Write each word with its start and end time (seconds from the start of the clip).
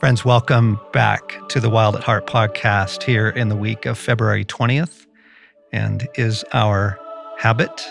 Friends, 0.00 0.24
welcome 0.24 0.80
back 0.94 1.46
to 1.50 1.60
the 1.60 1.68
Wild 1.68 1.94
at 1.94 2.02
Heart 2.02 2.26
podcast 2.26 3.02
here 3.02 3.28
in 3.28 3.50
the 3.50 3.54
week 3.54 3.84
of 3.84 3.98
February 3.98 4.46
20th. 4.46 5.06
And 5.74 6.08
is 6.14 6.42
our 6.54 6.98
habit. 7.36 7.86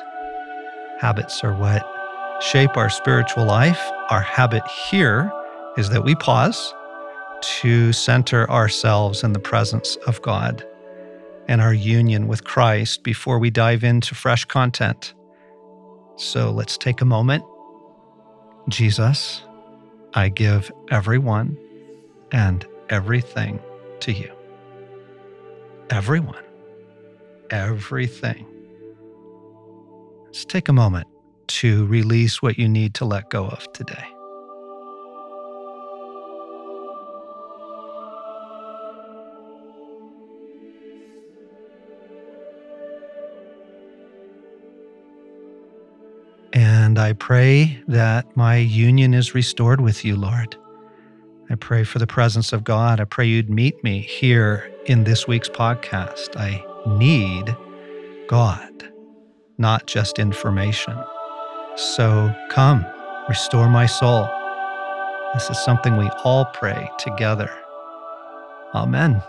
Habits 0.97 1.43
are 1.43 1.53
what 1.53 1.87
shape 2.41 2.75
our 2.77 2.89
spiritual 2.89 3.45
life. 3.45 3.79
Our 4.09 4.21
habit 4.21 4.63
here 4.89 5.31
is 5.77 5.91
that 5.91 6.03
we 6.03 6.15
pause 6.15 6.73
to 7.59 7.93
center 7.93 8.49
ourselves 8.49 9.23
in 9.23 9.33
the 9.33 9.39
presence 9.39 9.95
of 10.07 10.19
God 10.23 10.65
and 11.47 11.61
our 11.61 11.75
union 11.75 12.27
with 12.27 12.43
Christ 12.43 13.03
before 13.03 13.37
we 13.37 13.51
dive 13.51 13.83
into 13.83 14.15
fresh 14.15 14.45
content. 14.45 15.13
So 16.15 16.49
let's 16.49 16.75
take 16.75 17.01
a 17.01 17.05
moment. 17.05 17.43
Jesus, 18.67 19.43
I 20.15 20.29
give 20.29 20.71
everyone 20.89 21.55
and 22.31 22.65
everything 22.89 23.59
to 24.01 24.11
you. 24.11 24.31
Everyone, 25.89 26.43
everything. 27.49 28.45
Let's 30.25 30.45
take 30.45 30.69
a 30.69 30.73
moment 30.73 31.07
to 31.47 31.85
release 31.87 32.41
what 32.41 32.59
you 32.59 32.69
need 32.69 32.93
to 32.95 33.05
let 33.05 33.29
go 33.29 33.47
of 33.47 33.71
today. 33.73 34.05
And 46.53 46.99
I 46.99 47.13
pray 47.13 47.81
that 47.87 48.35
my 48.35 48.57
union 48.57 49.13
is 49.13 49.35
restored 49.35 49.81
with 49.81 50.03
you, 50.03 50.15
Lord. 50.15 50.55
I 51.51 51.55
pray 51.55 51.83
for 51.83 51.97
the 51.97 52.05
presence 52.05 52.53
of 52.53 52.63
God. 52.63 52.99
I 52.99 53.05
pray 53.05 53.25
you'd 53.25 53.49
meet 53.49 53.83
me 53.83 54.01
here 54.01 54.71
in 54.85 55.03
this 55.03 55.27
week's 55.27 55.49
podcast. 55.49 56.37
I 56.37 56.63
need 56.97 57.55
God, 58.27 58.91
not 59.57 59.87
just 59.87 60.19
information. 60.19 60.95
So 61.75 62.33
come, 62.51 62.85
restore 63.27 63.67
my 63.67 63.87
soul. 63.87 64.29
This 65.33 65.49
is 65.49 65.57
something 65.57 65.97
we 65.97 66.09
all 66.23 66.45
pray 66.45 66.89
together. 66.99 67.51
Amen. 68.75 69.23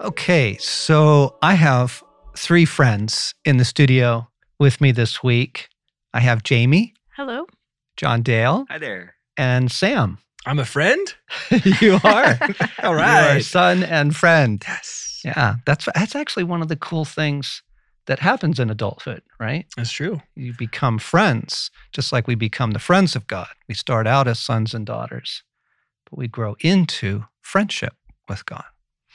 Okay, 0.00 0.56
so 0.56 1.36
I 1.42 1.54
have 1.54 2.02
three 2.36 2.64
friends 2.64 3.34
in 3.44 3.58
the 3.58 3.64
studio 3.64 4.28
with 4.58 4.80
me 4.80 4.90
this 4.90 5.22
week. 5.22 5.68
I 6.12 6.18
have 6.20 6.42
Jamie. 6.42 6.94
Hello. 7.16 7.46
John 7.96 8.22
Dale. 8.22 8.66
Hi 8.68 8.78
there. 8.78 9.13
And 9.36 9.70
Sam. 9.70 10.18
I'm 10.46 10.58
a 10.58 10.64
friend. 10.64 11.14
you 11.80 11.98
are. 12.04 12.38
All 12.82 12.94
right. 12.94 13.32
You 13.32 13.38
are 13.38 13.40
son 13.40 13.82
and 13.82 14.14
friend. 14.14 14.62
Yes. 14.66 15.22
Yeah, 15.24 15.56
that's 15.64 15.88
that's 15.94 16.14
actually 16.14 16.44
one 16.44 16.60
of 16.60 16.68
the 16.68 16.76
cool 16.76 17.06
things 17.06 17.62
that 18.06 18.18
happens 18.18 18.60
in 18.60 18.68
adulthood, 18.68 19.22
right? 19.40 19.66
That's 19.76 19.90
true. 19.90 20.20
You 20.34 20.52
become 20.58 20.98
friends, 20.98 21.70
just 21.92 22.12
like 22.12 22.26
we 22.26 22.34
become 22.34 22.72
the 22.72 22.78
friends 22.78 23.16
of 23.16 23.26
God. 23.26 23.48
We 23.66 23.74
start 23.74 24.06
out 24.06 24.28
as 24.28 24.38
sons 24.38 24.74
and 24.74 24.84
daughters, 24.84 25.42
but 26.10 26.18
we 26.18 26.28
grow 26.28 26.56
into 26.60 27.24
friendship 27.40 27.94
with 28.28 28.44
God. 28.44 28.64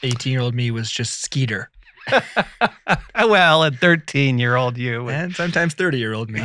18 0.02 0.32
year 0.32 0.42
old 0.42 0.56
me 0.56 0.72
was 0.72 0.90
just 0.90 1.22
Skeeter. 1.22 1.70
well, 3.16 3.64
a 3.64 3.72
13 3.72 4.40
year 4.40 4.56
old 4.56 4.78
you. 4.78 5.10
And 5.10 5.36
sometimes 5.36 5.74
30 5.76 6.00
year 6.00 6.14
old 6.14 6.30
me. 6.30 6.42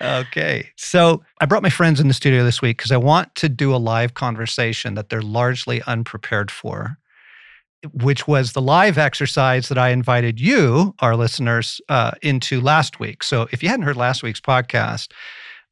Okay. 0.00 0.70
So 0.76 1.22
I 1.40 1.46
brought 1.46 1.62
my 1.62 1.70
friends 1.70 2.00
in 2.00 2.08
the 2.08 2.14
studio 2.14 2.44
this 2.44 2.62
week 2.62 2.78
because 2.78 2.92
I 2.92 2.96
want 2.96 3.34
to 3.36 3.48
do 3.48 3.74
a 3.74 3.76
live 3.76 4.14
conversation 4.14 4.94
that 4.94 5.08
they're 5.08 5.22
largely 5.22 5.82
unprepared 5.82 6.50
for, 6.50 6.98
which 7.92 8.26
was 8.26 8.52
the 8.52 8.62
live 8.62 8.98
exercise 8.98 9.68
that 9.68 9.78
I 9.78 9.90
invited 9.90 10.40
you, 10.40 10.94
our 11.00 11.16
listeners, 11.16 11.80
uh, 11.88 12.12
into 12.22 12.60
last 12.60 13.00
week. 13.00 13.22
So 13.22 13.48
if 13.52 13.62
you 13.62 13.68
hadn't 13.68 13.86
heard 13.86 13.96
last 13.96 14.22
week's 14.22 14.40
podcast, 14.40 15.12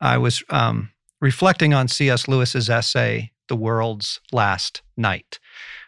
I 0.01 0.19
was 0.19 0.43
um, 0.51 0.91
reflecting 1.21 1.75
on 1.75 1.89
C.S. 1.89 2.29
Lewis's 2.29 2.71
essay, 2.71 3.33
The 3.49 3.57
World's 3.57 4.21
Last 4.33 4.83
Night, 4.97 5.39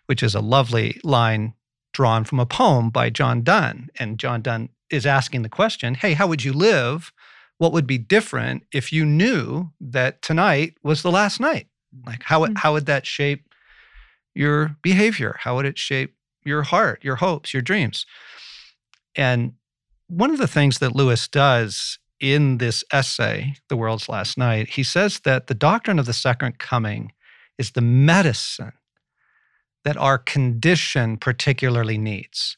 which 0.07 0.23
is 0.23 0.35
a 0.35 0.41
lovely 0.41 1.01
line 1.05 1.55
drawn 1.93 2.25
from 2.25 2.41
a 2.41 2.47
poem 2.47 2.91
by 2.91 3.11
John 3.11 3.43
Donne. 3.43 3.89
And 3.99 4.19
John 4.19 4.43
Donne 4.43 4.71
is 4.91 5.07
asking 5.07 5.43
the 5.43 5.49
question 5.49 5.95
hey, 5.95 6.15
how 6.15 6.27
would 6.27 6.45
you 6.45 6.53
live? 6.53 7.13
What 7.61 7.75
would 7.75 7.87
be 7.87 7.99
different 7.99 8.63
if 8.73 8.91
you 8.91 9.05
knew 9.05 9.71
that 9.83 10.23
tonight 10.23 10.79
was 10.83 11.03
the 11.03 11.11
last 11.11 11.41
night? 11.41 11.67
Like, 12.07 12.23
how, 12.23 12.47
Mm. 12.47 12.57
how 12.57 12.73
would 12.73 12.87
that 12.87 13.07
shape 13.07 13.53
your 14.35 14.79
behavior? 14.81 15.37
How 15.41 15.57
would 15.57 15.67
it 15.67 15.79
shape 15.79 16.15
your 16.43 16.63
heart, 16.63 17.05
your 17.05 17.17
hopes, 17.17 17.53
your 17.53 17.61
dreams? 17.61 18.07
And 19.15 19.53
one 20.07 20.31
of 20.31 20.39
the 20.39 20.49
things 20.49 20.79
that 20.79 20.97
Lewis 20.97 21.29
does 21.29 21.99
in 22.19 22.57
this 22.57 22.83
essay, 22.95 23.57
The 23.69 23.77
World's 23.77 24.09
Last 24.09 24.39
Night, 24.39 24.71
he 24.71 24.83
says 24.83 25.21
that 25.25 25.47
the 25.47 25.55
doctrine 25.55 25.99
of 25.99 26.07
the 26.07 26.15
second 26.15 26.59
coming 26.59 27.13
is 27.59 27.73
the 27.73 27.83
medicine 27.83 28.73
that 29.85 29.99
our 29.99 30.17
condition 30.17 31.19
particularly 31.19 31.99
needs. 31.99 32.57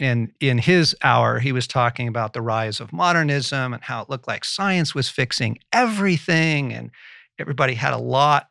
And 0.00 0.32
in 0.40 0.58
his 0.58 0.96
hour, 1.02 1.38
he 1.38 1.52
was 1.52 1.66
talking 1.66 2.08
about 2.08 2.32
the 2.32 2.42
rise 2.42 2.80
of 2.80 2.92
modernism 2.92 3.72
and 3.72 3.82
how 3.82 4.02
it 4.02 4.10
looked 4.10 4.26
like 4.26 4.44
science 4.44 4.94
was 4.94 5.08
fixing 5.08 5.58
everything. 5.72 6.72
And 6.72 6.90
everybody 7.38 7.74
had 7.74 7.92
a 7.92 7.98
lot, 7.98 8.48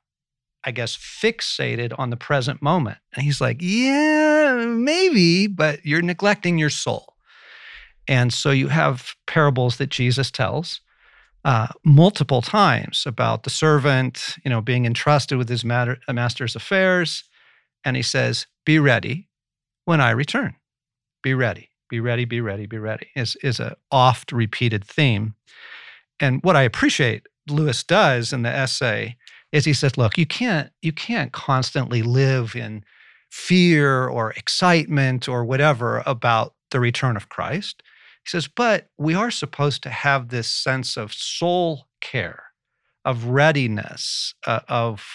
I 0.63 0.71
guess, 0.71 0.95
fixated 0.95 1.93
on 1.99 2.09
the 2.11 2.17
present 2.17 2.61
moment. 2.61 2.97
And 3.13 3.23
he's 3.23 3.41
like, 3.41 3.57
yeah, 3.59 4.65
maybe, 4.67 5.47
but 5.47 5.85
you're 5.85 6.01
neglecting 6.01 6.57
your 6.57 6.69
soul. 6.69 7.13
And 8.07 8.33
so 8.33 8.51
you 8.51 8.69
have 8.69 9.13
parables 9.27 9.77
that 9.77 9.89
Jesus 9.89 10.31
tells 10.31 10.81
uh, 11.45 11.67
multiple 11.83 12.41
times 12.41 13.03
about 13.05 13.43
the 13.43 13.49
servant, 13.49 14.35
you 14.45 14.49
know, 14.49 14.61
being 14.61 14.85
entrusted 14.85 15.37
with 15.37 15.49
his 15.49 15.65
matter, 15.65 15.97
master's 16.09 16.55
affairs. 16.55 17.23
And 17.83 17.97
he 17.97 18.01
says, 18.01 18.47
Be 18.65 18.79
ready 18.79 19.27
when 19.85 19.99
I 19.99 20.11
return. 20.11 20.55
Be 21.23 21.33
ready, 21.33 21.69
be 21.89 21.99
ready, 21.99 22.25
be 22.25 22.41
ready, 22.41 22.67
be 22.67 22.77
ready, 22.77 23.07
is, 23.15 23.35
is 23.41 23.59
a 23.59 23.75
oft 23.91 24.31
repeated 24.31 24.83
theme. 24.83 25.33
And 26.19 26.43
what 26.43 26.55
I 26.55 26.61
appreciate 26.61 27.27
Lewis 27.49 27.83
does 27.83 28.31
in 28.31 28.43
the 28.43 28.49
essay 28.49 29.17
is 29.51 29.65
he 29.65 29.73
says, 29.73 29.97
look, 29.97 30.17
you 30.17 30.25
can't, 30.25 30.69
you 30.81 30.91
can't 30.91 31.31
constantly 31.31 32.01
live 32.01 32.55
in 32.55 32.83
fear 33.31 34.07
or 34.07 34.31
excitement 34.31 35.27
or 35.27 35.43
whatever 35.43 36.03
about 36.05 36.53
the 36.71 36.79
return 36.79 37.15
of 37.17 37.29
Christ. 37.29 37.81
He 38.23 38.29
says, 38.29 38.47
but 38.47 38.89
we 38.97 39.15
are 39.15 39.31
supposed 39.31 39.81
to 39.83 39.89
have 39.89 40.29
this 40.29 40.47
sense 40.47 40.97
of 40.97 41.13
soul 41.13 41.87
care, 41.99 42.43
of 43.05 43.25
readiness, 43.25 44.33
uh, 44.45 44.61
of, 44.69 45.05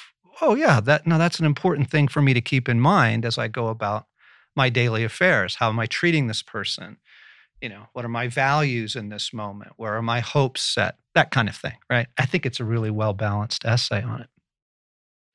oh, 0.41 0.55
yeah, 0.55 0.81
that, 0.81 1.07
no, 1.07 1.17
that's 1.17 1.39
an 1.39 1.47
important 1.47 1.91
thing 1.91 2.09
for 2.09 2.23
me 2.23 2.35
to 2.35 2.41
keep 2.41 2.69
in 2.69 2.81
mind 2.81 3.25
as 3.25 3.39
I 3.39 3.49
go 3.49 3.69
about 3.69 4.08
my 4.57 4.69
daily 4.69 5.05
affairs. 5.05 5.57
How 5.57 5.69
am 5.69 5.79
I 5.79 5.87
treating 5.87 6.27
this 6.27 6.43
person? 6.43 6.99
You 7.61 7.69
know, 7.69 7.87
what 7.93 8.05
are 8.05 8.09
my 8.09 8.29
values 8.29 8.95
in 8.95 9.09
this 9.09 9.33
moment? 9.33 9.73
Where 9.77 9.95
are 9.95 10.03
my 10.03 10.21
hopes 10.21 10.63
set? 10.63 10.97
That 11.15 11.31
kind 11.31 11.49
of 11.49 11.57
thing, 11.57 11.77
right? 11.91 12.07
I 12.17 12.27
think 12.27 12.47
it's 12.47 12.61
a 12.61 12.65
really 12.65 12.91
well 12.91 13.13
balanced 13.13 13.65
essay 13.65 14.03
on 14.03 14.21
it. 14.21 14.29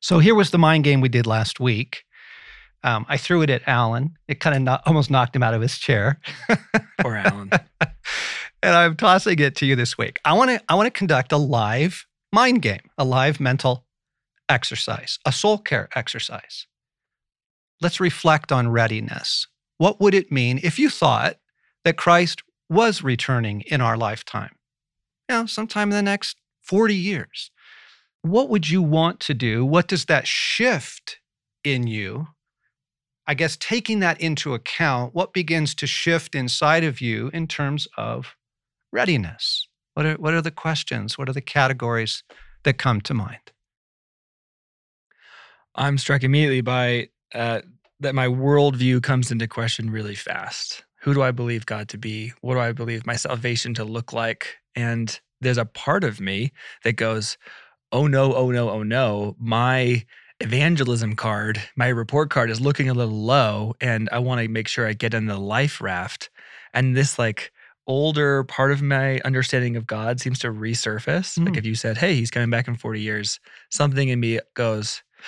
So 0.01 0.19
here 0.19 0.35
was 0.35 0.51
the 0.51 0.57
mind 0.57 0.83
game 0.83 1.01
we 1.01 1.09
did 1.09 1.25
last 1.25 1.59
week. 1.59 2.03
Um, 2.83 3.05
I 3.07 3.17
threw 3.17 3.41
it 3.41 3.49
at 3.49 3.61
Alan. 3.67 4.17
It 4.27 4.39
kind 4.39 4.55
of 4.55 4.61
no- 4.61 4.79
almost 4.85 5.09
knocked 5.09 5.35
him 5.35 5.43
out 5.43 5.53
of 5.53 5.61
his 5.61 5.77
chair. 5.77 6.19
Poor 6.99 7.15
Alan. 7.15 7.49
and 8.63 8.75
I'm 8.75 8.95
tossing 8.95 9.39
it 9.39 9.55
to 9.57 9.65
you 9.65 9.75
this 9.75 9.97
week. 9.97 10.19
I 10.25 10.33
want 10.33 10.51
to 10.51 10.61
I 10.67 10.75
want 10.75 10.87
to 10.87 10.91
conduct 10.91 11.31
a 11.31 11.37
live 11.37 12.05
mind 12.33 12.61
game, 12.61 12.89
a 12.97 13.05
live 13.05 13.39
mental 13.39 13.85
exercise, 14.49 15.19
a 15.25 15.31
soul 15.31 15.57
care 15.57 15.87
exercise. 15.95 16.67
Let's 17.83 17.99
reflect 17.99 18.51
on 18.53 18.69
readiness. 18.69 19.45
What 19.77 19.99
would 19.99 20.13
it 20.13 20.31
mean 20.31 20.59
if 20.63 20.79
you 20.79 20.89
thought 20.89 21.35
that 21.83 21.97
Christ 21.97 22.41
was 22.69 23.03
returning 23.03 23.61
in 23.61 23.81
our 23.81 23.97
lifetime? 23.97 24.55
You 25.29 25.35
know, 25.35 25.45
sometime 25.45 25.91
in 25.91 25.97
the 25.97 26.01
next 26.01 26.37
40 26.61 26.95
years. 26.95 27.51
What 28.21 28.47
would 28.49 28.69
you 28.69 28.81
want 28.81 29.19
to 29.21 29.33
do? 29.33 29.65
What 29.65 29.89
does 29.89 30.05
that 30.05 30.27
shift 30.27 31.19
in 31.65 31.85
you? 31.85 32.27
I 33.27 33.33
guess 33.33 33.57
taking 33.57 33.99
that 33.99 34.19
into 34.21 34.53
account, 34.53 35.13
what 35.13 35.33
begins 35.33 35.75
to 35.75 35.87
shift 35.87 36.35
inside 36.35 36.85
of 36.85 37.01
you 37.01 37.29
in 37.33 37.47
terms 37.47 37.87
of 37.97 38.35
readiness? 38.93 39.67
What 39.93 40.05
are, 40.05 40.13
what 40.13 40.33
are 40.33 40.41
the 40.41 40.51
questions? 40.51 41.17
What 41.17 41.27
are 41.27 41.33
the 41.33 41.41
categories 41.41 42.23
that 42.63 42.77
come 42.77 43.01
to 43.01 43.13
mind? 43.13 43.51
I'm 45.75 45.97
struck 45.97 46.23
immediately 46.23 46.61
by 46.61 47.09
uh, 47.33 47.61
that 48.03 48.15
my 48.15 48.27
worldview 48.27 49.01
comes 49.01 49.31
into 49.31 49.47
question 49.47 49.89
really 49.89 50.15
fast. 50.15 50.83
Who 51.01 51.13
do 51.13 51.21
I 51.21 51.31
believe 51.31 51.65
God 51.65 51.89
to 51.89 51.97
be? 51.97 52.33
What 52.41 52.53
do 52.53 52.59
I 52.61 52.71
believe 52.71 53.05
my 53.05 53.15
salvation 53.15 53.73
to 53.75 53.83
look 53.83 54.13
like? 54.13 54.57
And 54.75 55.19
there's 55.41 55.57
a 55.57 55.65
part 55.65 56.03
of 56.03 56.21
me 56.21 56.51
that 56.83 56.93
goes, 56.93 57.37
oh 57.91 58.07
no, 58.07 58.33
oh 58.33 58.51
no, 58.51 58.69
oh 58.69 58.83
no, 58.83 59.35
my 59.39 60.03
evangelism 60.39 61.15
card, 61.15 61.61
my 61.75 61.87
report 61.87 62.29
card 62.29 62.49
is 62.49 62.61
looking 62.61 62.89
a 62.89 62.93
little 62.93 63.13
low 63.13 63.75
and 63.81 64.09
I 64.11 64.19
want 64.19 64.41
to 64.41 64.47
make 64.47 64.67
sure 64.67 64.87
I 64.87 64.93
get 64.93 65.13
in 65.13 65.25
the 65.25 65.37
life 65.37 65.81
raft. 65.81 66.29
And 66.73 66.95
this 66.95 67.19
like 67.19 67.51
older 67.85 68.43
part 68.45 68.71
of 68.71 68.81
my 68.81 69.19
understanding 69.25 69.75
of 69.75 69.85
God 69.85 70.21
seems 70.21 70.39
to 70.39 70.47
resurface. 70.47 71.37
Like 71.37 71.53
Mm. 71.53 71.57
if 71.57 71.65
you 71.65 71.75
said, 71.75 71.97
Hey, 71.97 72.15
he's 72.15 72.31
coming 72.31 72.49
back 72.49 72.67
in 72.67 72.75
40 72.75 73.01
years, 73.01 73.39
something 73.69 74.07
in 74.09 74.19
me 74.19 74.39
goes 74.53 75.03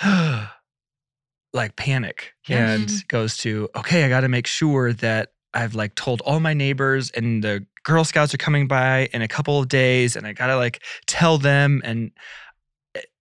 like 1.56 1.76
panic 1.76 2.34
Yes. 2.46 2.78
and 2.78 2.88
mm-hmm. 2.88 2.98
goes 3.08 3.36
to, 3.38 3.68
okay, 3.74 4.04
I 4.04 4.08
got 4.08 4.20
to 4.20 4.28
make 4.28 4.46
sure 4.46 4.92
that 4.92 5.32
I've 5.52 5.74
like 5.74 5.94
told 5.94 6.20
all 6.20 6.38
my 6.38 6.54
neighbors 6.54 7.10
and 7.10 7.42
the 7.42 7.66
Girl 7.82 8.04
Scouts 8.04 8.34
are 8.34 8.38
coming 8.38 8.68
by 8.68 9.08
in 9.12 9.22
a 9.22 9.28
couple 9.28 9.58
of 9.58 9.68
days 9.68 10.14
and 10.14 10.26
I 10.26 10.32
got 10.32 10.48
to 10.48 10.56
like 10.56 10.82
tell 11.06 11.38
them. 11.38 11.80
And 11.84 12.12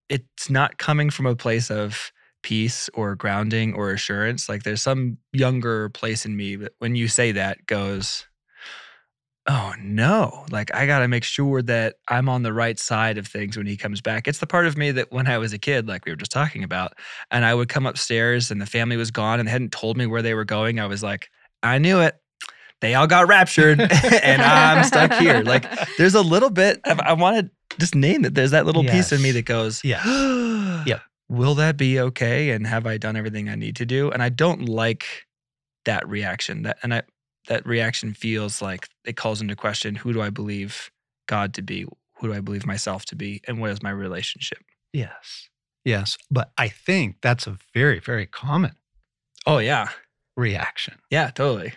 it's 0.09 0.49
not 0.49 0.77
coming 0.77 1.09
from 1.09 1.25
a 1.25 1.35
place 1.35 1.71
of 1.71 2.11
peace 2.43 2.89
or 2.93 3.15
grounding 3.15 3.73
or 3.73 3.91
assurance. 3.91 4.47
Like 4.47 4.63
there's 4.63 4.81
some 4.81 5.17
younger 5.33 5.89
place 5.89 6.25
in 6.25 6.35
me 6.35 6.55
that 6.57 6.73
when 6.79 6.95
you 6.95 7.07
say 7.07 7.31
that 7.31 7.65
goes, 7.65 8.27
oh 9.47 9.73
no, 9.79 10.45
like 10.49 10.73
I 10.73 10.85
got 10.85 10.99
to 10.99 11.07
make 11.07 11.23
sure 11.23 11.61
that 11.63 11.95
I'm 12.07 12.29
on 12.29 12.43
the 12.43 12.53
right 12.53 12.79
side 12.79 13.17
of 13.17 13.27
things 13.27 13.57
when 13.57 13.67
he 13.67 13.77
comes 13.77 14.01
back. 14.01 14.27
It's 14.27 14.39
the 14.39 14.47
part 14.47 14.65
of 14.65 14.77
me 14.77 14.91
that 14.91 15.11
when 15.11 15.27
I 15.27 15.37
was 15.37 15.53
a 15.53 15.57
kid, 15.57 15.87
like 15.87 16.05
we 16.05 16.11
were 16.11 16.15
just 16.15 16.31
talking 16.31 16.63
about, 16.63 16.93
and 17.31 17.45
I 17.45 17.53
would 17.53 17.69
come 17.69 17.85
upstairs 17.85 18.49
and 18.49 18.61
the 18.61 18.65
family 18.65 18.97
was 18.97 19.11
gone 19.11 19.39
and 19.39 19.47
they 19.47 19.51
hadn't 19.51 19.71
told 19.71 19.97
me 19.97 20.07
where 20.07 20.21
they 20.21 20.33
were 20.33 20.45
going, 20.45 20.79
I 20.79 20.87
was 20.87 21.03
like, 21.03 21.29
I 21.61 21.77
knew 21.77 21.99
it. 21.99 22.15
They 22.81 22.95
all 22.95 23.07
got 23.07 23.27
raptured 23.27 23.79
and 24.23 24.41
I'm 24.41 24.83
stuck 24.83 25.13
here. 25.13 25.41
Like 25.41 25.65
there's 25.97 26.15
a 26.15 26.21
little 26.21 26.49
bit, 26.49 26.81
of, 26.85 26.99
I 26.99 27.13
want 27.13 27.37
to 27.37 27.77
just 27.79 27.95
name 27.95 28.25
it. 28.25 28.33
There's 28.33 28.51
that 28.51 28.65
little 28.65 28.83
piece 28.83 29.11
of 29.11 29.21
me 29.21 29.31
that 29.31 29.45
goes, 29.45 29.83
yeah. 29.83 30.03
Yep. 30.85 31.01
Will 31.29 31.55
that 31.55 31.77
be 31.77 31.99
okay? 31.99 32.51
And 32.51 32.67
have 32.67 32.85
I 32.85 32.97
done 32.97 33.15
everything 33.15 33.49
I 33.49 33.55
need 33.55 33.75
to 33.77 33.87
do? 33.87 34.11
And 34.11 34.21
I 34.21 34.29
don't 34.29 34.69
like 34.69 35.25
that 35.85 36.07
reaction. 36.07 36.61
That 36.63 36.77
and 36.83 36.93
I 36.93 37.01
that 37.47 37.65
reaction 37.65 38.13
feels 38.13 38.61
like 38.61 38.87
it 39.05 39.15
calls 39.17 39.41
into 39.41 39.55
question 39.55 39.95
who 39.95 40.13
do 40.13 40.21
I 40.21 40.29
believe 40.29 40.91
God 41.27 41.53
to 41.55 41.61
be? 41.61 41.85
Who 42.19 42.27
do 42.27 42.33
I 42.33 42.39
believe 42.39 42.65
myself 42.65 43.05
to 43.05 43.15
be? 43.15 43.41
And 43.47 43.59
what 43.59 43.71
is 43.71 43.83
my 43.83 43.89
relationship? 43.91 44.59
Yes. 44.93 45.49
Yes. 45.83 46.17
But 46.31 46.51
I 46.57 46.67
think 46.69 47.17
that's 47.21 47.45
a 47.47 47.57
very, 47.73 47.99
very 47.99 48.25
common 48.25 48.71
Oh 49.45 49.59
yeah. 49.59 49.89
reaction, 50.35 50.95
Yeah, 51.11 51.29
totally. 51.29 51.73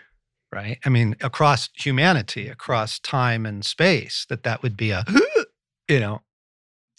right? 0.53 0.79
I 0.85 0.89
mean, 0.89 1.15
across 1.21 1.69
humanity, 1.75 2.49
across 2.49 2.99
time 2.99 3.45
and 3.45 3.65
space, 3.65 4.25
that 4.31 4.43
that 4.45 4.63
would 4.63 4.77
be 4.77 4.91
a, 4.91 5.05
you 5.89 6.01
know, 6.01 6.23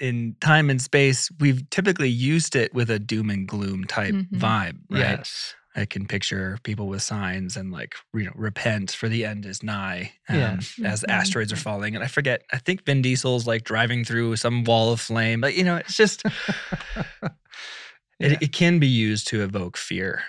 In 0.01 0.35
time 0.39 0.69
and 0.69 0.81
space, 0.81 1.29
we've 1.39 1.69
typically 1.71 2.09
used 2.09 2.55
it 2.55 2.73
with 2.73 2.89
a 2.89 2.99
doom 2.99 3.29
and 3.29 3.45
gloom 3.47 3.83
type 3.85 4.15
Mhm. 4.15 4.39
vibe, 4.39 4.77
right? 4.89 5.17
yes. 5.17 5.55
I 5.79 5.85
can 5.85 6.05
picture 6.05 6.57
people 6.63 6.87
with 6.87 7.01
signs 7.01 7.55
and 7.57 7.71
like, 7.71 7.95
you 8.13 8.25
know, 8.25 8.31
repent 8.35 8.91
for 8.91 9.07
the 9.09 9.25
end 9.25 9.45
is 9.45 9.63
nigh 9.63 10.11
um, 10.27 10.37
Yes. 10.37 10.79
as 10.83 11.01
Mhm. 11.01 11.11
asteroids 11.13 11.53
are 11.53 11.57
falling. 11.57 11.95
And 11.95 12.03
I 12.03 12.07
forget, 12.07 12.43
I 12.51 12.57
think 12.57 12.85
Vin 12.85 13.01
Diesel's 13.01 13.47
like 13.47 13.63
driving 13.63 14.03
through 14.05 14.35
some 14.35 14.63
wall 14.63 14.91
of 14.91 14.99
flame. 14.99 15.41
But, 15.41 15.55
you 15.55 15.63
know, 15.63 15.77
it's 15.77 15.95
just, 15.95 16.23
Yeah. 18.19 18.33
it, 18.33 18.41
it 18.43 18.51
can 18.53 18.79
be 18.79 18.87
used 18.87 19.27
to 19.29 19.41
evoke 19.43 19.77
fear. 19.77 20.23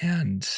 And 0.00 0.48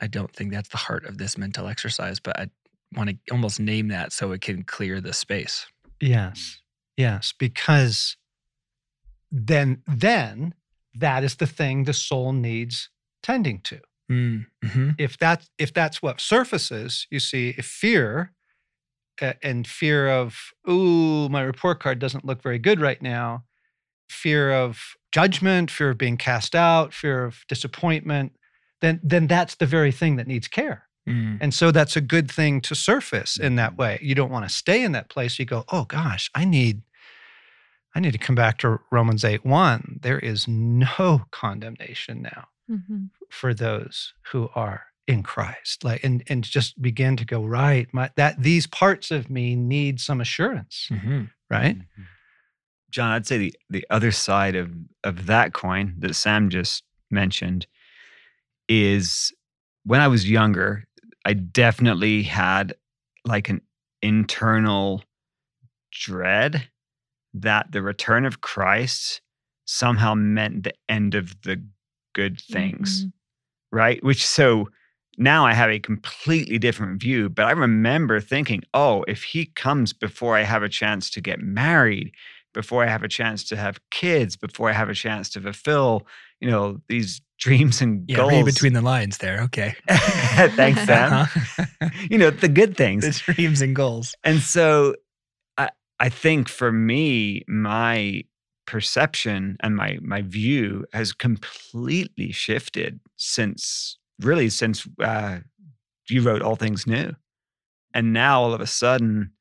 I 0.00 0.06
don't 0.06 0.34
think 0.34 0.52
that's 0.52 0.70
the 0.70 0.78
heart 0.78 1.04
of 1.04 1.18
this 1.18 1.36
mental 1.36 1.66
exercise, 1.68 2.18
but 2.18 2.38
I 2.40 2.48
want 2.96 3.10
to 3.10 3.16
almost 3.30 3.60
name 3.60 3.88
that 3.88 4.12
so 4.12 4.32
it 4.32 4.40
can 4.40 4.62
clear 4.62 5.00
the 5.00 5.12
space. 5.12 5.66
Yes. 6.00 6.60
Yes. 6.96 7.34
Because 7.38 8.16
then, 9.30 9.82
then 9.86 10.54
that 10.94 11.22
is 11.24 11.36
the 11.36 11.46
thing 11.46 11.84
the 11.84 11.92
soul 11.92 12.32
needs 12.32 12.88
tending 13.22 13.60
to. 13.62 13.80
Mm, 14.10 14.46
mhm. 14.64 14.94
if 14.98 15.18
that 15.18 15.48
if 15.58 15.72
that's 15.72 16.02
what 16.02 16.20
surfaces, 16.20 17.06
you 17.10 17.20
see, 17.20 17.54
if 17.56 17.66
fear 17.66 18.32
uh, 19.22 19.34
and 19.42 19.66
fear 19.66 20.08
of 20.08 20.36
ooh, 20.68 21.28
my 21.28 21.42
report 21.42 21.80
card 21.80 21.98
doesn't 21.98 22.24
look 22.24 22.42
very 22.42 22.58
good 22.58 22.80
right 22.80 23.00
now, 23.02 23.44
fear 24.08 24.52
of 24.52 24.80
judgment, 25.12 25.70
fear 25.70 25.90
of 25.90 25.98
being 25.98 26.16
cast 26.16 26.54
out, 26.54 26.92
fear 26.94 27.24
of 27.24 27.44
disappointment, 27.48 28.32
then 28.80 29.00
then 29.02 29.26
that's 29.26 29.56
the 29.56 29.66
very 29.66 29.92
thing 29.92 30.16
that 30.16 30.26
needs 30.26 30.48
care. 30.48 30.84
Mm, 31.08 31.38
And 31.40 31.54
so 31.54 31.70
that's 31.70 31.96
a 31.96 32.00
good 32.02 32.30
thing 32.30 32.60
to 32.62 32.74
surface 32.74 33.38
in 33.38 33.56
that 33.56 33.76
way. 33.78 33.98
You 34.02 34.14
don't 34.14 34.30
want 34.30 34.46
to 34.48 34.54
stay 34.54 34.82
in 34.82 34.92
that 34.92 35.08
place. 35.08 35.38
You 35.38 35.46
go, 35.46 35.64
oh 35.70 35.84
gosh, 35.84 36.30
I 36.34 36.44
need 36.44 36.82
I 37.94 38.00
need 38.00 38.12
to 38.12 38.18
come 38.18 38.34
back 38.36 38.58
to 38.58 38.78
Romans 38.92 39.24
8 39.24 39.44
1. 39.44 40.00
There 40.02 40.18
is 40.18 40.46
no 40.48 41.22
condemnation 41.32 42.22
now 42.22 42.48
Mhm. 42.70 43.10
for 43.28 43.52
those 43.52 44.14
who 44.30 44.48
are 44.54 44.86
in 45.06 45.22
Christ. 45.22 45.82
Like 45.82 46.04
and 46.04 46.22
and 46.28 46.44
just 46.44 46.80
begin 46.80 47.16
to 47.16 47.24
go, 47.24 47.44
right, 47.44 47.88
my 47.92 48.10
that 48.16 48.40
these 48.42 48.66
parts 48.66 49.10
of 49.10 49.28
me 49.28 49.56
need 49.56 50.00
some 50.00 50.20
assurance, 50.20 50.88
mhm. 50.90 51.30
right? 51.50 51.76
Mhm. 51.78 52.06
John, 52.90 53.10
I'd 53.12 53.26
say 53.26 53.38
the, 53.38 53.54
the 53.68 53.86
other 53.90 54.10
side 54.10 54.56
of, 54.56 54.72
of 55.04 55.26
that 55.26 55.52
coin 55.52 55.94
that 55.98 56.14
Sam 56.14 56.50
just 56.50 56.82
mentioned 57.10 57.66
is 58.68 59.32
when 59.84 60.00
I 60.00 60.08
was 60.08 60.28
younger, 60.28 60.86
I 61.24 61.34
definitely 61.34 62.24
had 62.24 62.74
like 63.24 63.48
an 63.48 63.60
internal 64.02 65.04
dread 65.92 66.68
that 67.34 67.70
the 67.72 67.82
return 67.82 68.24
of 68.24 68.40
Christ 68.40 69.20
somehow 69.66 70.14
meant 70.14 70.64
the 70.64 70.74
end 70.88 71.14
of 71.14 71.40
the 71.42 71.62
good 72.20 72.36
things 72.54 72.90
Mhm. 73.04 73.12
right? 73.72 74.00
Which 74.08 74.22
so 74.26 74.68
now 75.18 75.40
I 75.50 75.54
have 75.54 75.70
a 75.70 75.78
completely 75.90 76.58
different 76.58 77.00
view, 77.06 77.28
but 77.28 77.44
I 77.46 77.52
remember 77.52 78.20
thinking, 78.20 78.62
oh, 78.74 78.96
if 79.14 79.20
he 79.32 79.46
comes 79.64 79.92
before 80.06 80.34
I 80.40 80.44
have 80.44 80.62
a 80.64 80.68
chance 80.80 81.10
to 81.14 81.20
get 81.20 81.38
married, 81.40 82.08
before 82.54 82.82
I 82.84 82.88
have 82.88 83.04
a 83.04 83.08
chance 83.08 83.44
to 83.50 83.56
have 83.56 83.76
kids, 83.90 84.36
before 84.36 84.68
I 84.70 84.72
have 84.82 84.88
a 84.90 84.94
chance 85.06 85.30
to 85.30 85.40
fulfill, 85.40 86.06
you 86.40 86.50
know, 86.50 86.80
these 86.88 87.20
dreams 87.46 87.80
and 87.82 87.92
Yeah, 88.08 88.16
goals. 88.18 88.32
read 88.32 88.44
between 88.54 88.72
the 88.74 88.82
lines 88.94 89.18
there. 89.18 89.38
Okay. 89.46 89.74
Thanks, 90.56 90.80
Sam. 90.84 91.12
Uh-huh. 91.12 91.88
you 92.10 92.18
know, 92.18 92.30
the 92.30 92.48
good 92.60 92.76
things. 92.76 93.02
the 93.04 93.32
dreams 93.34 93.60
and 93.62 93.74
goals. 93.76 94.14
And 94.24 94.40
so 94.40 94.94
I 95.56 95.68
I 96.06 96.08
think 96.10 96.48
for 96.48 96.72
me, 96.72 97.44
my 97.46 98.24
perception 98.66 99.56
and 99.60 99.76
my 99.76 99.98
my 100.02 100.22
view 100.22 100.84
has 100.92 101.12
completely 101.12 102.32
shifted 102.32 103.00
since 103.16 103.98
really 104.20 104.48
since 104.50 104.86
uh, 105.02 105.38
you 106.08 106.22
wrote 106.22 106.42
All 106.42 106.56
Things 106.56 106.86
New. 106.86 107.12
And 107.94 108.12
now 108.12 108.40
all 108.42 108.54
of 108.54 108.60
a 108.60 108.66
sudden 108.66 109.32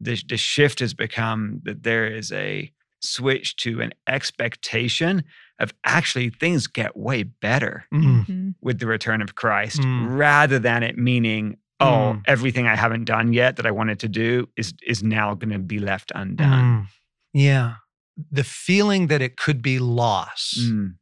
the, 0.00 0.20
the 0.28 0.36
shift 0.36 0.80
has 0.80 0.92
become 0.94 1.60
that 1.64 1.82
there 1.84 2.06
is 2.06 2.32
a 2.32 2.72
switch 3.00 3.56
to 3.56 3.80
an 3.80 3.92
expectation 4.08 5.22
of 5.60 5.72
actually 5.84 6.30
things 6.30 6.66
get 6.66 6.96
way 6.96 7.22
better 7.22 7.84
Mm. 7.92 8.26
Mhm. 8.26 8.54
with 8.60 8.78
the 8.80 8.86
return 8.86 9.22
of 9.22 9.34
Christ 9.36 9.80
Mm. 9.82 10.16
rather 10.18 10.58
than 10.58 10.82
it 10.82 10.96
meaning, 10.98 11.58
oh, 11.80 12.14
Mm. 12.16 12.22
everything 12.26 12.66
I 12.66 12.74
haven't 12.76 13.04
done 13.04 13.32
yet 13.32 13.56
that 13.56 13.66
I 13.66 13.70
wanted 13.70 14.00
to 14.00 14.08
do 14.08 14.48
is 14.56 14.74
is 14.86 15.02
now 15.04 15.34
going 15.34 15.52
to 15.52 15.58
be 15.60 15.78
left 15.78 16.10
undone. 16.14 16.64
Mm. 16.64 16.86
Yeah. 17.34 17.74
The 18.30 18.44
feeling 18.44 19.08
that 19.08 19.20
it 19.22 19.36
could 19.36 19.60
be 19.62 19.78
loss 19.78 20.54
Mm. 20.60 20.96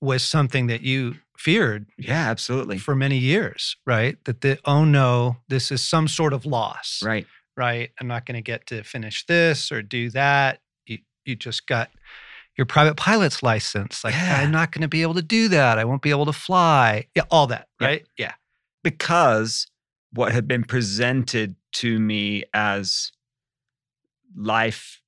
was 0.00 0.22
something 0.22 0.66
that 0.66 0.82
you 0.82 1.16
feared 1.38 1.86
Yeah, 1.96 2.28
absolutely. 2.30 2.76
for 2.78 2.94
many 2.94 3.16
years, 3.16 3.76
right? 3.86 4.22
That 4.24 4.42
the 4.42 4.58
oh 4.66 4.84
no, 4.84 5.38
this 5.48 5.70
is 5.72 5.82
some 5.82 6.08
sort 6.08 6.32
of 6.34 6.44
loss. 6.44 7.00
Right. 7.02 7.26
right? 7.56 7.90
I'm 8.00 8.06
not 8.06 8.26
going 8.26 8.34
to 8.34 8.42
get 8.42 8.66
to 8.66 8.82
finish 8.82 9.24
this 9.26 9.70
or 9.72 9.80
do 9.80 10.10
that. 10.10 10.60
You, 10.86 10.98
you 11.24 11.36
just 11.36 11.66
got 11.66 11.90
your 12.58 12.66
private 12.66 12.96
pilot's 12.96 13.42
license. 13.42 14.04
Like, 14.04 14.12
Yeah. 14.14 14.40
I'm 14.42 14.50
not 14.50 14.72
going 14.72 14.82
to 14.82 14.88
be 14.88 15.02
able 15.02 15.14
to 15.14 15.22
do 15.22 15.48
that. 15.48 15.78
I 15.78 15.84
won't 15.84 16.02
be 16.02 16.10
able 16.10 16.26
to 16.26 16.32
fly. 16.32 17.06
Yeah, 17.14 17.22
all 17.30 17.46
that, 17.46 17.68
Yep. 17.80 17.88
right? 17.88 18.06
Yeah. 18.18 18.34
Because 18.82 19.66
what 20.12 20.32
had 20.32 20.46
been 20.46 20.64
presented 20.64 21.56
to 21.76 21.98
me 21.98 22.44
as 22.52 23.10
life, 24.36 25.00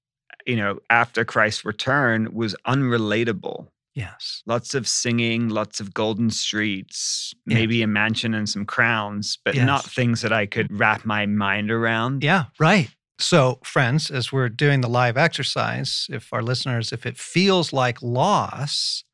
you 0.47 0.57
know, 0.57 0.79
after 0.91 1.25
Christ's 1.25 1.65
return 1.65 2.33
was 2.33 2.55
unrelatable. 2.67 3.69
Yes. 3.95 4.43
Lots 4.47 4.75
of 4.75 4.87
singing, 4.87 5.49
lots 5.49 5.81
of 5.81 5.95
golden 5.95 6.31
streets, 6.31 7.33
Yes. 7.47 7.55
maybe 7.59 7.83
a 7.83 7.87
mansion 7.87 8.35
and 8.35 8.49
some 8.49 8.67
crowns, 8.67 9.39
but 9.45 9.57
not 9.57 9.85
things 9.85 10.21
that 10.21 10.33
I 10.33 10.45
could 10.47 10.79
wrap 10.79 11.05
my 11.07 11.25
mind 11.27 11.71
around. 11.71 12.23
Yeah, 12.23 12.45
right. 12.59 12.91
So, 13.19 13.59
friends, 13.65 14.11
as 14.11 14.31
we're 14.31 14.51
doing 14.51 14.83
the 14.83 14.89
live 14.91 15.17
exercise, 15.17 16.07
if 16.11 16.31
our 16.33 16.43
listeners, 16.43 16.93
if 16.93 17.07
it 17.07 17.17
feels 17.17 17.73
like 17.73 18.03
loss, 18.03 19.05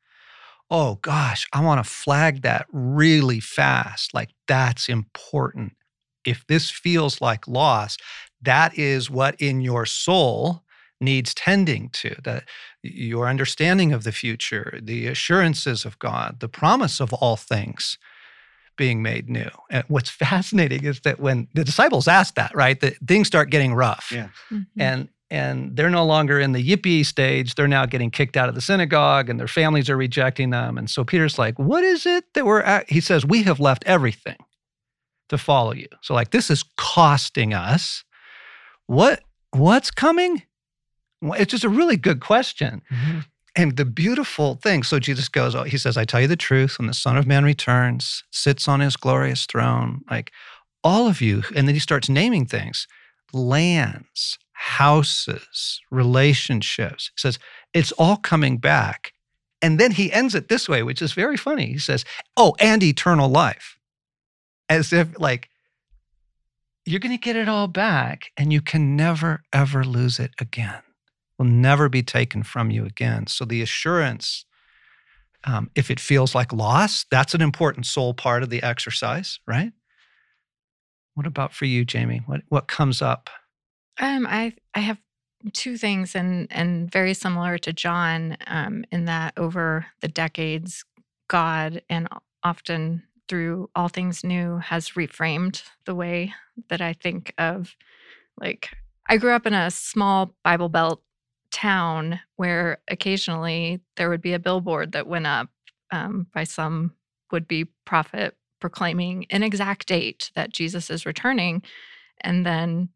oh 0.69 0.95
gosh, 1.01 1.47
I 1.53 1.61
want 1.63 1.83
to 1.83 1.89
flag 1.89 2.41
that 2.41 2.65
really 2.71 3.39
fast. 3.39 4.13
Like, 4.13 4.31
that's 4.47 4.89
important. 4.89 5.73
If 6.25 6.45
this 6.47 6.69
feels 6.69 7.21
like 7.21 7.47
loss, 7.47 7.95
that 8.41 8.77
is 8.77 9.09
what 9.09 9.35
in 9.39 9.61
your 9.61 9.85
soul 9.85 10.63
needs 11.01 11.33
tending 11.33 11.89
to, 11.89 12.15
that 12.23 12.43
your 12.81 13.27
understanding 13.27 13.91
of 13.93 14.03
the 14.03 14.11
future, 14.11 14.79
the 14.81 15.07
assurances 15.07 15.85
of 15.85 15.99
God, 15.99 16.39
the 16.39 16.49
promise 16.49 16.99
of 16.99 17.13
all 17.13 17.35
things 17.35 17.97
being 18.77 19.01
made 19.01 19.29
new. 19.29 19.49
And 19.69 19.83
what's 19.87 20.09
fascinating 20.25 20.83
is 20.85 21.01
that 21.01 21.19
when 21.19 21.47
the 21.53 21.63
disciples 21.63 22.07
ask 22.07 22.35
that, 22.35 22.55
right, 22.55 22.79
that 22.79 22.95
things 23.07 23.27
start 23.27 23.49
getting 23.49 23.73
rough. 23.73 24.11
Yeah. 24.11 24.29
Mhm. 24.51 24.67
And 24.77 25.09
and 25.29 25.75
they're 25.75 25.89
no 25.89 26.05
longer 26.05 26.39
in 26.39 26.51
the 26.51 26.63
yippee 26.63 27.03
stage. 27.03 27.55
They're 27.55 27.67
now 27.67 27.87
getting 27.87 28.11
kicked 28.11 28.37
out 28.37 28.49
of 28.49 28.55
the 28.55 28.61
synagogue 28.61 29.29
and 29.31 29.39
their 29.39 29.47
families 29.47 29.89
are 29.89 29.97
rejecting 29.97 30.51
them. 30.51 30.77
And 30.77 30.87
so 30.87 31.03
Peter's 31.03 31.39
like, 31.39 31.57
What 31.57 31.83
is 31.83 32.05
it 32.05 32.25
that 32.35 32.45
we're 32.45 32.61
at? 32.61 32.89
He 32.89 32.99
says, 33.01 33.25
We 33.25 33.41
have 33.43 33.59
left 33.59 33.83
everything 33.87 34.37
to 35.29 35.37
follow 35.39 35.73
you. 35.73 35.87
So, 36.01 36.13
like, 36.13 36.29
this 36.29 36.51
is 36.51 36.63
costing 36.77 37.53
us. 37.53 38.03
What 38.85 39.23
what's 39.51 39.89
coming? 39.89 40.43
It's 41.23 41.51
just 41.51 41.63
a 41.63 41.69
really 41.69 41.97
good 41.97 42.19
question. 42.19 42.81
Mm-hmm. 42.91 43.19
And 43.55 43.77
the 43.77 43.85
beautiful 43.85 44.55
thing, 44.55 44.83
so 44.83 44.99
Jesus 44.99 45.29
goes, 45.29 45.53
oh, 45.53 45.63
he 45.63 45.77
says, 45.77 45.95
I 45.95 46.05
tell 46.05 46.21
you 46.21 46.27
the 46.27 46.35
truth, 46.35 46.79
when 46.79 46.87
the 46.87 46.93
Son 46.93 47.17
of 47.17 47.27
Man 47.27 47.43
returns, 47.43 48.23
sits 48.31 48.67
on 48.67 48.79
his 48.79 48.95
glorious 48.95 49.45
throne, 49.45 50.01
like 50.09 50.31
all 50.83 51.07
of 51.07 51.21
you, 51.21 51.43
and 51.55 51.67
then 51.67 51.75
he 51.75 51.79
starts 51.79 52.09
naming 52.09 52.45
things 52.45 52.87
lands, 53.31 54.37
houses, 54.53 55.81
relationships. 55.89 57.11
He 57.15 57.19
says, 57.19 57.39
it's 57.73 57.91
all 57.93 58.17
coming 58.17 58.57
back. 58.57 59.13
And 59.59 59.79
then 59.79 59.91
he 59.91 60.11
ends 60.11 60.35
it 60.35 60.49
this 60.49 60.69
way, 60.69 60.83
which 60.83 61.01
is 61.01 61.13
very 61.13 61.37
funny. 61.37 61.67
He 61.67 61.79
says, 61.79 62.05
oh, 62.37 62.55
and 62.59 62.83
eternal 62.83 63.29
life. 63.29 63.77
As 64.69 64.93
if 64.93 65.19
like, 65.19 65.49
you're 66.85 66.99
going 66.99 67.15
to 67.15 67.21
get 67.21 67.35
it 67.35 67.49
all 67.49 67.67
back 67.67 68.31
and 68.37 68.53
you 68.53 68.61
can 68.61 68.95
never, 68.95 69.41
ever 69.51 69.83
lose 69.83 70.19
it 70.19 70.31
again 70.39 70.81
will 71.43 71.49
never 71.49 71.89
be 71.89 72.01
taken 72.01 72.41
from 72.41 72.71
you 72.71 72.85
again. 72.85 73.27
So 73.27 73.43
the 73.43 73.61
assurance, 73.61 74.45
um, 75.43 75.69
if 75.75 75.91
it 75.91 75.99
feels 75.99 76.33
like 76.33 76.53
loss, 76.53 77.05
that's 77.11 77.33
an 77.33 77.41
important 77.41 77.85
soul 77.85 78.13
part 78.13 78.43
of 78.43 78.49
the 78.49 78.63
exercise, 78.63 79.39
right? 79.45 79.73
What 81.15 81.27
about 81.27 81.53
for 81.53 81.65
you, 81.65 81.83
Jamie? 81.83 82.21
What 82.25 82.41
what 82.47 82.67
comes 82.67 83.01
up? 83.01 83.29
Um, 83.99 84.25
I 84.27 84.53
I 84.73 84.79
have 84.79 84.99
two 85.51 85.77
things, 85.77 86.15
and 86.15 86.47
and 86.49 86.89
very 86.89 87.13
similar 87.13 87.57
to 87.59 87.73
John, 87.73 88.37
um, 88.47 88.85
in 88.91 89.05
that 89.05 89.33
over 89.37 89.85
the 89.99 90.07
decades, 90.07 90.85
God 91.27 91.81
and 91.89 92.07
often 92.41 93.03
through 93.27 93.69
all 93.75 93.89
things 93.89 94.23
new 94.23 94.57
has 94.57 94.91
reframed 94.91 95.63
the 95.85 95.95
way 95.95 96.33
that 96.69 96.81
I 96.81 96.93
think 96.93 97.33
of. 97.37 97.75
Like 98.39 98.69
I 99.07 99.17
grew 99.17 99.33
up 99.33 99.45
in 99.45 99.53
a 99.53 99.69
small 99.69 100.33
Bible 100.43 100.69
Belt 100.69 101.03
town 101.53 102.19
where 102.35 102.79
occasionally 102.89 103.79
there 103.95 104.09
would 104.09 104.21
be 104.21 104.33
a 104.33 104.39
billboard 104.39 104.91
that 104.91 105.07
went 105.07 105.27
up 105.27 105.49
um, 105.91 106.27
by 106.33 106.43
some 106.43 106.93
would-be 107.31 107.65
prophet 107.85 108.35
proclaiming 108.59 109.25
an 109.29 109.43
exact 109.43 109.87
date 109.87 110.31
that 110.35 110.51
Jesus 110.51 110.89
is 110.89 111.05
returning, 111.05 111.61
and 112.21 112.45
then 112.45 112.89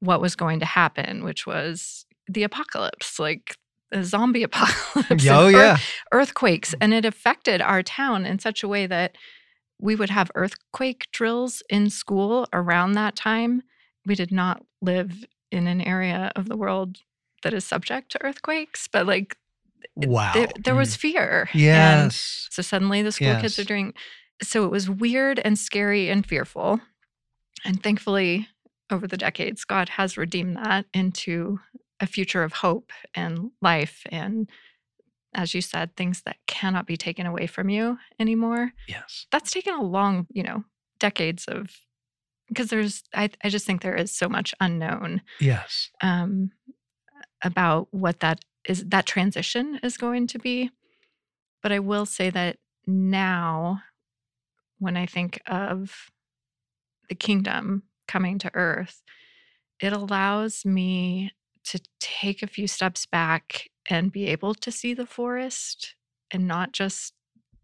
what 0.00 0.20
was 0.20 0.34
going 0.34 0.58
to 0.60 0.66
happen, 0.66 1.22
which 1.22 1.46
was 1.46 2.06
the 2.28 2.42
apocalypse, 2.42 3.18
like 3.18 3.56
a 3.92 4.02
zombie 4.02 4.42
apocalypse, 4.50 5.26
oh 5.28 5.48
yeah, 5.48 5.78
earthquakes, 6.12 6.74
and 6.80 6.92
it 6.92 7.04
affected 7.04 7.60
our 7.60 7.82
town 7.82 8.26
in 8.26 8.38
such 8.38 8.62
a 8.62 8.68
way 8.68 8.86
that 8.86 9.16
we 9.80 9.94
would 9.94 10.10
have 10.10 10.30
earthquake 10.34 11.06
drills 11.12 11.62
in 11.68 11.90
school 11.90 12.46
around 12.52 12.92
that 12.92 13.16
time. 13.16 13.62
We 14.06 14.14
did 14.14 14.32
not 14.32 14.64
live 14.80 15.24
in 15.52 15.66
an 15.66 15.80
area 15.80 16.32
of 16.34 16.48
the 16.48 16.56
world 16.56 16.98
that 17.42 17.54
is 17.54 17.64
subject 17.64 18.10
to 18.12 18.22
earthquakes, 18.24 18.88
but 18.88 19.06
like 19.06 19.36
wow. 19.96 20.32
there, 20.34 20.48
there 20.64 20.74
was 20.74 20.96
fear. 20.96 21.48
And 21.52 21.62
yes, 21.62 22.48
so 22.50 22.62
suddenly 22.62 23.02
the 23.02 23.12
school 23.12 23.34
kids 23.36 23.58
are 23.58 23.62
Yes. 23.62 23.68
doing 23.68 23.94
so 24.42 24.64
it 24.64 24.70
was 24.70 24.90
weird 24.90 25.38
and 25.38 25.58
scary 25.58 26.08
and 26.08 26.26
fearful. 26.26 26.80
And 27.64 27.80
thankfully, 27.82 28.48
over 28.90 29.06
the 29.06 29.16
decades, 29.16 29.64
God 29.64 29.90
has 29.90 30.16
redeemed 30.16 30.56
that 30.56 30.86
into 30.92 31.60
a 32.00 32.06
future 32.06 32.42
of 32.42 32.54
hope 32.54 32.90
and 33.14 33.52
life 33.60 34.02
and 34.10 34.48
as 35.34 35.54
you 35.54 35.62
said, 35.62 35.96
things 35.96 36.22
that 36.26 36.36
cannot 36.46 36.86
be 36.86 36.96
taken 36.96 37.24
away 37.24 37.46
from 37.46 37.70
you 37.70 37.96
anymore. 38.18 38.72
yes, 38.86 39.26
That's 39.32 39.50
taken 39.50 39.72
a 39.74 39.82
long, 39.82 40.26
you 40.30 40.42
know, 40.42 40.64
decades 40.98 41.46
of 41.46 41.70
because 42.48 42.68
there's 42.68 43.02
I, 43.14 43.30
I 43.42 43.48
just 43.48 43.64
think 43.64 43.80
there 43.80 43.94
is 43.94 44.12
so 44.12 44.28
much 44.28 44.54
unknown 44.60 45.22
yes. 45.40 45.88
um, 46.02 46.50
about 47.42 47.88
what 47.90 48.20
that 48.20 48.40
is 48.66 48.84
that 48.84 49.06
transition 49.06 49.78
is 49.82 49.96
going 49.96 50.26
to 50.26 50.38
be 50.38 50.70
but 51.62 51.72
i 51.72 51.78
will 51.78 52.06
say 52.06 52.30
that 52.30 52.56
now 52.86 53.80
when 54.78 54.96
i 54.96 55.06
think 55.06 55.40
of 55.46 56.10
the 57.08 57.14
kingdom 57.14 57.82
coming 58.06 58.38
to 58.38 58.50
earth 58.54 59.02
it 59.80 59.92
allows 59.92 60.64
me 60.64 61.32
to 61.64 61.80
take 62.00 62.42
a 62.42 62.46
few 62.46 62.66
steps 62.66 63.06
back 63.06 63.68
and 63.88 64.12
be 64.12 64.26
able 64.26 64.54
to 64.54 64.70
see 64.70 64.94
the 64.94 65.06
forest 65.06 65.94
and 66.30 66.46
not 66.46 66.72
just 66.72 67.12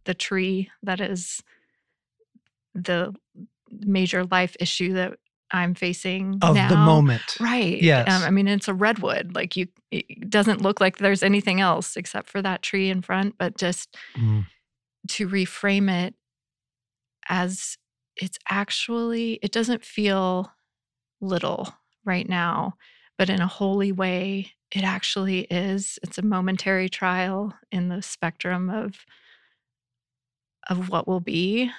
the 0.04 0.14
tree 0.14 0.70
that 0.82 1.00
is 1.00 1.42
the 2.74 3.14
major 3.70 4.24
life 4.24 4.56
issue 4.60 4.92
that 4.94 5.18
i'm 5.52 5.74
facing 5.74 6.38
Of 6.42 6.54
now 6.54 6.68
the 6.68 6.76
moment, 6.76 7.36
Right. 7.40 7.80
Yes. 7.80 8.08
Um, 8.08 8.22
I 8.22 8.30
mean, 8.30 8.48
it's 8.48 8.68
a 8.68 8.74
redwood. 8.74 9.34
Like 9.34 9.56
you, 9.56 9.68
it 9.90 10.28
doesn't 10.28 10.60
look 10.62 10.80
like 10.80 10.98
there's 10.98 11.22
anything 11.22 11.60
else 11.60 11.96
except 11.96 12.28
for 12.28 12.42
that 12.42 12.62
tree 12.62 12.90
in 12.90 13.02
front. 13.02 13.36
But 13.38 13.56
just 13.56 13.96
Mm. 14.16 14.46
to 15.08 15.28
reframe 15.28 15.90
it 16.06 16.14
as 17.28 17.76
it's 18.16 18.38
actually, 18.48 19.34
it 19.42 19.52
doesn't 19.52 19.84
feel 19.84 20.52
little 21.20 21.74
right 22.04 22.28
now, 22.28 22.74
but 23.16 23.30
in 23.30 23.40
a 23.40 23.46
holy 23.46 23.92
way, 23.92 24.52
it 24.72 24.82
actually 24.84 25.40
is. 25.50 25.98
It's 26.02 26.18
a 26.18 26.22
momentary 26.22 26.88
trial 26.88 27.54
in 27.70 27.88
the 27.88 28.02
spectrum 28.02 28.68
of 28.70 29.04
of 30.68 30.90
what 30.90 31.08
will 31.08 31.20
be. 31.20 31.70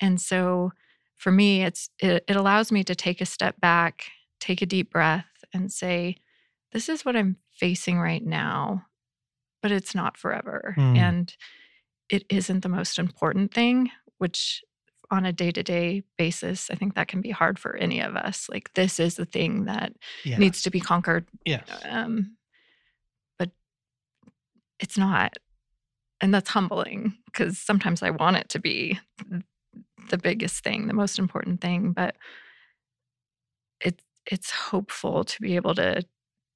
And 0.00 0.20
so 0.20 0.72
for 1.18 1.30
me, 1.30 1.62
it's 1.62 1.90
it, 1.98 2.24
it 2.26 2.36
allows 2.36 2.72
me 2.72 2.82
to 2.84 2.94
take 2.94 3.20
a 3.20 3.26
step 3.26 3.60
back, 3.60 4.06
take 4.40 4.62
a 4.62 4.66
deep 4.66 4.90
breath, 4.90 5.26
and 5.52 5.70
say, 5.70 6.16
this 6.72 6.88
is 6.88 7.04
what 7.04 7.16
I'm 7.16 7.36
facing 7.50 7.98
right 7.98 8.24
now, 8.24 8.86
but 9.62 9.72
it's 9.72 9.94
not 9.94 10.16
forever. 10.16 10.74
Mm. 10.78 10.96
And 10.96 11.36
it 12.08 12.24
isn't 12.30 12.62
the 12.62 12.68
most 12.68 12.98
important 12.98 13.52
thing, 13.52 13.90
which 14.18 14.62
on 15.10 15.24
a 15.26 15.32
day 15.32 15.50
to 15.50 15.62
day 15.62 16.02
basis, 16.16 16.70
I 16.70 16.74
think 16.74 16.94
that 16.94 17.08
can 17.08 17.20
be 17.20 17.30
hard 17.30 17.58
for 17.58 17.76
any 17.76 18.00
of 18.00 18.14
us. 18.14 18.48
Like, 18.48 18.72
this 18.74 19.00
is 19.00 19.16
the 19.16 19.24
thing 19.24 19.64
that 19.64 19.92
Yeah. 20.24 20.38
needs 20.38 20.62
to 20.62 20.70
be 20.70 20.80
conquered. 20.80 21.26
yes. 21.44 21.64
Um, 21.84 22.36
but 23.38 23.50
it's 24.78 24.98
not. 24.98 25.36
And 26.20 26.34
that's 26.34 26.50
humbling 26.50 27.14
because 27.26 27.58
sometimes 27.58 28.02
I 28.02 28.10
want 28.10 28.36
it 28.36 28.48
to 28.50 28.58
be 28.58 28.98
the 30.08 30.18
biggest 30.18 30.62
thing, 30.64 30.86
the 30.86 30.94
most 30.94 31.18
important 31.18 31.60
thing. 31.60 31.92
But 31.92 32.16
it, 33.80 34.02
it's 34.26 34.50
hopeful 34.50 35.24
to 35.24 35.40
be 35.40 35.56
able 35.56 35.74
to 35.76 36.02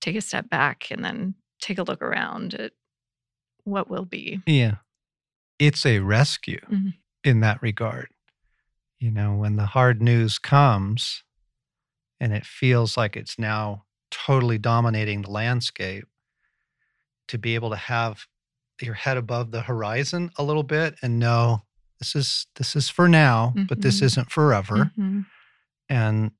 take 0.00 0.16
a 0.16 0.20
step 0.20 0.48
back 0.50 0.88
and 0.90 1.04
then 1.04 1.34
take 1.60 1.78
a 1.78 1.82
look 1.84 2.02
around 2.02 2.54
at 2.54 2.72
what 3.64 3.88
will 3.88 4.04
be. 4.04 4.40
Yeah. 4.46 4.76
It's 5.58 5.86
a 5.86 6.00
rescue 6.00 6.60
Mhm. 6.70 6.94
in 7.22 7.40
that 7.40 7.62
regard. 7.62 8.08
You 8.98 9.10
know, 9.10 9.34
when 9.34 9.56
the 9.56 9.66
hard 9.66 10.02
news 10.02 10.38
comes 10.38 11.22
and 12.20 12.32
it 12.32 12.46
feels 12.46 12.96
like 12.96 13.16
it's 13.16 13.38
now 13.38 13.84
totally 14.10 14.58
dominating 14.58 15.22
the 15.22 15.30
landscape, 15.30 16.04
to 17.28 17.38
be 17.38 17.54
able 17.54 17.70
to 17.70 17.76
have 17.76 18.26
your 18.80 18.94
head 18.94 19.16
above 19.16 19.52
the 19.52 19.62
horizon 19.62 20.30
a 20.36 20.42
little 20.42 20.64
bit 20.64 20.96
and 21.02 21.18
know 21.18 21.62
this 22.02 22.16
is 22.16 22.46
this 22.56 22.74
is 22.76 22.88
for 22.88 23.08
now, 23.08 23.54
but 23.68 23.80
this 23.80 24.00
Mhm. 24.00 24.02
isn't 24.04 24.30
forever. 24.32 24.90
Mhm. 24.98 25.26
And 25.88 26.32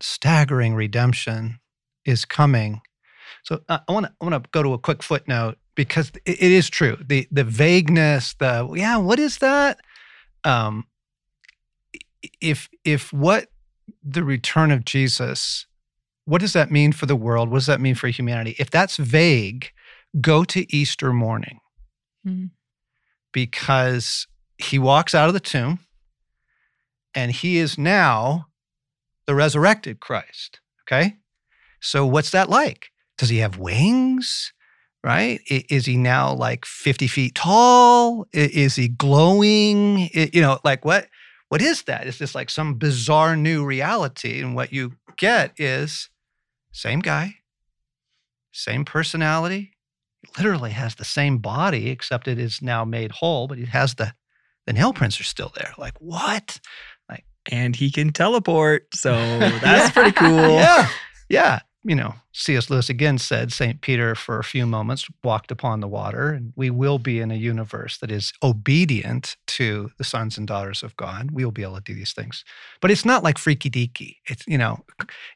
staggering 0.00 0.74
redemption 0.74 1.60
is 2.04 2.24
coming. 2.24 2.82
So 3.42 3.62
uh, 3.68 3.78
I 3.88 3.92
want 3.92 4.06
to 4.06 4.12
I 4.20 4.24
want 4.24 4.44
to 4.44 4.50
go 4.50 4.62
to 4.62 4.74
a 4.74 4.78
quick 4.78 5.02
footnote 5.02 5.58
because 5.74 6.10
it, 6.26 6.42
it 6.42 6.52
is 6.52 6.68
true. 6.68 6.96
The 7.00 7.26
the 7.30 7.44
vagueness, 7.44 8.34
the 8.34 8.70
yeah, 8.76 8.98
what 8.98 9.18
is 9.18 9.38
that? 9.38 9.80
Um, 10.44 10.84
if 12.40 12.68
if 12.84 13.12
what 13.12 13.48
the 14.02 14.22
return 14.24 14.70
of 14.70 14.84
Jesus, 14.84 15.66
what 16.26 16.40
does 16.40 16.52
that 16.52 16.70
mean 16.70 16.92
for 16.92 17.06
the 17.06 17.16
world? 17.16 17.48
What 17.48 17.58
does 17.58 17.66
that 17.66 17.80
mean 17.80 17.94
for 17.94 18.08
humanity? 18.08 18.54
If 18.58 18.70
that's 18.70 18.96
vague, 18.98 19.72
go 20.20 20.44
to 20.44 20.60
Easter 20.74 21.12
morning 21.12 21.60
Mhm. 22.26 22.50
because 23.32 24.26
he 24.62 24.78
walks 24.78 25.14
out 25.14 25.28
of 25.28 25.34
the 25.34 25.40
tomb 25.40 25.80
and 27.14 27.32
he 27.32 27.58
is 27.58 27.78
now 27.78 28.46
the 29.26 29.34
resurrected 29.34 30.00
Christ. 30.00 30.60
Okay. 30.82 31.16
So, 31.80 32.06
what's 32.06 32.30
that 32.30 32.50
like? 32.50 32.90
Does 33.16 33.28
he 33.28 33.38
have 33.38 33.58
wings? 33.58 34.52
Right? 35.02 35.40
Is 35.46 35.86
he 35.86 35.96
now 35.96 36.34
like 36.34 36.66
50 36.66 37.06
feet 37.06 37.34
tall? 37.34 38.26
Is 38.32 38.76
he 38.76 38.88
glowing? 38.88 40.10
You 40.12 40.42
know, 40.42 40.58
like 40.62 40.84
what? 40.84 41.08
What 41.48 41.62
is 41.62 41.82
that? 41.82 42.06
Is 42.06 42.18
this 42.18 42.34
like 42.34 42.50
some 42.50 42.74
bizarre 42.74 43.34
new 43.34 43.64
reality? 43.64 44.40
And 44.40 44.54
what 44.54 44.72
you 44.72 44.92
get 45.16 45.52
is 45.58 46.10
same 46.70 47.00
guy, 47.00 47.36
same 48.52 48.84
personality, 48.84 49.72
literally 50.36 50.72
has 50.72 50.94
the 50.94 51.04
same 51.04 51.38
body, 51.38 51.88
except 51.88 52.28
it 52.28 52.38
is 52.38 52.60
now 52.60 52.84
made 52.84 53.12
whole, 53.12 53.48
but 53.48 53.58
it 53.58 53.68
has 53.68 53.94
the 53.94 54.12
the 54.66 54.72
nail 54.72 54.92
prints 54.92 55.20
are 55.20 55.24
still 55.24 55.52
there. 55.54 55.72
Like 55.78 55.94
what? 55.98 56.60
Like, 57.08 57.24
and 57.50 57.74
he 57.74 57.90
can 57.90 58.12
teleport. 58.12 58.94
So 58.94 59.12
that's 59.38 59.92
pretty 59.92 60.12
cool. 60.12 60.50
Yeah. 60.50 60.88
Yeah. 61.28 61.60
You 61.82 61.94
know, 61.94 62.14
C.S. 62.32 62.68
Lewis 62.68 62.90
again 62.90 63.16
said 63.16 63.52
St. 63.52 63.80
Peter 63.80 64.14
for 64.14 64.38
a 64.38 64.44
few 64.44 64.66
moments 64.66 65.08
walked 65.24 65.50
upon 65.50 65.80
the 65.80 65.88
water, 65.88 66.28
and 66.28 66.52
we 66.54 66.68
will 66.68 66.98
be 66.98 67.20
in 67.20 67.30
a 67.30 67.36
universe 67.36 67.96
that 67.98 68.10
is 68.10 68.34
obedient 68.42 69.38
to 69.46 69.90
the 69.96 70.04
sons 70.04 70.36
and 70.36 70.46
daughters 70.46 70.82
of 70.82 70.94
God. 70.98 71.30
We 71.30 71.42
will 71.42 71.52
be 71.52 71.62
able 71.62 71.76
to 71.76 71.80
do 71.80 71.94
these 71.94 72.12
things. 72.12 72.44
But 72.82 72.90
it's 72.90 73.06
not 73.06 73.24
like 73.24 73.38
freaky 73.38 73.70
deaky. 73.70 74.16
It's, 74.26 74.46
you 74.46 74.58
know, 74.58 74.84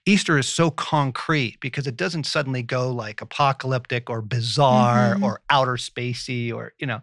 Easter 0.05 0.37
is 0.37 0.47
so 0.47 0.71
concrete 0.71 1.61
because 1.61 1.87
it 1.87 1.97
doesn't 1.97 2.25
suddenly 2.25 2.63
go 2.63 2.91
like 2.93 3.23
apocalyptic 3.23 4.11
or 4.11 4.21
bizarre 4.21 5.15
Mhm. 5.15 5.23
or 5.23 5.41
outer 5.49 5.77
spacey 5.77 6.53
or, 6.53 6.75
you 6.79 6.87
know, 6.87 7.01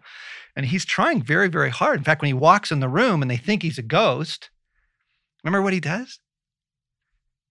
and 0.54 0.66
he's 0.66 0.84
trying 0.84 1.20
very, 1.20 1.48
very 1.48 1.70
hard. 1.70 1.98
In 1.98 2.04
fact, 2.04 2.22
when 2.22 2.28
he 2.28 2.32
walks 2.32 2.70
in 2.70 2.78
the 2.78 2.88
room 2.88 3.22
and 3.22 3.30
they 3.30 3.38
think 3.38 3.64
he's 3.64 3.78
a 3.78 3.82
ghost, 3.82 4.50
remember 5.42 5.62
what 5.62 5.72
he 5.72 5.80
does? 5.80 6.20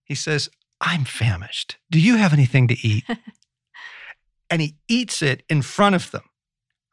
He 0.05 0.15
says, 0.15 0.49
I'm 0.81 1.05
famished. 1.05 1.77
Do 1.91 1.99
you 1.99 2.15
have 2.17 2.33
anything 2.33 2.67
to 2.67 2.75
eat? 2.87 3.05
and 4.49 4.61
he 4.61 4.75
eats 4.87 5.21
it 5.21 5.43
in 5.49 5.61
front 5.61 5.95
of 5.95 6.11
them. 6.11 6.23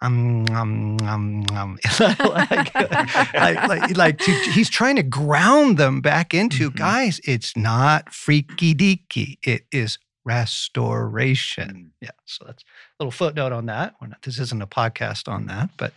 Um, 0.00 0.45
um, 0.52 0.97
um, 1.02 1.45
um. 1.52 1.78
like, 1.99 2.75
like, 2.75 3.35
like, 3.35 3.97
like 3.97 4.18
to, 4.18 4.30
he's 4.52 4.71
trying 4.71 4.95
to 4.97 5.02
ground 5.02 5.76
them 5.78 6.00
back 6.00 6.33
into 6.35 6.71
Mhm. 6.71 6.76
guys, 6.76 7.21
it's 7.25 7.57
not 7.57 8.12
freaky 8.14 8.75
deaky. 8.75 9.38
It 9.42 9.62
is 9.73 9.99
restoration. 10.25 11.92
Yeah. 12.00 12.11
So 12.26 12.45
that's 12.47 12.62
a 12.62 13.02
little 13.02 13.11
footnote 13.11 13.52
on 13.52 13.66
that. 13.66 13.95
We're 14.00 14.09
not, 14.09 14.23
this 14.23 14.38
isn't 14.38 14.62
a 14.62 14.66
podcast 14.68 15.26
on 15.26 15.47
that, 15.47 15.71
but 15.76 15.92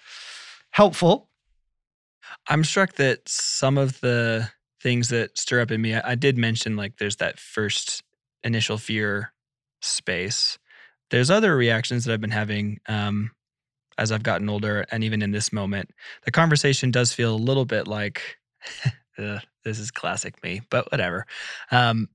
helpful. 0.72 1.30
I'm 2.48 2.64
struck 2.64 2.94
that 2.94 3.28
some 3.28 3.78
of 3.78 4.00
the 4.02 4.50
things 4.82 5.10
that 5.10 5.38
stir 5.38 5.62
up 5.62 5.72
in 5.72 5.82
me, 5.82 5.96
I, 5.96 6.12
I 6.12 6.16
did 6.16 6.38
mention 6.38 6.76
like 6.76 6.98
there's 6.98 7.18
that 7.18 7.40
first 7.40 8.04
initial 8.44 8.78
fear 8.78 9.34
space. 9.82 10.58
There's 11.10 11.30
other 11.30 11.56
reactions 11.56 12.06
that 12.06 12.14
I've 12.14 12.22
been 12.22 12.32
having 12.32 12.80
um, 12.88 13.32
as 13.98 14.12
I've 14.12 14.24
gotten 14.24 14.50
older, 14.50 14.86
and 14.92 15.04
even 15.04 15.22
in 15.22 15.32
this 15.32 15.52
moment, 15.52 15.92
the 16.24 16.32
conversation 16.32 16.92
does 16.92 17.14
feel 17.14 17.36
a 17.36 17.38
little 17.38 17.66
bit 17.66 17.88
like, 17.88 18.38
this 19.18 19.80
is 19.80 19.92
classic 19.92 20.42
me, 20.44 20.62
but 20.70 20.92
whatever. 20.92 21.26
Um, 21.70 22.08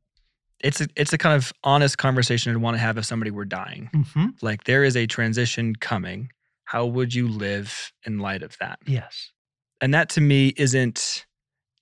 it's 0.61 0.81
a, 0.81 0.89
it's 0.97 1.13
a 1.13 1.19
kind 1.19 1.37
of 1.37 1.53
honest 1.63 1.99
conversation 1.99 2.51
I'd 2.51 2.63
want 2.63 2.77
to 2.77 2.81
have 2.81 2.97
if 2.97 3.05
somebody 3.05 3.31
were 3.31 3.45
dying. 3.45 3.91
Mm-hmm. 3.95 4.27
Like 4.41 4.65
there 4.65 4.85
is 4.85 4.97
a 4.97 5.07
transition 5.07 5.77
coming. 5.77 6.31
How 6.65 6.87
would 6.87 7.15
you 7.15 7.29
live 7.29 7.93
in 8.07 8.19
light 8.19 8.43
of 8.43 8.57
that? 8.59 8.79
Yes. 8.87 9.31
and 9.81 9.93
that 9.95 10.09
to 10.11 10.21
me 10.21 10.55
isn't 10.57 11.26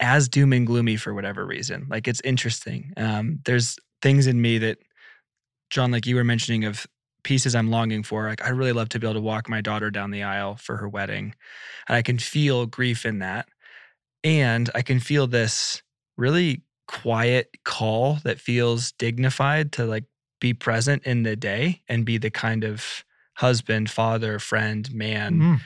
as 0.01 0.29
doom 0.29 0.53
and 0.53 0.67
gloomy 0.67 0.97
for 0.97 1.15
whatever 1.15 1.47
reason. 1.47 1.87
Like 1.89 2.09
it's 2.09 2.21
interesting. 2.23 2.93
Um, 2.97 3.41
there's 3.45 3.77
things 4.03 4.27
in 4.27 4.41
me 4.41 4.59
that, 4.59 4.79
John, 5.71 5.91
like 5.91 6.07
you 6.07 6.17
were 6.17 6.25
mentioning, 6.25 6.65
of 6.65 6.87
pieces 7.23 7.55
I'm 7.55 7.71
longing 7.71 8.03
for. 8.03 8.29
Like 8.29 8.45
I 8.45 8.51
really 8.51 8.73
love 8.73 8.89
to 8.91 8.99
be 8.99 9.07
able 9.07 9.15
to 9.15 9.21
walk 9.21 9.49
my 9.49 9.61
daughter 9.61 9.91
down 9.91 10.11
the 10.11 10.23
aisle 10.23 10.57
for 10.57 10.77
her 10.77 10.89
wedding, 10.89 11.35
and 11.89 11.97
I 11.97 12.03
can 12.03 12.19
feel 12.19 12.67
grief 12.67 13.07
in 13.07 13.21
that, 13.21 13.49
and 14.23 14.71
I 14.75 14.83
can 14.83 15.01
feel 15.01 15.27
this 15.27 15.83
really 16.17 16.63
quiet 16.87 17.51
call 17.65 18.19
that 18.25 18.39
feels 18.41 18.93
dignified 18.93 19.73
to 19.73 19.87
like 19.87 20.05
be 20.41 20.53
present 20.53 21.03
in 21.05 21.23
the 21.23 21.35
day 21.35 21.83
and 21.89 22.05
be 22.05 22.19
the 22.19 22.31
kind 22.31 22.63
of 22.63 23.05
husband, 23.37 23.91
father, 23.91 24.39
friend, 24.39 24.93
man 24.93 25.41
Mhm. 25.41 25.61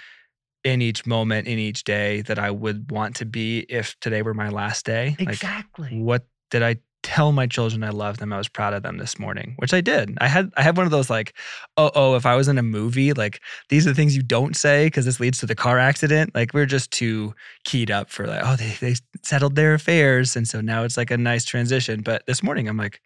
In 0.69 0.83
each 0.83 1.07
moment 1.07 1.49
in 1.49 1.59
each 1.59 1.85
day 1.85 2.23
that 2.23 2.39
I 2.39 2.51
would 2.51 2.91
want 2.91 3.17
to 3.17 3.25
be 3.25 3.61
if 3.69 3.99
today 4.01 4.23
were 4.23 4.35
my 4.35 4.49
last 4.49 4.85
day. 4.85 5.17
Exactly. 5.19 5.91
Like 5.91 6.01
what 6.01 6.27
did 6.51 6.63
I 6.63 6.77
tell 7.03 7.33
my 7.33 7.47
children 7.47 7.85
I 7.85 7.91
love 7.91 8.19
them? 8.19 8.33
I 8.33 8.39
was 8.39 8.49
proud 8.49 8.75
of 8.75 8.83
them 8.83 8.99
this 8.99 9.19
morning, 9.19 9.55
which 9.59 9.73
I 9.73 9.81
did. 9.81 10.17
I 10.21 10.29
had 10.29 10.51
I 10.57 10.63
had 10.63 10.77
one 10.77 10.87
of 10.87 10.93
those 10.93 11.11
like, 11.11 11.35
oh 11.77 11.91
oh, 11.95 12.17
if 12.17 12.27
I 12.27 12.37
was 12.37 12.49
in 12.49 12.59
a 12.59 12.63
movie, 12.63 13.13
like 13.13 13.41
these 13.69 13.87
are 13.87 13.91
the 13.91 13.95
things 13.95 14.17
you 14.17 14.23
don't 14.23 14.57
say 14.57 14.87
because 14.87 15.05
this 15.05 15.21
leads 15.21 15.39
to 15.39 15.47
the 15.47 15.55
car 15.55 15.79
accident. 15.79 16.35
Like 16.35 16.53
we're 16.53 16.67
just 16.67 16.91
too 16.91 17.35
keyed 17.65 17.91
up 17.91 18.11
for 18.11 18.27
like, 18.27 18.43
oh, 18.45 18.57
they 18.57 18.75
they 18.81 18.95
settled 19.23 19.55
their 19.55 19.75
affairs. 19.75 20.37
And 20.37 20.47
so 20.47 20.61
now 20.61 20.85
it's 20.85 20.97
like 20.97 21.11
a 21.11 21.19
nice 21.19 21.45
transition. 21.45 22.03
But 22.03 22.27
this 22.27 22.43
morning 22.43 22.69
I'm 22.69 22.77
like, 22.77 23.01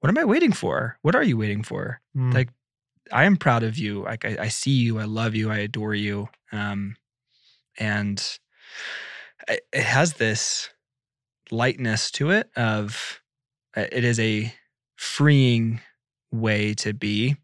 what 0.00 0.10
am 0.10 0.18
I 0.18 0.24
waiting 0.24 0.52
for? 0.52 0.98
What 1.02 1.14
are 1.14 1.24
you 1.24 1.36
waiting 1.36 1.62
for? 1.62 2.00
Mm. 2.16 2.34
like 2.34 2.50
I 3.10 3.24
am 3.24 3.36
proud 3.36 3.62
of 3.62 3.78
you. 3.78 4.02
Like 4.02 4.24
I, 4.24 4.36
I 4.40 4.48
see 4.48 4.70
you, 4.70 4.98
I 4.98 5.04
love 5.04 5.34
you, 5.34 5.50
I 5.50 5.58
adore 5.58 5.94
you. 5.94 6.28
Um, 6.52 6.96
and 7.78 8.22
it, 9.48 9.64
has 9.74 10.14
this 10.14 10.70
lightness 11.50 12.10
to 12.12 12.30
it 12.30 12.50
of 12.56 13.20
uh, 13.76 13.86
it 13.90 14.04
is 14.04 14.20
a 14.20 14.52
freeing 14.96 15.80
way 16.30 16.74
to 16.74 16.92
be. 16.92 17.36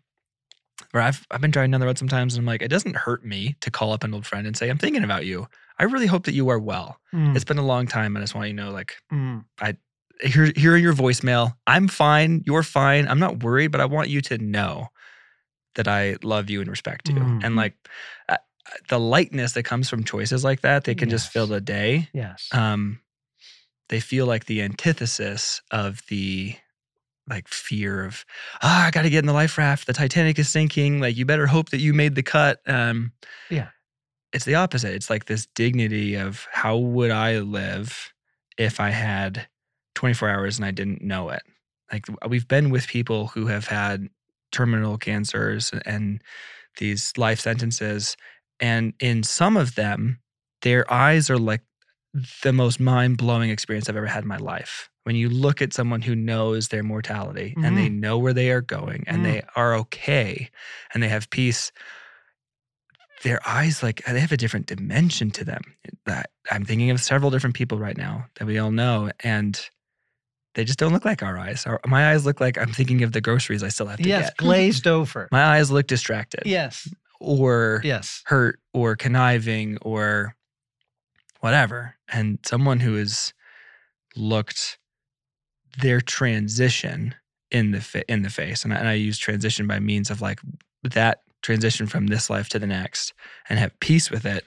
Where 0.92 1.02
I've 1.02 1.26
I've 1.30 1.40
been 1.40 1.50
driving 1.50 1.72
down 1.72 1.80
the 1.80 1.86
road 1.86 1.98
sometimes 1.98 2.34
and 2.34 2.42
I'm 2.42 2.46
like, 2.46 2.62
it 2.62 2.68
doesn't 2.68 2.96
hurt 2.96 3.24
me 3.24 3.56
to 3.60 3.70
call 3.70 3.92
up 3.92 4.04
an 4.04 4.14
old 4.14 4.26
friend 4.26 4.46
and 4.46 4.56
say, 4.56 4.70
I'm 4.70 4.78
thinking 4.78 5.04
about 5.04 5.26
you. 5.26 5.46
I 5.78 5.84
really 5.84 6.06
hope 6.06 6.24
that 6.24 6.34
you 6.34 6.48
are 6.48 6.58
well. 6.58 6.98
Mm. 7.12 7.34
It's 7.36 7.44
been 7.44 7.58
a 7.58 7.64
long 7.66 7.86
time, 7.86 8.16
and 8.16 8.22
I 8.22 8.24
just 8.24 8.34
want 8.34 8.48
you 8.48 8.56
to 8.56 8.62
know, 8.64 8.72
like, 8.72 8.96
Mm. 9.12 9.44
hear 10.20 10.52
hearing 10.56 10.82
your 10.82 10.94
voicemail. 10.94 11.54
I'm 11.66 11.88
fine. 11.88 12.42
You're 12.46 12.62
fine. 12.62 13.06
I'm 13.06 13.20
not 13.20 13.42
worried, 13.42 13.68
but 13.68 13.80
I 13.80 13.84
want 13.84 14.08
you 14.08 14.20
to 14.22 14.38
know 14.38 14.88
that 15.76 15.86
I 15.86 16.16
love 16.22 16.50
you 16.50 16.60
and 16.60 16.68
respect 16.68 17.08
you. 17.08 17.14
Mm. 17.16 17.44
And 17.44 17.56
like 17.56 17.74
uh, 18.28 18.38
the 18.88 18.98
lightness 19.00 19.52
that 19.52 19.62
comes 19.64 19.88
from 19.88 20.04
choices 20.04 20.44
like 20.44 20.60
that, 20.62 20.84
they 20.84 20.94
can 20.94 21.08
just 21.10 21.30
fill 21.30 21.46
the 21.46 21.60
day. 21.60 22.08
Yes. 22.12 22.48
Um, 22.52 23.00
they 23.88 24.00
feel 24.00 24.26
like 24.26 24.44
the 24.46 24.62
antithesis 24.62 25.62
of 25.70 26.02
the 26.08 26.54
like 27.28 27.48
fear 27.48 28.04
of 28.04 28.24
ah, 28.62 28.86
I 28.86 28.90
got 28.90 29.02
to 29.02 29.10
get 29.10 29.18
in 29.20 29.26
the 29.26 29.32
life 29.32 29.58
raft. 29.58 29.86
The 29.86 29.92
Titanic 29.92 30.38
is 30.38 30.48
sinking. 30.48 31.00
Like 31.00 31.16
you 31.16 31.24
better 31.26 31.46
hope 31.46 31.70
that 31.70 31.80
you 31.80 31.92
made 31.94 32.14
the 32.14 32.22
cut. 32.22 32.60
Um, 32.66 33.12
Yeah. 33.50 33.68
it's 34.32 34.44
the 34.44 34.54
opposite. 34.56 34.94
It's 34.94 35.10
like 35.10 35.26
this 35.26 35.46
dignity 35.54 36.14
of 36.16 36.46
how 36.52 36.76
would 36.76 37.10
I 37.10 37.38
live 37.40 38.12
if 38.58 38.80
I 38.80 38.90
had 38.90 39.46
24 39.94 40.28
hours 40.28 40.56
and 40.58 40.64
I 40.64 40.70
didn't 40.70 41.02
know 41.02 41.30
it. 41.30 41.42
Like 41.92 42.06
we've 42.28 42.48
been 42.48 42.70
with 42.70 42.86
people 42.86 43.28
who 43.28 43.46
have 43.46 43.66
had 43.66 44.08
terminal 44.52 44.96
cancers 44.98 45.70
and 45.86 46.22
these 46.78 47.12
life 47.16 47.40
sentences. 47.40 48.16
And 48.60 48.92
in 49.00 49.22
some 49.22 49.56
of 49.56 49.74
them, 49.74 50.20
their 50.62 50.90
eyes 50.92 51.30
are 51.30 51.38
like 51.38 51.62
the 52.42 52.52
most 52.52 52.80
mind 52.80 53.16
blowing 53.18 53.50
experience 53.50 53.88
I've 53.88 53.96
ever 53.96 54.06
had 54.06 54.24
in 54.24 54.28
my 54.28 54.38
life. 54.38 54.90
When 55.04 55.14
you 55.16 55.28
look 55.28 55.62
at 55.62 55.72
someone 55.72 56.02
who 56.02 56.14
knows 56.14 56.68
their 56.68 56.82
mortality 56.82 57.54
and 57.62 57.78
they 57.78 57.88
know 57.88 58.18
where 58.18 58.32
they 58.34 58.50
are 58.50 58.60
going 58.60 59.04
and 59.06 59.18
Mm. 59.20 59.24
they 59.24 59.42
are 59.56 59.74
okay 59.76 60.50
and 60.92 61.02
they 61.02 61.08
have 61.08 61.30
peace, 61.30 61.72
their 63.22 63.40
eyes 63.48 63.82
like 63.82 64.02
they 64.04 64.20
have 64.20 64.32
a 64.32 64.36
different 64.36 64.66
dimension 64.66 65.30
to 65.32 65.44
them. 65.44 65.62
That 66.06 66.30
I'm 66.50 66.64
thinking 66.64 66.90
of 66.90 67.00
several 67.00 67.30
different 67.30 67.56
people 67.56 67.78
right 67.78 67.96
now 67.96 68.26
that 68.38 68.46
we 68.46 68.58
all 68.58 68.70
know, 68.70 69.10
and 69.20 69.58
they 70.54 70.64
just 70.64 70.78
don't 70.78 70.92
look 70.92 71.04
like 71.04 71.22
our 71.22 71.38
eyes. 71.38 71.66
Our, 71.66 71.80
my 71.86 72.10
eyes 72.12 72.26
look 72.26 72.40
like 72.40 72.58
I'm 72.58 72.72
thinking 72.72 73.02
of 73.02 73.12
the 73.12 73.20
groceries 73.20 73.62
I 73.62 73.68
still 73.68 73.86
have 73.86 73.96
to 73.98 74.02
get. 74.02 74.08
yes. 74.08 74.28
get. 74.30 74.36
Glazed 74.38 74.86
over. 74.86 75.28
My 75.32 75.44
eyes 75.44 75.70
look 75.70 75.86
distracted 75.86 76.42
yes. 76.44 76.88
Or 77.20 77.80
Yes. 77.84 78.22
hurt 78.26 78.60
or 78.72 78.96
conniving 78.96 79.78
or 79.82 80.34
whatever. 81.40 81.94
And 82.12 82.38
someone 82.44 82.80
who 82.80 82.94
has 82.94 83.32
looked 84.16 84.78
their 85.80 86.00
transition 86.00 87.14
in 87.50 87.70
the 87.70 87.80
fa- 87.80 88.10
in 88.10 88.22
the 88.22 88.30
face, 88.30 88.64
and 88.64 88.74
I, 88.74 88.76
and 88.78 88.88
I 88.88 88.94
use 88.94 89.18
transition 89.18 89.66
by 89.66 89.78
means 89.78 90.10
of 90.10 90.20
like 90.20 90.40
that 90.82 91.22
transition 91.42 91.86
from 91.86 92.08
this 92.08 92.28
life 92.28 92.48
to 92.50 92.58
the 92.58 92.66
next, 92.66 93.12
and 93.48 93.58
have 93.58 93.78
peace 93.80 94.10
with 94.10 94.26
it. 94.26 94.44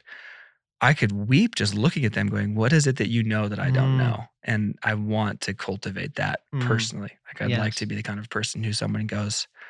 I 0.81 0.93
could 0.93 1.11
weep 1.11 1.55
just 1.55 1.75
looking 1.75 2.05
at 2.05 2.13
them, 2.13 2.27
going, 2.27 2.55
"What 2.55 2.73
is 2.73 2.87
it 2.87 2.97
that 2.97 3.09
you 3.09 3.23
know 3.23 3.47
that 3.47 3.59
I 3.59 3.69
don't 3.71 3.93
Mm. 3.93 3.97
know?" 3.97 4.25
And 4.43 4.77
I 4.83 4.93
want 4.95 5.41
to 5.41 5.53
cultivate 5.53 6.15
that 6.15 6.41
Mm. 6.53 6.61
personally. 6.67 7.11
Like 7.27 7.41
I'd 7.41 7.51
like 7.59 7.75
to 7.75 7.85
be 7.85 7.95
the 7.95 8.03
kind 8.03 8.19
of 8.19 8.29
person 8.29 8.63
who 8.63 8.73
someone 8.73 9.07
goes, 9.07 9.47
"Y- 9.53 9.60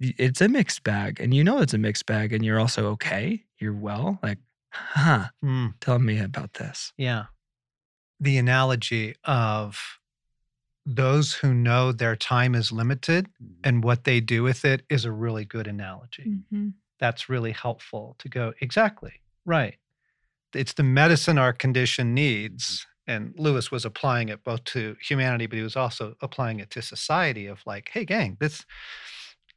"It's 0.00 0.40
a 0.40 0.48
mixed 0.48 0.82
bag," 0.82 1.20
and 1.20 1.32
you 1.34 1.44
know 1.44 1.58
it's 1.58 1.74
a 1.74 1.78
mixed 1.78 2.06
bag, 2.06 2.32
and 2.32 2.44
you're 2.44 2.60
also 2.60 2.86
okay. 2.92 3.44
You're 3.58 3.72
well. 3.74 4.18
Like, 4.22 4.38
huh? 4.72 5.28
Mm. 5.44 5.74
Tell 5.80 5.98
me 5.98 6.18
about 6.18 6.54
this. 6.54 6.92
Yeah. 6.96 7.26
The 8.20 8.38
analogy 8.38 9.14
of 9.24 9.98
those 10.86 11.34
who 11.34 11.54
know 11.54 11.92
their 11.92 12.14
time 12.16 12.54
is 12.54 12.70
limited 12.70 13.28
Mhm. 13.42 13.56
and 13.64 13.84
what 13.84 14.04
they 14.04 14.20
do 14.20 14.42
with 14.42 14.64
it 14.64 14.84
is 14.90 15.04
a 15.04 15.12
really 15.12 15.44
good 15.44 15.66
analogy. 15.66 16.24
Mhm. 16.52 16.74
That's 16.98 17.28
really 17.28 17.52
helpful 17.52 18.16
to 18.18 18.28
go, 18.28 18.52
exactly, 18.60 19.20
right. 19.46 19.78
It's 20.54 20.74
the 20.74 20.82
medicine 20.82 21.38
our 21.38 21.52
condition 21.52 22.14
needs. 22.14 22.86
And 23.06 23.34
Lewis 23.36 23.70
was 23.70 23.84
applying 23.84 24.28
it 24.30 24.44
both 24.44 24.64
to 24.64 24.96
humanity, 25.00 25.46
but 25.46 25.56
he 25.56 25.62
was 25.62 25.76
also 25.76 26.16
applying 26.22 26.60
it 26.60 26.70
to 26.70 26.80
society 26.82 27.46
of 27.46 27.62
like, 27.66 27.90
hey, 27.92 28.04
gang, 28.04 28.36
this, 28.40 28.64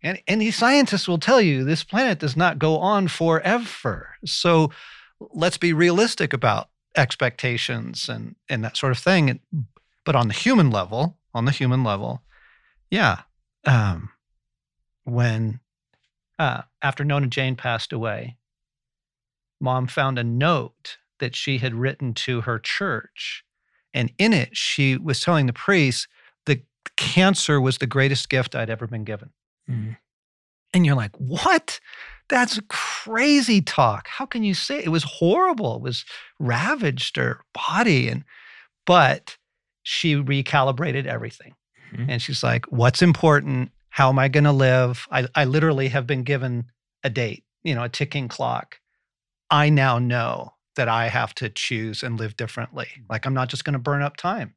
and, 0.04 0.22
and 0.28 0.42
these 0.42 0.56
scientists 0.56 1.08
will 1.08 1.18
tell 1.18 1.42
you 1.42 1.64
this 1.64 1.84
planet 1.84 2.20
does 2.20 2.38
not 2.38 2.60
go 2.60 2.78
on 2.78 3.08
forever. 3.08 4.16
So 4.26 4.72
let's 5.20 5.58
be 5.58 5.74
realistic 5.74 6.34
about 6.34 6.70
expectations 6.96 8.08
and, 8.10 8.36
and 8.50 8.64
that 8.64 8.78
sort 8.78 8.92
of 8.92 9.00
thing. 9.00 9.30
And, 9.30 9.40
but 10.06 10.16
on 10.16 10.28
the 10.28 10.34
human 10.34 10.70
level, 10.70 11.18
on 11.34 11.46
the 11.46 11.52
human 11.52 11.84
level, 11.84 12.22
yeah. 12.90 13.22
Um, 13.66 14.10
when 15.04 15.60
uh, 16.40 16.62
after 16.82 17.04
Nona 17.04 17.28
Jane 17.28 17.56
passed 17.56 17.92
away, 17.92 18.38
mom 19.60 19.88
found 19.88 20.20
a 20.20 20.24
note 20.24 20.98
that 21.20 21.36
she 21.36 21.58
had 21.58 21.74
written 21.74 22.14
to 22.14 22.42
her 22.42 22.60
church. 22.60 23.44
And 23.94 24.12
in 24.18 24.34
it, 24.34 24.56
she 24.56 24.98
was 24.98 25.20
telling 25.20 25.48
the 25.48 25.54
priest 25.54 26.08
that 26.46 26.64
cancer 26.96 27.60
was 27.60 27.80
the 27.80 27.88
greatest 27.88 28.30
gift 28.30 28.56
I'd 28.56 28.70
ever 28.70 28.86
been 28.86 29.04
given. 29.04 29.32
Mhm. 29.70 29.98
And 30.74 30.86
you're 30.86 30.96
like, 30.96 31.16
what? 31.18 31.80
That's 32.30 32.60
crazy 32.70 33.62
talk. 33.62 34.08
How 34.08 34.26
can 34.26 34.44
you 34.44 34.54
say 34.54 34.80
it 34.80 34.90
was 34.90 35.04
horrible? 35.04 35.78
It 35.78 35.82
was 35.82 36.06
ravaged 36.40 37.18
her 37.18 37.42
body. 37.54 38.10
And 38.10 38.24
but 38.86 39.38
she 39.84 40.16
recalibrated 40.16 41.06
everything. 41.06 41.56
Mhm. 41.94 42.08
And 42.10 42.22
she's 42.22 42.44
like, 42.44 42.66
what's 42.68 43.02
important? 43.02 43.72
How 43.90 44.10
am 44.10 44.20
I 44.20 44.28
going 44.28 44.44
to 44.46 44.52
live? 44.52 45.08
I, 45.12 45.28
I 45.36 45.46
literally 45.46 45.90
have 45.90 46.08
been 46.08 46.24
given 46.24 46.66
a 47.04 47.10
date, 47.10 47.44
you 47.64 47.76
know, 47.76 47.84
a 47.84 47.90
ticking 47.90 48.28
clock. 48.28 48.80
I 49.50 49.70
now 49.70 50.00
know 50.00 50.54
that 50.76 50.88
I 50.90 51.08
have 51.10 51.34
to 51.36 51.50
choose 51.50 52.04
and 52.04 52.20
live 52.20 52.38
differently. 52.38 52.88
Like, 53.10 53.26
I'm 53.26 53.34
not 53.34 53.50
just 53.50 53.64
going 53.66 53.74
to 53.74 53.80
burn 53.80 54.02
up 54.02 54.18
time. 54.18 54.56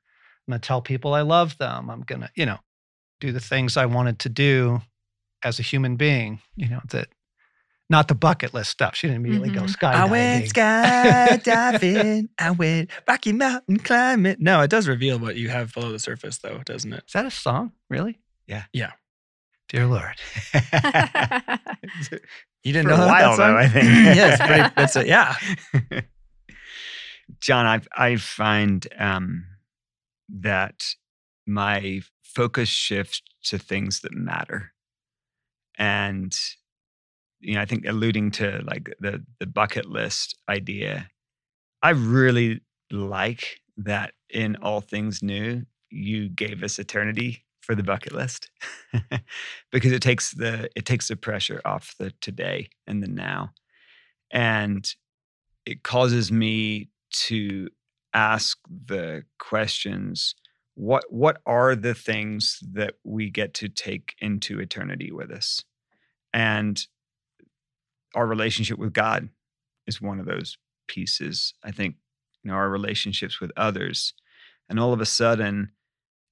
I'm 0.49 0.53
going 0.53 0.61
to 0.61 0.66
tell 0.66 0.83
people 0.83 1.14
I 1.14 1.23
love 1.23 1.59
them. 1.59 1.90
I'm 1.90 2.03
going 2.03 2.23
to, 2.23 2.31
you 2.35 2.46
know, 2.46 2.59
do 3.20 3.33
the 3.33 3.40
things 3.40 3.77
I 3.77 3.87
wanted 3.87 4.18
to 4.20 4.29
do 4.29 4.83
as 5.42 5.59
a 5.59 5.62
human 5.62 5.96
being, 5.96 6.40
you 6.57 6.68
know, 6.68 6.81
that 6.90 7.09
not 7.88 8.07
the 8.09 8.14
bucket 8.14 8.55
list 8.55 8.70
stuff. 8.70 8.94
She 8.94 9.09
didn't 9.09 9.24
immediately 9.24 9.50
go 9.50 9.62
Mhm. 9.62 9.76
skydiving. 9.76 9.94
I 9.94 10.05
went 10.05 10.44
skydiving. 10.46 12.29
I 12.38 12.50
went 12.53 12.90
Rocky 13.09 13.33
Mountain 13.33 13.79
climbing. 13.81 14.37
No, 14.38 14.61
it 14.62 14.70
does 14.70 14.87
reveal 14.87 15.18
what 15.18 15.37
you 15.37 15.48
have 15.48 15.72
below 15.74 15.90
the 15.90 15.98
surface, 15.98 16.38
though, 16.38 16.59
doesn't 16.64 16.92
it? 16.92 17.05
Is 17.07 17.12
that 17.14 17.26
a 17.26 17.31
song? 17.31 17.72
Really? 17.88 18.20
Yeah. 18.46 18.64
Yeah. 18.72 18.92
Dear 19.68 19.87
Lord. 19.87 20.14
You 22.62 22.74
didn't 22.74 22.88
For 22.88 22.94
a 22.94 22.98
know 22.98 23.05
that, 23.07 23.22
while, 23.22 23.37
that 23.38 23.46
though. 23.53 23.57
I 23.57 23.68
think. 23.68 23.85
yeah, 24.16 24.35
it's 24.35 24.42
pretty. 24.46 24.74
That's 24.76 24.96
it. 24.96 25.07
Yeah. 25.07 25.35
John, 27.40 27.64
I 27.66 27.81
I 27.96 28.16
find 28.16 28.87
um, 28.98 29.46
that 30.29 30.83
my 31.46 32.03
focus 32.22 32.68
shifts 32.68 33.22
to 33.44 33.57
things 33.59 34.00
that 34.00 34.12
matter, 34.12 34.72
and 35.81 36.38
you 37.40 37.55
know, 37.55 37.62
I 37.62 37.64
think 37.64 37.87
alluding 37.87 38.31
to 38.33 38.61
like 38.64 38.95
the 39.01 39.25
the 39.40 39.47
bucket 39.47 39.87
list 39.87 40.37
idea, 40.49 41.09
I 41.83 41.90
really 41.90 42.61
like 42.93 43.61
that 43.79 44.12
in 44.29 44.57
all 44.57 44.83
things 44.83 45.23
new, 45.23 45.64
you 45.88 46.29
gave 46.29 46.62
us 46.62 46.79
eternity 46.79 47.45
for 47.62 47.75
the 47.75 47.83
bucket 47.83 48.12
list. 48.12 48.51
Because 49.73 49.93
it 49.93 50.03
takes 50.03 50.33
the 50.33 50.69
it 50.77 50.85
takes 50.85 51.09
the 51.09 51.16
pressure 51.16 51.61
off 51.64 51.95
the 51.99 52.12
today 52.21 52.69
and 52.87 53.03
the 53.03 53.09
now, 53.09 53.51
and 54.31 54.95
it 55.64 55.83
causes 55.83 56.31
me 56.31 56.90
to 57.11 57.69
ask 58.12 58.59
the 58.87 59.23
questions 59.38 60.35
what 60.75 61.05
what 61.11 61.40
are 61.47 61.77
the 61.77 61.95
things 61.95 62.59
that 62.73 62.95
we 63.05 63.31
get 63.31 63.55
to 63.55 63.69
take 63.69 64.14
into 64.21 64.59
eternity 64.59 65.12
with 65.12 65.31
us 65.31 65.62
and 66.33 66.87
our 68.14 68.27
relationship 68.27 68.79
with 68.79 68.93
god 68.93 69.29
is 69.87 70.01
one 70.01 70.21
of 70.21 70.27
those 70.27 70.57
pieces 70.88 71.55
i 71.64 71.71
think 71.71 71.97
you 72.43 72.51
know 72.51 72.57
our 72.57 72.69
relationships 72.69 73.40
with 73.40 73.53
others. 73.57 74.14
And 74.69 74.79
all 74.79 74.93
of 74.93 75.01
a 75.01 75.07
sudden 75.07 75.73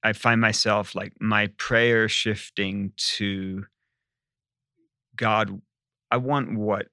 i 0.03 0.13
find 0.13 0.41
myself 0.41 0.95
like 0.95 1.13
my 1.21 1.49
prayer 1.59 2.09
shifting 2.09 2.93
to 3.17 3.67
god 5.17 5.61
i 6.11 6.17
want 6.17 6.57
what 6.57 6.87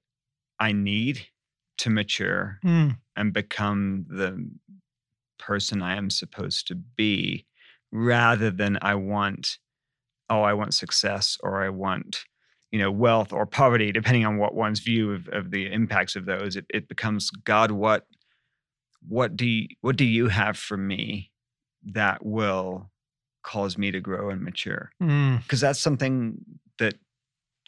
i 0.58 0.72
need 0.72 1.26
to 1.78 1.90
mature 1.90 2.58
Mm, 2.64 2.98
and 3.16 3.32
become 3.32 4.06
the 4.08 4.48
person 5.38 5.82
I 5.82 5.96
am 5.96 6.10
supposed 6.10 6.66
to 6.68 6.74
be 6.74 7.46
rather 7.92 8.50
than 8.50 8.78
I 8.82 8.94
want, 8.96 9.58
oh, 10.28 10.42
I 10.42 10.54
want 10.54 10.74
success 10.74 11.38
or 11.42 11.62
I 11.62 11.68
want, 11.68 12.24
you 12.72 12.78
know, 12.78 12.90
wealth 12.90 13.32
or 13.32 13.46
poverty, 13.46 13.92
depending 13.92 14.26
on 14.26 14.38
what 14.38 14.54
one's 14.54 14.80
view 14.80 15.12
of, 15.12 15.28
of 15.28 15.50
the 15.50 15.72
impacts 15.72 16.16
of 16.16 16.26
those. 16.26 16.56
It, 16.56 16.66
it 16.68 16.88
becomes, 16.88 17.30
God, 17.30 17.70
what 17.70 18.06
what 19.08 19.36
do 19.36 19.46
you, 19.46 19.68
what 19.82 19.96
do 19.96 20.04
you 20.04 20.28
have 20.28 20.58
for 20.58 20.76
me 20.76 21.30
that 21.84 22.24
will 22.26 22.90
cause 23.44 23.78
me 23.78 23.92
to 23.92 24.00
grow 24.00 24.30
and 24.30 24.42
mature? 24.42 24.90
mm, 25.00 25.40
Because 25.42 25.60
that's 25.60 25.78
something 25.78 26.38
that 26.78 26.94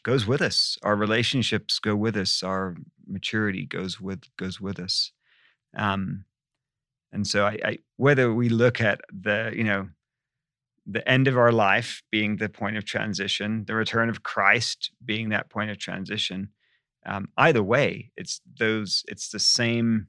goes 0.03 0.27
with 0.27 0.43
us. 0.43 0.77
Our 0.83 0.97
relationships 0.97 1.79
go 1.79 1.95
with 1.95 2.17
us. 2.17 2.43
Our 2.43 2.77
maturity 3.07 3.67
goes 3.67 4.01
with 4.01 4.23
goes 4.37 4.61
with 4.61 4.81
us. 4.81 5.13
Um, 5.77 6.25
and 7.13 7.27
so, 7.27 7.47
I, 7.47 7.59
I 7.65 7.79
whether 7.97 8.35
we 8.35 8.49
look 8.49 8.81
at 8.81 9.01
the 9.13 9.53
you 9.55 9.65
know 9.65 9.89
the 10.91 11.07
end 11.09 11.29
of 11.29 11.37
our 11.37 11.53
life 11.53 12.03
being 12.11 12.37
the 12.37 12.49
point 12.49 12.77
of 12.79 12.85
transition, 12.85 13.65
the 13.67 13.75
return 13.75 14.09
of 14.09 14.23
Christ 14.23 14.91
being 15.05 15.29
that 15.29 15.51
point 15.51 15.71
of 15.71 15.79
transition, 15.79 16.49
um, 17.05 17.29
either 17.37 17.63
way, 17.63 18.11
it's 18.17 18.41
those 18.59 19.05
it's 19.07 19.29
the 19.29 19.39
same 19.39 20.09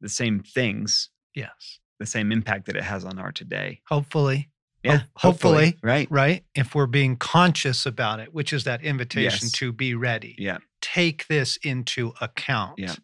the 0.00 0.08
same 0.08 0.40
things, 0.40 1.10
yes. 1.34 1.78
the 1.98 2.06
same 2.06 2.30
impact 2.30 2.66
that 2.66 2.76
it 2.76 2.82
has 2.84 3.04
on 3.04 3.18
our 3.18 3.32
today. 3.32 3.80
Hopefully. 3.88 4.50
Yeah, 4.82 4.98
Ho- 4.98 5.30
hopefully. 5.30 5.78
right? 5.82 6.06
right? 6.10 6.44
If 6.54 6.74
we're 6.74 6.86
being 6.86 7.16
conscious 7.16 7.86
about 7.86 8.20
it, 8.20 8.34
which 8.34 8.52
is 8.52 8.64
that 8.64 8.82
invitation 8.82 9.46
Yes. 9.46 9.52
to 9.52 9.72
be 9.72 9.94
ready. 9.94 10.34
Yeah. 10.38 10.58
Take 10.82 11.26
this 11.26 11.56
into 11.62 12.12
account. 12.20 12.74
Yeah. 12.78 12.94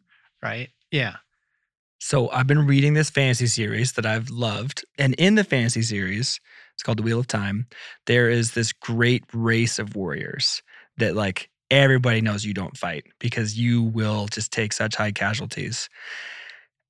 Right? 0.43 0.69
Yeah. 0.91 1.17
So 2.03 2.31
I've 2.31 2.47
been 2.47 2.67
reading 2.67 2.95
this 2.95 3.11
fantasy 3.11 3.47
series 3.47 3.93
that 3.93 4.07
I've 4.07 4.31
loved. 4.31 4.87
And 4.97 5.15
in 5.15 5.35
the 5.35 5.45
fantasy 5.45 5.83
series, 5.83 6.41
it's 6.73 6.83
called 6.83 6.99
The 6.99 7.03
Wheel 7.03 7.21
of 7.21 7.27
Time, 7.27 7.67
there 8.07 8.31
is 8.31 8.53
this 8.53 8.73
great 8.73 9.23
race 9.35 9.79
of 9.79 9.95
warriors 9.95 10.63
that 10.97 11.15
like 11.15 11.51
everybody 11.71 12.23
knows 12.23 12.43
you 12.43 12.55
don't 12.55 12.77
fight 12.77 13.05
because 13.19 13.59
you 13.59 13.83
will 13.83 14.29
just 14.29 14.51
take 14.51 14.73
such 14.73 14.97
high 14.97 15.13
casualties. 15.13 15.91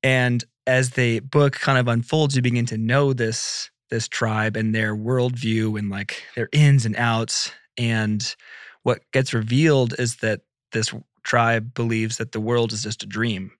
And 0.05 0.44
as 0.68 0.90
the 0.90 1.18
book 1.18 1.55
kind 1.55 1.79
of 1.79 1.88
unfolds, 1.88 2.37
you 2.37 2.42
begin 2.42 2.66
to 2.66 2.79
know 2.79 3.12
this 3.12 3.68
this 3.90 4.07
tribe 4.07 4.57
and 4.57 4.73
their 4.73 4.94
worldview 4.94 5.77
and 5.77 5.90
like 5.90 6.23
their 6.37 6.49
ins 6.53 6.87
and 6.87 6.94
outs. 6.94 7.51
And 7.77 8.37
what 8.85 9.01
gets 9.12 9.35
revealed 9.35 9.96
is 9.99 10.18
that 10.18 10.42
this 10.70 10.94
tribe 11.25 11.75
believes 11.75 12.18
that 12.18 12.31
the 12.31 12.40
world 12.40 12.73
is 12.73 12.85
just 12.85 13.03
a 13.03 13.07
dream 13.07 13.51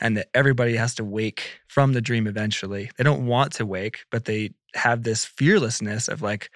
and 0.00 0.16
that 0.16 0.28
everybody 0.34 0.76
has 0.76 0.94
to 0.96 1.04
wake 1.04 1.60
from 1.68 1.92
the 1.92 2.00
dream 2.00 2.26
eventually. 2.26 2.90
They 2.96 3.04
don't 3.04 3.26
want 3.26 3.52
to 3.54 3.66
wake, 3.66 4.04
but 4.10 4.24
they 4.24 4.50
have 4.74 5.02
this 5.02 5.24
fearlessness 5.24 6.08
of 6.08 6.22
like, 6.22 6.50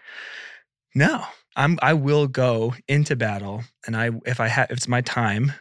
no, 0.94 1.24
I'm 1.57 1.79
I 1.83 1.94
will 1.94 2.27
go 2.27 2.74
into 2.87 3.16
battle 3.16 3.64
and 3.87 3.96
I 3.96 4.11
if 4.24 4.40
I 4.40 4.48
have 4.48 4.70
it's 4.70 4.88
my 4.88 5.01
time, 5.01 5.53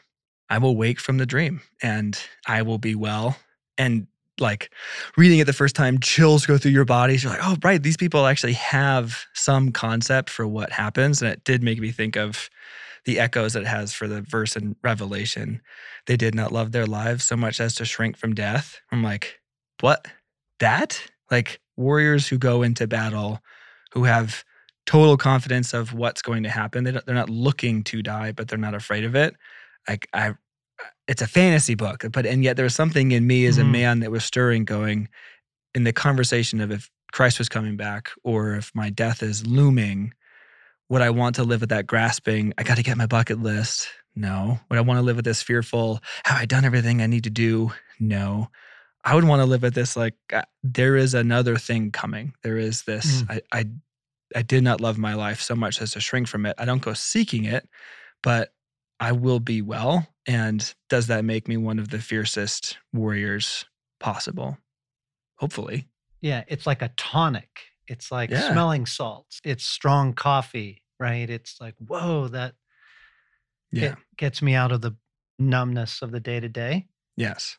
I 0.50 0.58
will 0.60 0.76
wake 0.76 1.00
from 1.00 1.18
the 1.18 1.26
dream 1.26 1.62
and 1.82 2.18
I 2.48 2.62
will 2.62 2.78
be 2.78 2.96
well. 2.96 3.38
And 3.78 4.08
like 4.40 4.72
reading 5.18 5.40
it 5.40 5.46
the 5.46 5.54
first 5.54 5.76
time, 5.76 6.00
chills 6.00 6.46
go 6.46 6.58
through 6.58 6.72
your 6.72 6.86
bodies. 6.86 7.24
You're 7.24 7.34
like, 7.34 7.42
oh 7.44 7.58
right, 7.64 7.82
these 7.82 7.98
people 7.98 8.26
actually 8.28 8.54
have 8.54 9.26
some 9.34 9.72
concept 9.72 10.30
for 10.30 10.48
what 10.48 10.72
happens. 10.72 11.22
And 11.22 11.32
it 11.32 11.44
did 11.44 11.64
make 11.64 11.80
me 11.80 11.92
think 11.92 12.16
of 12.16 12.50
the 13.08 13.20
echoes 13.20 13.56
it 13.56 13.66
has 13.66 13.94
for 13.94 14.06
the 14.08 14.22
verse 14.22 14.58
in 14.58 14.76
Revelation 14.84 15.62
they 16.08 16.18
did 16.18 16.36
not 16.36 16.52
love 16.52 16.72
their 16.74 16.86
lives 16.86 17.24
so 17.24 17.36
much 17.38 17.60
as 17.60 17.74
to 17.76 17.86
shrink 17.86 18.18
from 18.18 18.36
death. 18.36 18.80
I'm 18.92 19.02
like, 19.02 19.40
what? 19.82 20.06
That? 20.60 21.02
Like 21.32 21.60
warriors 21.76 22.28
who 22.28 22.38
go 22.38 22.64
into 22.64 22.86
battle, 22.86 23.40
who 23.94 24.04
have 24.04 24.44
total 24.86 25.18
confidence 25.18 25.74
of 25.74 25.94
what's 25.94 26.22
going 26.22 26.44
to 26.44 26.50
happen. 26.50 26.84
They 26.84 26.92
don't, 26.92 27.06
they're 27.06 27.16
not 27.16 27.30
looking 27.30 27.84
to 27.86 28.02
die, 28.04 28.32
but 28.34 28.48
they're 28.48 28.58
not 28.58 28.74
afraid 28.74 29.04
of 29.04 29.16
it. 29.16 29.36
Like 29.88 30.08
I, 30.14 30.34
it's 31.08 31.22
a 31.22 31.28
fantasy 31.28 31.76
book, 31.76 32.06
but 32.12 32.26
and 32.26 32.44
yet 32.44 32.56
there 32.56 32.64
was 32.66 32.76
something 32.76 33.12
in 33.12 33.26
me 33.26 33.46
as 33.46 33.58
a 33.58 33.64
Mhm. 33.64 33.72
man 33.72 34.00
that 34.02 34.12
was 34.12 34.24
stirring, 34.26 34.66
going 34.66 35.10
in 35.74 35.84
the 35.84 35.94
conversation 35.94 36.60
of 36.62 36.72
if 36.72 36.90
Christ 37.14 37.40
was 37.40 37.50
coming 37.50 37.78
back 37.78 38.12
or 38.24 38.56
if 38.56 38.72
my 38.76 38.90
death 38.90 39.24
is 39.24 39.46
looming, 39.48 40.14
would 40.90 41.02
I 41.02 41.10
want 41.10 41.36
to 41.36 41.44
live 41.44 41.62
with 41.62 41.70
that 41.70 41.88
grasping, 41.88 42.54
I 42.58 42.64
got 42.64 42.78
to 42.78 42.84
get 42.84 42.98
my 42.98 43.08
bucket 43.08 43.42
list? 43.42 43.90
No. 44.16 44.60
Would 44.70 44.80
I 44.80 44.82
want 44.82 44.98
to 45.00 45.04
live 45.04 45.16
with 45.16 45.26
this 45.26 45.42
fearful, 45.44 46.00
have 46.26 46.40
I 46.40 46.46
done 46.46 46.66
everything 46.66 47.02
I 47.02 47.08
need 47.08 47.26
to 47.26 47.30
do? 47.30 47.72
No. 48.00 48.50
I 49.04 49.16
would 49.16 49.24
want 49.24 49.42
to 49.42 49.46
live 49.46 49.62
with 49.62 49.74
this 49.74 49.96
like 49.96 50.16
uh, 50.34 50.42
there 50.64 50.98
is 50.98 51.14
another 51.14 51.58
thing 51.58 51.92
coming. 51.92 52.34
There 52.44 52.58
is 52.58 52.84
this 52.84 53.24
I, 53.30 53.42
I 53.54 53.66
I 54.36 54.42
did 54.42 54.64
not 54.64 54.82
love 54.82 54.98
my 54.98 55.14
life 55.14 55.42
so 55.42 55.56
much 55.56 55.82
as 55.82 55.92
to 55.92 56.02
shrink 56.02 56.28
from 56.28 56.46
it. 56.46 56.56
I 56.58 56.66
don't 56.66 56.82
go 56.82 56.94
seeking 56.94 57.46
it, 57.46 57.68
but 58.22 58.52
I 59.00 59.14
will 59.14 59.40
be 59.40 59.62
well. 59.62 60.06
And 60.26 60.74
does 60.90 61.08
that 61.08 61.24
make 61.24 61.48
me 61.48 61.56
one 61.56 61.80
of 61.80 61.90
the 61.90 62.00
fiercest 62.00 62.78
warriors 62.92 63.66
possible? 64.02 64.58
Hopefully. 65.38 65.88
Yeah, 66.20 66.44
it's 66.48 66.68
like 66.68 66.82
a 66.82 66.92
tonic. 66.98 67.62
It's 67.88 68.12
like 68.12 68.30
Yeah. 68.30 68.52
smelling 68.52 68.86
salts. 68.86 69.40
It's 69.44 69.66
strong 69.66 70.14
coffee, 70.14 70.84
right? 71.00 71.30
It's 71.30 71.60
like, 71.60 71.76
whoa, 71.80 72.28
that 72.30 72.56
Yeah. 73.72 73.96
gets 74.18 74.42
me 74.42 74.56
out 74.56 74.72
of 74.72 74.82
the 74.82 74.96
numbness 75.40 76.02
of 76.02 76.12
the 76.12 76.20
day 76.20 76.40
to 76.40 76.50
day. 76.50 76.88
Yes. 77.16 77.58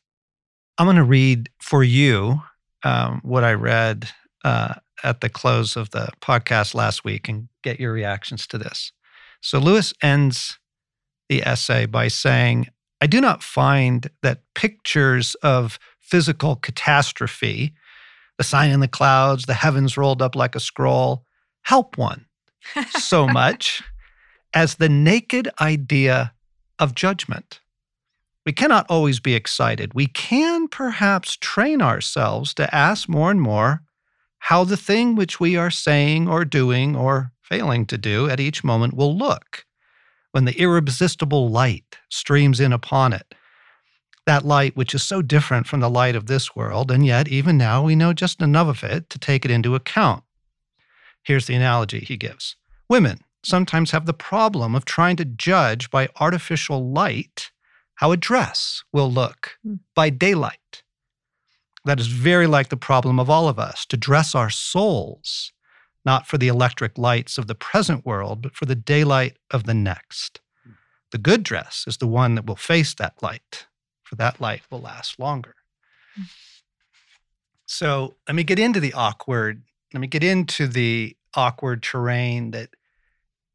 I'm 0.78 0.86
going 0.86 0.96
to 0.96 1.04
read 1.04 1.50
for 1.60 1.82
you 1.82 2.42
um, 2.84 3.20
what 3.24 3.42
I 3.42 3.52
read 3.54 4.10
uh, 4.44 4.74
at 5.02 5.20
the 5.20 5.28
close 5.28 5.76
of 5.76 5.90
the 5.90 6.08
podcast 6.20 6.74
last 6.74 7.04
week 7.04 7.28
and 7.28 7.48
get 7.62 7.80
your 7.80 7.92
reactions 7.92 8.46
to 8.48 8.58
this. 8.58 8.92
So, 9.40 9.58
Lewis 9.58 9.92
ends 10.02 10.58
the 11.28 11.44
essay 11.46 11.86
by 11.86 12.08
saying, 12.08 12.68
I 13.00 13.06
do 13.08 13.20
not 13.20 13.42
find 13.42 14.08
that 14.22 14.42
pictures 14.54 15.34
of 15.36 15.78
physical 16.00 16.56
catastrophe, 16.56 17.74
the 18.38 18.44
sign 18.44 18.70
in 18.70 18.81
the 18.81 18.88
clouds, 18.88 19.44
the 19.44 19.55
heavens 19.55 19.96
rolled 19.96 20.22
up 20.22 20.35
like 20.35 20.55
a 20.55 20.61
scroll, 20.61 21.24
help 21.62 21.98
one 21.98 22.24
so 22.90 23.27
much 23.27 23.83
as 24.55 24.77
the 24.77 24.88
naked 24.88 25.51
idea 25.61 26.33
of 26.79 26.94
judgment. 26.94 27.61
We 28.46 28.53
cannot 28.53 28.87
always 28.88 29.20
be 29.20 29.35
excited. 29.35 29.92
We 29.92 30.07
can 30.07 30.68
perhaps 30.68 31.37
train 31.37 31.83
ourselves 31.83 32.55
to 32.55 32.74
ask 32.74 33.09
more 33.09 33.31
and 33.31 33.42
more 33.42 33.83
how 34.38 34.64
the 34.64 34.77
thing 34.77 35.16
which 35.16 35.38
we 35.38 35.57
are 35.57 35.70
saying 35.70 36.29
or 36.29 36.44
doing 36.44 36.96
or 36.96 37.33
failing 37.42 37.85
to 37.87 37.98
do 37.98 38.31
at 38.31 38.40
each 38.40 38.64
moment 38.64 38.94
will 38.94 39.16
look 39.16 39.66
when 40.33 40.44
the 40.44 40.59
irresistible 40.59 41.51
light 41.51 41.98
streams 42.09 42.61
in 42.61 42.72
upon 42.72 43.12
it. 43.12 43.35
That 44.28 44.44
light, 44.44 44.76
which 44.76 44.94
is 44.94 45.02
so 45.02 45.22
different 45.22 45.66
from 45.66 45.80
the 45.80 45.88
light 45.88 46.14
of 46.14 46.26
this 46.26 46.54
world, 46.54 46.90
and 46.90 47.06
yet 47.06 47.28
even 47.28 47.56
now 47.56 47.82
we 47.82 47.96
know 47.96 48.12
just 48.12 48.42
enough 48.42 48.68
of 48.68 48.84
it 48.84 49.08
to 49.08 49.18
take 49.18 49.46
it 49.46 49.50
into 49.50 49.74
account. 49.74 50.22
Here's 51.22 51.46
the 51.46 51.54
analogy 51.54 52.00
he 52.00 52.18
gives 52.18 52.54
Women 52.90 53.20
sometimes 53.42 53.92
have 53.92 54.04
the 54.04 54.12
problem 54.12 54.74
of 54.74 54.84
trying 54.84 55.16
to 55.16 55.24
judge 55.24 55.90
by 55.90 56.10
artificial 56.20 56.92
light 56.92 57.52
how 57.94 58.12
a 58.12 58.18
dress 58.18 58.84
will 58.92 59.10
look 59.10 59.56
Hmm. 59.62 59.76
by 59.94 60.10
daylight. 60.10 60.82
That 61.86 61.98
is 61.98 62.08
very 62.08 62.46
like 62.46 62.68
the 62.68 62.76
problem 62.76 63.18
of 63.18 63.30
all 63.30 63.48
of 63.48 63.58
us 63.58 63.86
to 63.86 63.96
dress 63.96 64.34
our 64.34 64.50
souls, 64.50 65.52
not 66.04 66.26
for 66.26 66.36
the 66.36 66.48
electric 66.48 66.98
lights 66.98 67.38
of 67.38 67.46
the 67.46 67.54
present 67.54 68.04
world, 68.04 68.42
but 68.42 68.54
for 68.54 68.66
the 68.66 68.74
daylight 68.74 69.38
of 69.50 69.64
the 69.64 69.72
next. 69.72 70.42
The 71.12 71.18
good 71.18 71.44
dress 71.44 71.84
is 71.86 71.96
the 71.96 72.06
one 72.06 72.34
that 72.34 72.44
will 72.44 72.56
face 72.56 72.92
that 72.96 73.22
light, 73.22 73.67
for 74.09 74.16
that 74.16 74.40
life 74.40 74.66
will 74.71 74.81
last 74.81 75.18
longer. 75.18 75.55
Hmm. 76.16 76.23
So 77.66 78.16
let 78.27 78.35
me 78.35 78.44
get 78.44 78.59
into 78.59 78.81
the 78.81 78.94
awkward. 78.94 79.62
Let 79.92 80.01
me 80.01 80.07
get 80.07 80.25
into 80.25 80.66
the 80.66 81.16
awkward 81.35 81.83
terrain 81.83 82.53
that 82.53 82.71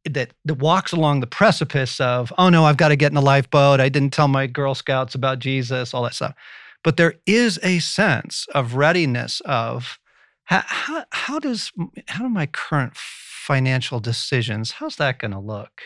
that 0.06 0.34
that 0.46 0.56
walks 0.56 0.92
along 0.92 1.22
the 1.22 1.28
precipice 1.28 2.00
of 2.00 2.32
oh 2.38 2.50
no 2.50 2.66
i've 2.66 2.78
got 2.78 2.90
to 2.90 2.96
get 2.96 3.12
in 3.12 3.18
a 3.18 3.22
lifeboat 3.22 3.80
i 3.80 3.88
didn't 3.88 4.12
tell 4.12 4.28
my 4.28 4.46
girl 4.46 4.76
scouts 4.76 5.16
about 5.16 5.40
jesus 5.40 5.94
all 5.94 6.04
that 6.04 6.14
stuff 6.14 6.36
but 6.84 6.98
there 6.98 7.16
is 7.26 7.58
a 7.64 7.80
sense 7.80 8.46
of 8.54 8.76
readiness 8.76 9.42
of 9.46 9.98
how, 10.44 10.62
how, 10.66 11.06
how 11.12 11.40
does 11.40 11.72
how 12.08 12.24
do 12.24 12.30
my 12.30 12.46
current 12.46 12.96
financial 12.96 14.02
decisions 14.02 14.72
how's 14.72 14.98
that 14.98 15.20
going 15.20 15.32
to 15.32 15.40
look 15.40 15.82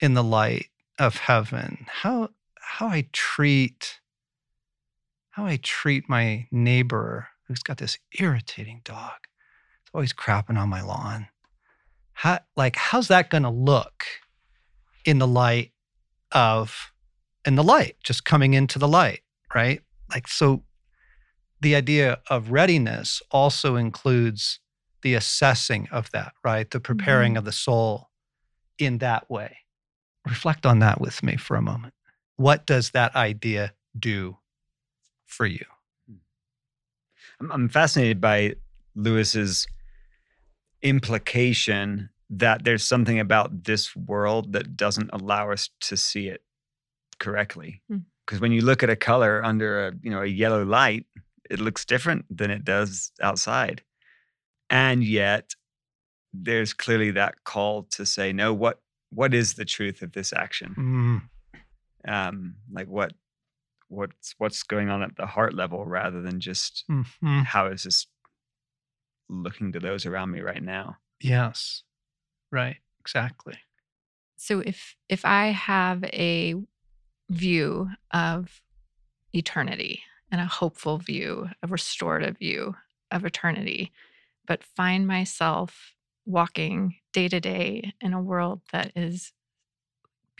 in 0.00 0.14
the 0.14 0.24
light 0.24 0.68
of 0.98 1.16
heaven 1.16 1.86
how 2.02 2.30
how 2.78 2.88
i 2.88 3.06
treat 3.12 4.00
how 5.30 5.44
i 5.44 5.58
treat 5.62 6.08
my 6.08 6.46
neighbor 6.50 7.28
who's 7.50 7.64
got 7.64 7.78
this 7.78 7.98
irritating 8.20 8.80
dog. 8.84 9.26
It's 9.82 9.90
always 9.92 10.12
crapping 10.12 10.56
on 10.56 10.68
my 10.68 10.82
lawn. 10.82 11.26
How 12.12 12.38
like 12.56 12.76
how's 12.76 13.08
that 13.08 13.28
going 13.28 13.42
to 13.42 13.50
look 13.50 14.04
in 15.04 15.18
the 15.18 15.26
light 15.26 15.72
of 16.30 16.92
in 17.44 17.56
the 17.56 17.64
light 17.64 17.96
just 18.04 18.24
coming 18.24 18.54
into 18.54 18.78
the 18.78 18.86
light 18.86 19.22
right? 19.52 19.82
Like 20.14 20.28
so 20.28 20.62
the 21.60 21.74
idea 21.74 22.20
of 22.30 22.52
readiness 22.52 23.20
also 23.32 23.74
includes 23.74 24.60
the 25.02 25.14
assessing 25.14 25.88
of 25.90 26.08
that 26.12 26.34
right? 26.44 26.70
The 26.70 26.78
preparing 26.78 27.32
mm-hmm. 27.32 27.38
of 27.38 27.44
the 27.46 27.52
soul 27.52 28.10
in 28.78 28.98
that 28.98 29.28
way. 29.28 29.56
Reflect 30.24 30.66
on 30.66 30.78
that 30.78 31.00
with 31.00 31.20
me 31.24 31.36
for 31.36 31.56
a 31.56 31.62
moment 31.62 31.94
what 32.40 32.66
does 32.66 32.90
that 32.90 33.14
idea 33.14 33.72
do 33.98 34.36
for 35.26 35.46
you 35.46 35.64
I'm, 37.40 37.52
I'm 37.52 37.68
fascinated 37.68 38.20
by 38.20 38.54
Lewis's 38.94 39.66
implication 40.82 42.10
that 42.30 42.64
there's 42.64 42.84
something 42.84 43.18
about 43.18 43.64
this 43.64 43.94
world 43.96 44.52
that 44.52 44.76
doesn't 44.76 45.10
allow 45.12 45.50
us 45.50 45.68
to 45.80 45.96
see 45.96 46.28
it 46.28 46.42
correctly. 47.18 47.82
Hmm. 47.88 47.98
Because 48.26 48.40
when 48.40 48.52
you 48.52 48.60
look 48.60 48.84
at 48.84 48.90
a 48.90 48.96
color 48.96 49.44
under 49.44 49.88
a 49.88 49.92
you 50.02 50.10
know 50.10 50.22
a 50.22 50.26
yellow 50.26 50.64
light, 50.64 51.06
it 51.50 51.58
looks 51.58 51.84
different 51.84 52.24
than 52.30 52.50
it 52.50 52.64
does 52.64 53.10
outside. 53.20 53.82
And 54.68 55.02
yet 55.02 55.54
there's 56.32 56.72
clearly 56.72 57.10
that 57.12 57.42
call 57.42 57.84
to 57.94 58.06
say, 58.06 58.32
no, 58.32 58.54
what 58.54 58.80
what 59.10 59.34
is 59.34 59.54
the 59.54 59.64
truth 59.64 60.02
of 60.02 60.12
this 60.12 60.32
action? 60.32 60.76
Mm, 60.78 61.22
Um, 62.06 62.56
like 62.72 62.88
what 62.88 63.12
what's 63.88 64.34
what's 64.38 64.62
going 64.62 64.88
on 64.88 65.02
at 65.02 65.16
the 65.16 65.26
heart 65.26 65.54
level 65.54 65.84
rather 65.84 66.22
than 66.22 66.40
just 66.40 66.84
mhm. 66.88 67.44
how 67.44 67.66
is 67.66 67.82
this 67.82 68.06
looking 69.28 69.72
to 69.72 69.80
those 69.80 70.06
around 70.06 70.30
me 70.30 70.40
right 70.40 70.62
now? 70.62 70.96
yes 71.20 71.82
right 72.50 72.76
exactly 73.00 73.54
So 74.36 74.60
if 74.60 74.96
if 75.08 75.24
I 75.24 75.48
have 75.48 76.02
a 76.04 76.54
view 77.28 77.90
of 78.12 78.62
eternity 79.34 80.02
and 80.30 80.40
a 80.40 80.46
hopeful 80.46 80.98
view, 80.98 81.48
a 81.62 81.66
restorative 81.66 82.38
view 82.38 82.74
of 83.10 83.24
eternity, 83.24 83.92
but 84.46 84.64
find 84.64 85.06
myself 85.06 85.94
walking 86.24 86.96
day 87.12 87.28
to 87.28 87.40
day 87.40 87.92
in 88.00 88.12
a 88.14 88.22
world 88.22 88.62
that 88.72 88.92
is 88.96 89.32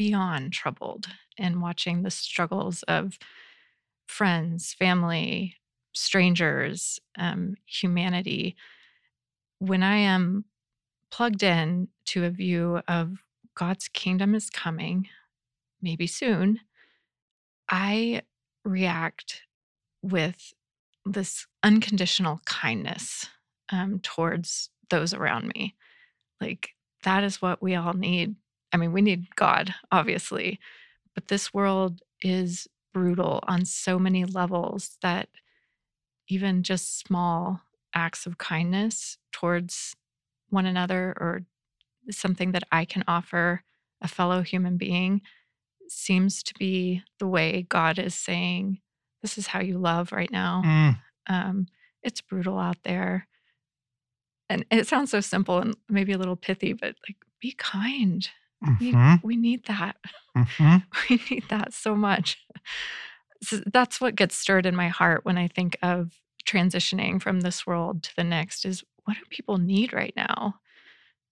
beyond 0.00 0.50
troubled 0.50 1.08
and 1.36 1.60
watching 1.60 2.02
the 2.02 2.10
struggles 2.10 2.82
of 2.84 3.18
friends, 4.06 4.72
family, 4.72 5.56
strangers, 5.92 6.98
um, 7.18 7.54
humanity, 7.66 8.56
when 9.58 9.82
I 9.82 9.96
am 9.98 10.46
plugged 11.10 11.42
in 11.42 11.88
to 12.06 12.24
a 12.24 12.30
view 12.30 12.80
of 12.88 13.18
God's 13.54 13.88
kingdom 13.88 14.34
is 14.34 14.48
coming, 14.48 15.06
maybe 15.82 16.06
soon, 16.06 16.60
I 17.68 18.22
react 18.64 19.42
with 20.00 20.54
this 21.04 21.46
unconditional 21.62 22.40
kindness 22.46 23.28
um, 23.68 24.00
towards 24.02 24.70
those 24.88 25.12
around 25.12 25.52
me. 25.54 25.76
Like, 26.40 26.70
that 27.04 27.22
is 27.22 27.42
what 27.42 27.62
we 27.62 27.74
all 27.74 27.92
need. 27.92 28.34
I 28.72 28.76
mean, 28.76 28.92
we 28.92 29.02
need 29.02 29.34
God, 29.36 29.74
obviously, 29.90 30.58
but 31.14 31.28
this 31.28 31.52
world 31.52 32.02
is 32.22 32.68
brutal 32.92 33.40
on 33.46 33.64
so 33.64 33.98
many 33.98 34.24
levels 34.24 34.96
that 35.02 35.28
even 36.28 36.62
just 36.62 36.98
small 36.98 37.62
acts 37.94 38.26
of 38.26 38.38
kindness 38.38 39.18
towards 39.32 39.96
one 40.48 40.66
another 40.66 41.14
or 41.18 41.42
something 42.10 42.52
that 42.52 42.64
I 42.70 42.84
can 42.84 43.04
offer 43.08 43.62
a 44.00 44.08
fellow 44.08 44.42
human 44.42 44.76
being 44.76 45.22
seems 45.88 46.42
to 46.44 46.54
be 46.54 47.02
the 47.18 47.26
way 47.26 47.66
God 47.68 47.98
is 47.98 48.14
saying, 48.14 48.80
This 49.22 49.36
is 49.36 49.48
how 49.48 49.60
you 49.60 49.78
love 49.78 50.12
right 50.12 50.30
now. 50.30 50.62
Mm, 50.64 50.98
Um, 51.26 51.66
it's 52.02 52.20
brutal 52.20 52.58
out 52.58 52.78
there. 52.84 53.26
And 54.48 54.64
it 54.70 54.86
sounds 54.88 55.10
so 55.10 55.20
simple 55.20 55.58
and 55.58 55.76
maybe 55.88 56.12
a 56.12 56.18
little 56.18 56.36
pithy, 56.36 56.72
but 56.72 56.96
like, 57.08 57.16
be 57.40 57.52
kind. 57.52 58.28
We, 58.78 58.92
mhm, 58.92 59.22
we 59.22 59.36
need 59.36 59.64
that. 59.66 59.96
mhm. 60.36 60.84
We 61.10 61.20
need 61.30 61.44
that 61.48 61.72
so 61.72 61.94
much. 61.94 62.38
So 63.42 63.60
that's 63.72 64.00
what 64.00 64.16
gets 64.16 64.36
stirred 64.36 64.66
in 64.66 64.76
my 64.76 64.88
heart 64.88 65.24
when 65.24 65.38
I 65.38 65.48
think 65.48 65.78
of 65.82 66.12
transitioning 66.46 67.22
from 67.22 67.40
this 67.40 67.66
world 67.66 68.02
to 68.02 68.16
the 68.16 68.24
next 68.24 68.64
is 68.66 68.84
what 69.04 69.16
do 69.16 69.22
people 69.30 69.56
need 69.58 69.92
right 69.92 70.12
now? 70.14 70.56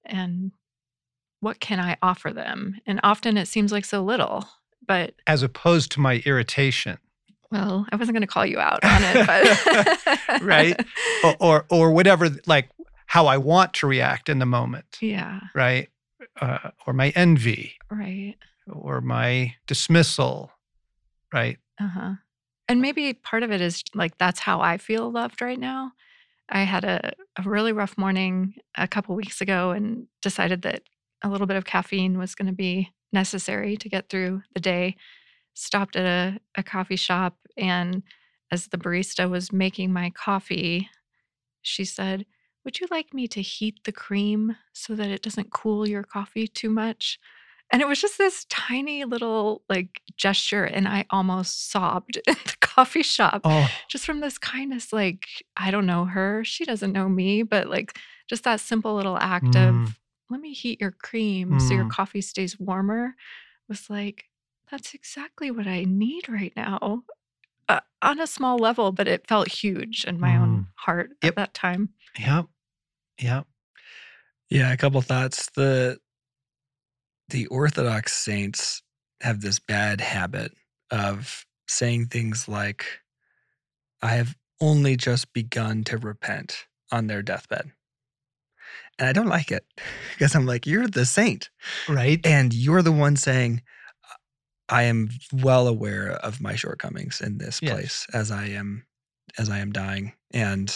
And 0.07 0.53
what 1.41 1.61
can 1.61 1.81
I 1.81 1.97
offer 2.03 2.33
them? 2.33 2.77
And 2.87 2.99
often 3.03 3.37
it 3.37 3.47
seems 3.47 3.73
like 3.73 3.85
so 3.85 4.03
little, 4.03 4.49
but 4.87 5.15
As 5.27 5.43
opposed 5.43 5.93
to 5.93 6.01
my 6.01 6.23
irritation, 6.25 6.99
well, 7.51 7.87
I 7.93 7.97
wasn't 7.97 8.15
going 8.15 8.23
to 8.23 8.27
call 8.27 8.45
you 8.47 8.59
out 8.59 8.83
on 8.85 9.03
it, 9.05 9.27
but 9.27 10.43
Right. 10.43 10.79
or, 11.25 11.37
or 11.41 11.67
or 11.71 11.91
whatever, 11.93 12.29
like 12.47 12.71
how 13.07 13.27
I 13.27 13.37
want 13.39 13.75
to 13.75 13.87
react 13.87 14.29
in 14.29 14.39
the 14.39 14.47
moment, 14.47 14.99
yeah, 15.01 15.41
right? 15.55 15.89
Uh, 16.41 16.71
or 16.87 16.93
my 16.93 17.11
envy, 17.11 17.75
right. 17.91 18.37
or 18.71 19.01
my 19.01 19.55
dismissal, 19.67 20.53
right? 21.33 21.59
Uh-huh. 21.81 22.15
And 22.69 22.83
maybe 22.83 23.13
part 23.15 23.43
of 23.43 23.51
it 23.51 23.61
is 23.61 23.83
like 23.95 24.19
that's 24.19 24.41
how 24.41 24.61
I 24.61 24.79
feel 24.79 25.11
loved 25.11 25.41
right 25.41 25.59
now. 25.59 25.93
I 26.49 26.63
had 26.63 26.85
a, 26.85 27.13
a 27.37 27.43
really 27.49 27.73
rough 27.73 27.99
morning 27.99 28.55
a 28.77 28.87
couple 28.89 29.15
weeks 29.15 29.41
ago 29.41 29.71
and 29.71 30.07
decided 30.23 30.63
that 30.63 30.83
a 31.23 31.29
little 31.29 31.47
bit 31.47 31.57
of 31.57 31.65
caffeine 31.65 32.19
was 32.19 32.35
going 32.35 32.47
to 32.47 32.55
be 32.55 32.91
necessary 33.13 33.77
to 33.77 33.89
get 33.89 34.09
through 34.09 34.43
the 34.55 34.61
day. 34.61 34.97
Stopped 35.55 35.97
at 35.97 36.05
a, 36.05 36.41
a 36.57 36.63
coffee 36.63 36.97
shop 36.97 37.37
and 37.57 38.03
as 38.51 38.69
the 38.69 38.79
barista 38.79 39.29
was 39.29 39.53
making 39.53 39.93
my 39.93 40.11
coffee, 40.11 40.89
she 41.63 41.85
said, 41.85 42.25
Would 42.69 42.81
you 42.81 42.87
like 42.91 43.15
me 43.15 43.27
to 43.29 43.41
heat 43.41 43.85
the 43.85 43.93
cream 43.93 44.55
so 44.75 44.95
that 44.95 45.09
it 45.09 45.23
doesn't 45.23 45.51
cool 45.55 45.89
your 45.89 46.03
coffee 46.03 46.47
too 46.47 46.69
much? 46.69 47.19
And 47.73 47.81
it 47.81 47.89
was 47.89 47.99
just 47.99 48.19
this 48.19 48.45
tiny 48.51 49.07
little 49.07 49.63
like 49.71 50.03
gesture, 50.19 50.65
and 50.65 50.87
I 50.87 51.07
almost 51.09 51.71
sobbed 51.71 52.17
in 52.27 52.35
the 52.45 52.57
coffee 52.61 53.03
shop 53.03 53.41
Oh, 53.45 53.67
just 53.89 54.05
from 54.05 54.21
this 54.21 54.37
kindness. 54.37 54.93
Like, 54.93 55.25
I 55.57 55.71
don't 55.71 55.87
know 55.87 56.05
her, 56.05 56.45
she 56.45 56.67
doesn't 56.67 56.93
know 56.93 57.09
me, 57.09 57.43
but 57.43 57.71
like 57.71 57.97
just 58.29 58.45
that 58.45 58.61
simple 58.61 58.95
little 58.95 59.17
act 59.17 59.55
Mm. 59.55 59.87
of 59.87 59.99
let 60.29 60.43
me 60.43 60.53
heat 60.53 60.79
your 60.79 60.91
cream 60.91 61.59
so 61.59 61.73
your 61.73 61.87
Mm. 61.87 61.91
coffee 61.91 62.21
stays 62.21 62.61
warmer 62.61 63.15
was 63.67 63.89
like, 63.89 64.27
that's 64.71 64.93
exactly 64.93 65.51
what 65.51 65.67
I 65.67 65.85
need 65.85 66.29
right 66.29 66.53
now. 66.55 67.05
Uh, 67.67 67.81
on 68.03 68.21
a 68.21 68.27
small 68.27 68.59
level, 68.59 68.93
but 68.93 69.09
it 69.09 69.27
felt 69.27 69.49
huge 69.49 70.05
in 70.05 70.21
my 70.21 70.37
own 70.37 70.67
heart 70.75 71.13
Yep. 71.23 71.33
at 71.33 71.37
that 71.37 71.55
time. 71.55 71.95
yep, 72.19 72.47
yep. 73.21 73.47
Yeah, 74.51 74.73
a 74.73 74.77
couple 74.77 75.01
thoughts. 75.03 75.51
The 75.55 75.99
the 77.29 77.47
Orthodox 77.47 78.15
saints 78.15 78.83
have 79.21 79.41
this 79.41 79.59
bad 79.59 80.01
habit 80.01 80.53
of 80.91 81.45
saying 81.67 82.07
things 82.07 82.49
like, 82.49 82.87
I 84.01 84.13
have 84.13 84.35
only 84.61 84.97
just 84.97 85.33
begun 85.35 85.85
to 85.85 85.99
repent 85.99 86.65
on 86.91 87.07
their 87.07 87.23
deathbed. 87.23 87.71
And 88.99 89.09
I 89.09 89.13
don't 89.13 89.27
like 89.29 89.53
it 89.53 89.65
because 90.13 90.35
I'm 90.35 90.47
like, 90.47 90.67
you're 90.67 90.89
the 90.89 91.05
saint. 91.05 91.51
Right. 91.89 92.25
And 92.25 92.55
you're 92.55 92.83
the 92.83 92.93
one 92.93 93.17
saying, 93.17 93.63
I 94.71 94.85
am 94.85 95.11
well 95.33 95.67
aware 95.67 96.13
of 96.13 96.41
my 96.41 96.55
shortcomings 96.55 97.21
in 97.21 97.39
this 97.39 97.61
Yes. 97.63 97.73
place 97.73 98.07
as 98.13 98.31
I 98.31 98.47
am 98.47 98.87
as 99.39 99.51
I 99.51 99.59
am 99.59 99.73
dying. 99.73 100.15
And 100.33 100.75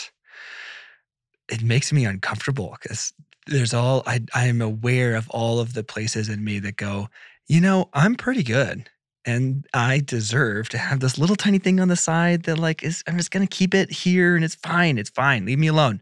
it 1.48 1.62
makes 1.62 1.92
me 1.92 2.04
uncomfortable 2.04 2.76
because 2.80 3.12
there's 3.46 3.74
all 3.74 4.02
I 4.06 4.20
I 4.34 4.46
am 4.46 4.60
aware 4.60 5.14
of 5.14 5.28
all 5.30 5.60
of 5.60 5.74
the 5.74 5.84
places 5.84 6.28
in 6.28 6.44
me 6.44 6.58
that 6.60 6.76
go, 6.76 7.08
you 7.48 7.60
know, 7.60 7.88
I'm 7.92 8.14
pretty 8.14 8.42
good. 8.42 8.88
And 9.24 9.66
I 9.72 10.00
deserve 10.00 10.68
to 10.70 10.78
have 10.78 10.98
this 11.00 11.16
little 11.16 11.36
tiny 11.36 11.58
thing 11.58 11.78
on 11.78 11.88
the 11.88 11.96
side 11.96 12.44
that 12.44 12.58
like 12.58 12.82
is 12.82 13.02
I'm 13.06 13.16
just 13.16 13.30
gonna 13.30 13.46
keep 13.46 13.74
it 13.74 13.90
here 13.90 14.36
and 14.36 14.44
it's 14.44 14.54
fine. 14.56 14.98
It's 14.98 15.10
fine. 15.10 15.44
Leave 15.46 15.58
me 15.58 15.68
alone. 15.68 16.00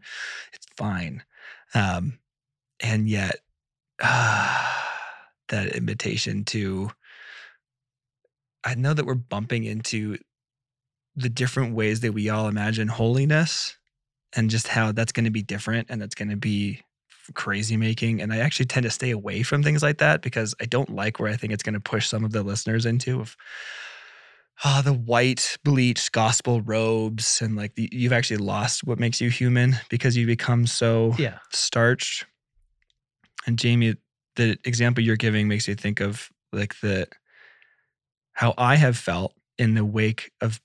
It's 0.53 0.67
fine. 0.75 1.23
Um, 1.73 2.19
and 2.79 3.07
yet 3.07 3.37
that 3.99 5.75
invitation 5.75 6.45
to 6.45 6.91
I 8.63 8.75
know 8.75 8.93
that 8.93 9.05
we're 9.05 9.15
bumping 9.15 9.63
into 9.63 10.17
the 11.15 11.29
different 11.29 11.75
ways 11.75 12.01
that 12.01 12.13
we 12.13 12.29
all 12.29 12.47
imagine 12.47 12.87
holiness 12.87 13.75
and 14.35 14.49
just 14.49 14.67
how 14.67 14.91
that's 14.91 15.11
going 15.11 15.25
to 15.25 15.31
be 15.31 15.41
different 15.41 15.87
and 15.89 16.01
that's 16.01 16.15
going 16.15 16.29
to 16.29 16.37
be 16.37 16.81
crazy 17.33 17.77
making 17.77 18.21
and 18.21 18.33
I 18.33 18.37
actually 18.39 18.65
tend 18.65 18.83
to 18.83 18.89
stay 18.89 19.11
away 19.11 19.43
from 19.43 19.61
things 19.63 19.83
like 19.83 19.99
that 19.99 20.21
because 20.21 20.55
I 20.59 20.65
don't 20.65 20.89
like 20.89 21.19
where 21.19 21.31
I 21.31 21.35
think 21.35 21.53
it's 21.53 21.63
going 21.63 21.75
to 21.75 21.79
push 21.79 22.07
some 22.07 22.25
of 22.25 22.31
the 22.31 22.43
listeners 22.43 22.85
into 22.85 23.21
of 23.21 23.37
ah 24.63 24.81
the 24.83 24.93
white 24.93 25.57
bleached 25.63 26.11
gospel 26.11 26.61
robes 26.61 27.41
and 27.41 27.55
like 27.55 27.75
the, 27.75 27.87
you've 27.91 28.13
actually 28.13 28.37
lost 28.37 28.83
what 28.83 28.99
makes 28.99 29.21
you 29.21 29.29
human 29.29 29.75
because 29.89 30.17
you 30.17 30.25
become 30.25 30.65
so 30.67 31.15
Yeah. 31.17 31.37
starched. 31.51 32.25
And 33.47 33.57
Jamie, 33.57 33.95
the 34.35 34.57
example 34.65 35.03
you're 35.03 35.15
giving 35.15 35.47
makes 35.47 35.67
me 35.67 35.75
think 35.75 35.99
of 35.99 36.29
like 36.51 36.79
the 36.81 37.07
how 38.33 38.53
I 38.57 38.75
have 38.75 38.97
felt 38.97 39.33
in 39.57 39.75
the 39.75 39.85
wake 39.85 40.31
of 40.41 40.59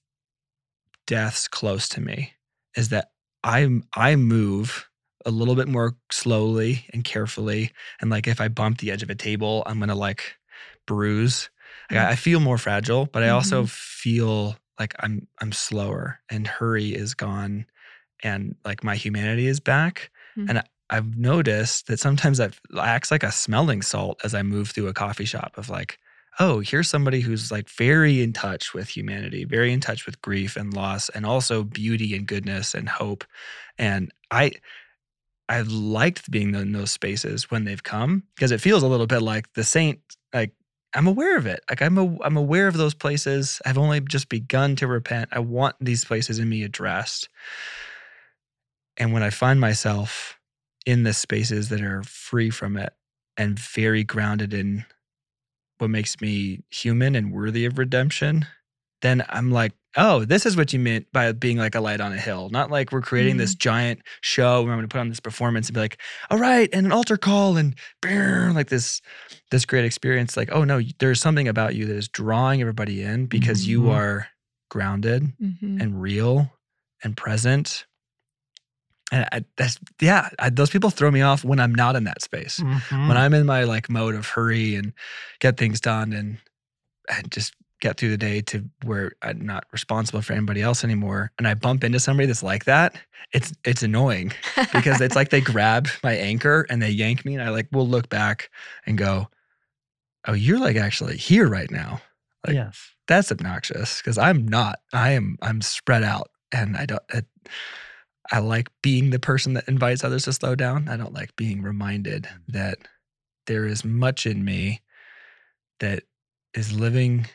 deaths 1.07 1.49
close 1.49 1.89
to 1.91 2.01
me 2.01 2.33
is 2.77 2.89
that 2.91 3.11
I 3.47 3.69
I 3.95 4.17
move 4.17 4.89
a 5.25 5.31
little 5.31 5.55
bit 5.55 5.69
more 5.69 5.97
slowly 6.11 6.85
and 6.93 7.05
carefully 7.05 7.73
and 8.01 8.11
like 8.11 8.27
if 8.27 8.41
I 8.41 8.49
bump 8.49 8.79
the 8.79 8.91
edge 8.91 9.03
of 9.03 9.11
a 9.11 9.15
table 9.15 9.63
I'm 9.67 9.81
to 9.81 9.95
like 9.95 10.37
bruise. 10.87 11.49
Like, 11.91 12.01
I 12.01 12.11
I 12.11 12.17
feel 12.17 12.41
more 12.41 12.59
fragile, 12.59 13.07
but 13.07 13.23
I 13.23 13.29
also 13.29 13.67
feel 13.67 14.57
like 14.79 14.95
I'm 15.01 15.27
I'm 15.41 15.53
slower 15.53 16.21
and 16.29 16.47
hurry 16.47 16.95
is 16.95 17.15
gone 17.15 17.67
and 18.23 18.57
like 18.65 18.83
my 18.83 18.97
humanity 18.97 19.47
is 19.47 19.61
back. 19.61 20.11
Mm. 20.37 20.49
And 20.49 20.59
I, 20.59 20.65
I've 20.91 21.17
noticed 21.17 21.87
that 21.89 21.99
sometimes 21.99 22.39
that 22.39 22.55
acts 22.81 23.11
like 23.11 23.23
a 23.23 23.33
smelling 23.33 23.83
salt 23.83 24.21
as 24.25 24.35
I 24.35 24.43
move 24.43 24.71
through 24.71 24.89
a 24.89 24.95
coffee 24.95 25.25
shop 25.25 25.55
of 25.57 25.69
like, 25.69 25.99
oh, 26.39 26.61
here's 26.61 26.89
somebody 26.89 27.21
who's 27.21 27.51
like 27.51 27.69
very 27.69 28.23
in 28.23 28.33
touch 28.33 28.75
with 28.75 28.89
humanity, 28.89 29.45
very 29.45 29.73
in 29.73 29.81
touch 29.81 30.07
with 30.07 30.21
grief 30.21 30.57
and 30.57 30.75
loss, 30.75 31.09
and 31.11 31.25
also 31.25 31.65
beauty 31.65 32.15
and 32.15 32.27
goodness 32.27 32.75
and 32.75 32.89
hope. 32.89 33.25
And 33.79 34.13
I 34.31 34.53
I've 35.49 35.69
liked 35.69 36.31
being 36.31 36.55
in 36.55 36.73
those 36.73 36.91
spaces 36.91 37.51
when 37.51 37.65
they've 37.65 37.83
come 37.83 38.25
because 38.35 38.51
it 38.51 38.61
feels 38.61 38.83
a 38.83 38.89
little 38.89 39.07
bit 39.07 39.23
like 39.23 39.53
the 39.55 39.63
saint, 39.63 40.01
like 40.35 40.53
I'm 40.95 41.07
aware 41.07 41.37
of 41.37 41.47
it. 41.47 41.63
Like 41.71 41.83
I'm 41.83 41.99
a, 41.99 42.19
I'm 42.23 42.37
aware 42.37 42.67
of 42.67 42.77
those 42.77 42.95
places. 42.95 43.61
I've 43.65 43.79
only 43.79 44.01
just 44.01 44.29
begun 44.29 44.77
to 44.77 44.87
repent. 44.87 45.29
I 45.33 45.39
want 45.39 45.77
these 45.81 46.05
places 46.05 46.39
in 46.39 46.49
me 46.49 46.65
addressed. 46.65 47.29
And 48.97 49.13
when 49.13 49.23
I 49.23 49.31
find 49.31 49.61
myself 49.61 50.39
in 50.85 51.03
the 51.03 51.13
spaces 51.13 51.69
that 51.69 51.83
are 51.83 52.03
free 52.03 52.51
from 52.51 52.77
it 52.77 52.93
and 53.37 53.59
very 53.59 54.05
grounded 54.05 54.55
in 54.55 54.85
what 55.79 55.91
makes 55.91 56.21
me 56.21 56.63
human 56.71 57.15
and 57.15 57.33
worthy 57.33 57.65
of 57.65 57.79
redemption, 57.79 58.47
then 59.03 59.25
I'm 59.29 59.51
like, 59.51 59.73
oh, 59.99 60.25
this 60.25 60.45
is 60.47 60.57
what 60.57 60.73
you 60.73 60.79
meant 60.79 61.07
by 61.13 61.33
being 61.33 61.57
like 61.57 61.75
a 61.75 61.81
light 61.81 62.01
on 62.01 62.13
a 62.13 62.19
hill. 62.19 62.49
Not 62.51 62.71
like 62.71 62.93
we're 62.93 63.01
creating 63.01 63.37
this 63.39 63.55
giant 63.55 64.01
show 64.21 64.63
where 64.63 64.73
I'm 64.73 64.79
going 64.79 64.89
to 64.89 64.93
put 64.93 65.01
on 65.01 65.09
this 65.09 65.21
performance 65.21 65.69
and 65.69 65.75
be 65.75 65.81
like, 65.81 66.01
all 66.31 66.39
right, 66.39 66.69
and 66.73 66.85
an 66.87 66.93
altar 66.93 67.17
call 67.17 67.57
and 67.57 67.75
brr, 68.03 68.53
like 68.55 68.69
this 68.69 69.01
this 69.51 69.65
great 69.65 69.85
experience. 69.85 70.37
Like, 70.37 70.51
oh 70.53 70.65
no, 70.65 70.81
there's 70.99 71.21
something 71.21 71.49
about 71.49 71.75
you 71.75 71.87
that 71.87 71.97
is 71.97 72.09
drawing 72.09 72.61
everybody 72.61 73.03
in 73.03 73.27
because 73.27 73.67
you 73.67 73.83
Mhm. 73.83 73.93
are 73.95 74.29
grounded 74.71 75.33
Mhm. 75.43 75.81
and 75.81 76.01
real 76.03 76.53
and 77.03 77.17
present. 77.17 77.87
And 79.13 79.29
I, 79.33 79.45
that's 79.57 79.79
yeah, 80.01 80.29
I, 80.39 80.51
those 80.51 80.71
people 80.71 80.91
throw 80.91 81.11
me 81.11 81.23
off 81.23 81.45
when 81.45 81.61
I'm 81.61 81.75
not 81.75 81.95
in 81.97 82.05
that 82.05 82.23
space. 82.23 82.59
Mhm. 82.59 83.09
When 83.09 83.17
I'm 83.17 83.35
in 83.35 83.47
my 83.47 83.65
like 83.65 83.89
mode 83.89 84.15
of 84.15 84.27
hurry 84.27 84.75
and 84.75 84.93
get 85.39 85.57
things 85.57 85.81
done 85.81 86.13
and 86.13 86.39
and 87.09 87.31
just 87.31 87.55
get 87.81 87.99
through 87.99 88.09
the 88.09 88.17
day 88.17 88.41
to 88.41 88.65
where 88.85 89.13
I'm 89.23 89.45
not 89.45 89.65
responsible 89.71 90.23
for 90.23 90.33
anybody 90.33 90.63
else 90.63 90.83
anymore, 90.83 91.31
and 91.39 91.47
I 91.47 91.55
bump 91.55 91.85
into 91.85 92.01
somebody 92.01 92.27
that's 92.27 92.43
like 92.43 92.65
that, 92.65 92.97
it's 93.33 93.53
it's 93.65 93.83
annoying 93.83 94.33
because 94.73 95.01
it's 95.01 95.15
like 95.15 95.31
they 95.31 95.41
grab 95.41 95.89
my 96.03 96.15
anchor 96.15 96.67
and 96.69 96.83
they 96.83 96.91
yank 96.91 97.25
me, 97.25 97.35
and 97.35 97.43
I 97.43 97.51
like 97.51 97.69
will 97.73 97.87
look 97.87 98.09
back 98.09 98.51
and 98.87 98.99
go, 98.99 99.29
"Oh, 100.27 100.33
you're 100.33 100.59
like 100.59 100.77
actually 100.77 101.17
here 101.17 101.49
right 101.49 101.71
now." 101.71 102.01
like, 102.47 102.55
yes. 102.55 102.93
that's 103.07 103.33
obnoxious 103.33 103.99
because 104.01 104.19
I'm 104.19 104.47
not. 104.47 104.79
I 104.93 105.13
am. 105.13 105.37
I'm 105.43 105.61
spread 105.61 106.03
out, 106.03 106.31
and 106.53 106.77
I 106.77 106.87
don't. 106.87 107.03
I, 107.13 107.23
I 108.33 108.41
like 108.41 108.71
being 108.83 109.11
the 109.11 109.19
person 109.19 109.55
that 109.55 109.69
invites 109.69 110.05
others 110.05 110.25
to 110.25 110.33
slow 110.33 110.55
down. 110.55 110.89
I 110.89 110.97
don't 110.97 111.15
like 111.15 111.35
being 111.37 111.63
reminded 111.63 112.25
mm-hmm. 112.25 112.53
that 112.53 112.79
there 113.47 113.67
is 113.67 113.85
much 113.85 114.27
in 114.27 114.45
me 114.45 114.81
that 115.81 116.03
is 116.55 116.73
living 116.73 117.27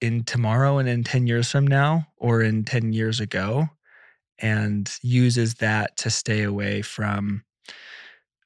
in 0.00 0.24
tomorrow 0.24 0.78
and 0.78 0.88
in 0.88 1.04
10 1.04 1.26
years 1.26 1.50
from 1.50 1.66
now 1.66 2.06
or 2.16 2.42
in 2.42 2.64
10 2.64 2.92
years 2.92 3.20
ago 3.20 3.68
and 4.38 4.90
uses 5.02 5.56
that 5.56 5.96
to 5.98 6.10
stay 6.10 6.42
away 6.42 6.80
from 6.80 7.44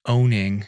owning 0.06 0.66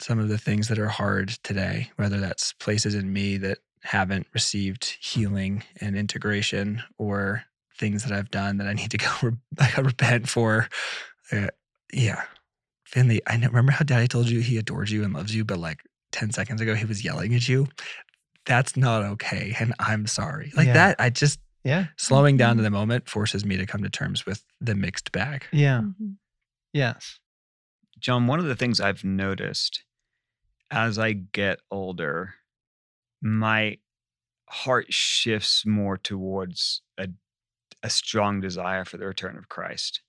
some 0.00 0.18
of 0.18 0.28
the 0.28 0.38
things 0.38 0.68
that 0.68 0.78
are 0.78 0.88
hard 0.88 1.28
today, 1.44 1.90
whether 1.96 2.18
that's 2.18 2.52
places 2.54 2.94
in 2.94 3.12
me 3.12 3.36
that 3.36 3.58
haven't 3.82 4.26
received 4.34 4.96
healing 5.00 5.62
and 5.80 5.96
integration 5.96 6.82
or 6.98 7.44
things 7.80 8.04
that 8.04 8.12
I've 8.12 8.30
done 8.30 8.58
that 8.58 8.68
I 8.68 8.74
need 8.74 8.90
to 8.92 8.98
go 8.98 9.10
re- 9.22 9.32
I 9.58 9.70
gotta 9.70 9.82
repent 9.82 10.28
for. 10.28 10.68
Uh, 11.32 11.48
yeah. 11.92 12.22
Finley, 12.84 13.20
I 13.26 13.36
know, 13.36 13.48
remember 13.48 13.72
how 13.72 13.84
daddy 13.84 14.06
told 14.08 14.28
you 14.28 14.40
he 14.40 14.58
adores 14.58 14.92
you 14.92 15.02
and 15.04 15.12
loves 15.14 15.34
you, 15.34 15.44
but 15.44 15.58
like 15.58 15.80
10 16.12 16.30
seconds 16.32 16.60
ago 16.60 16.74
he 16.74 16.84
was 16.84 17.04
yelling 17.04 17.34
at 17.34 17.48
you? 17.48 17.66
That's 18.46 18.76
not 18.76 19.02
okay. 19.04 19.54
And 19.58 19.74
I'm 19.78 20.06
sorry. 20.06 20.52
Like 20.56 20.66
Yeah. 20.68 20.72
that, 20.74 20.96
I 21.00 21.10
just 21.10 21.38
Yeah. 21.64 21.86
slowing 21.96 22.36
down 22.36 22.54
Mhm. 22.54 22.58
to 22.58 22.62
the 22.64 22.70
moment 22.70 23.08
forces 23.08 23.44
me 23.44 23.56
to 23.56 23.66
come 23.66 23.82
to 23.82 23.90
terms 23.90 24.26
with 24.26 24.44
the 24.60 24.74
mixed 24.74 25.12
bag. 25.12 25.46
Yeah. 25.52 25.80
Mhm. 25.82 26.16
Yes. 26.72 27.18
John, 27.98 28.26
one 28.26 28.38
of 28.40 28.46
the 28.46 28.56
things 28.56 28.80
I've 28.80 29.04
noticed 29.04 29.84
as 30.70 30.98
I 30.98 31.12
get 31.12 31.60
older, 31.70 32.34
my 33.22 33.78
heart 34.48 34.92
shifts 34.92 35.64
more 35.66 35.96
towards 35.98 36.82
a, 36.98 37.08
a 37.82 37.90
strong 37.90 38.40
desire 38.40 38.84
for 38.84 38.96
the 38.96 39.06
return 39.06 39.36
of 39.36 39.48
Christ. 39.48 40.02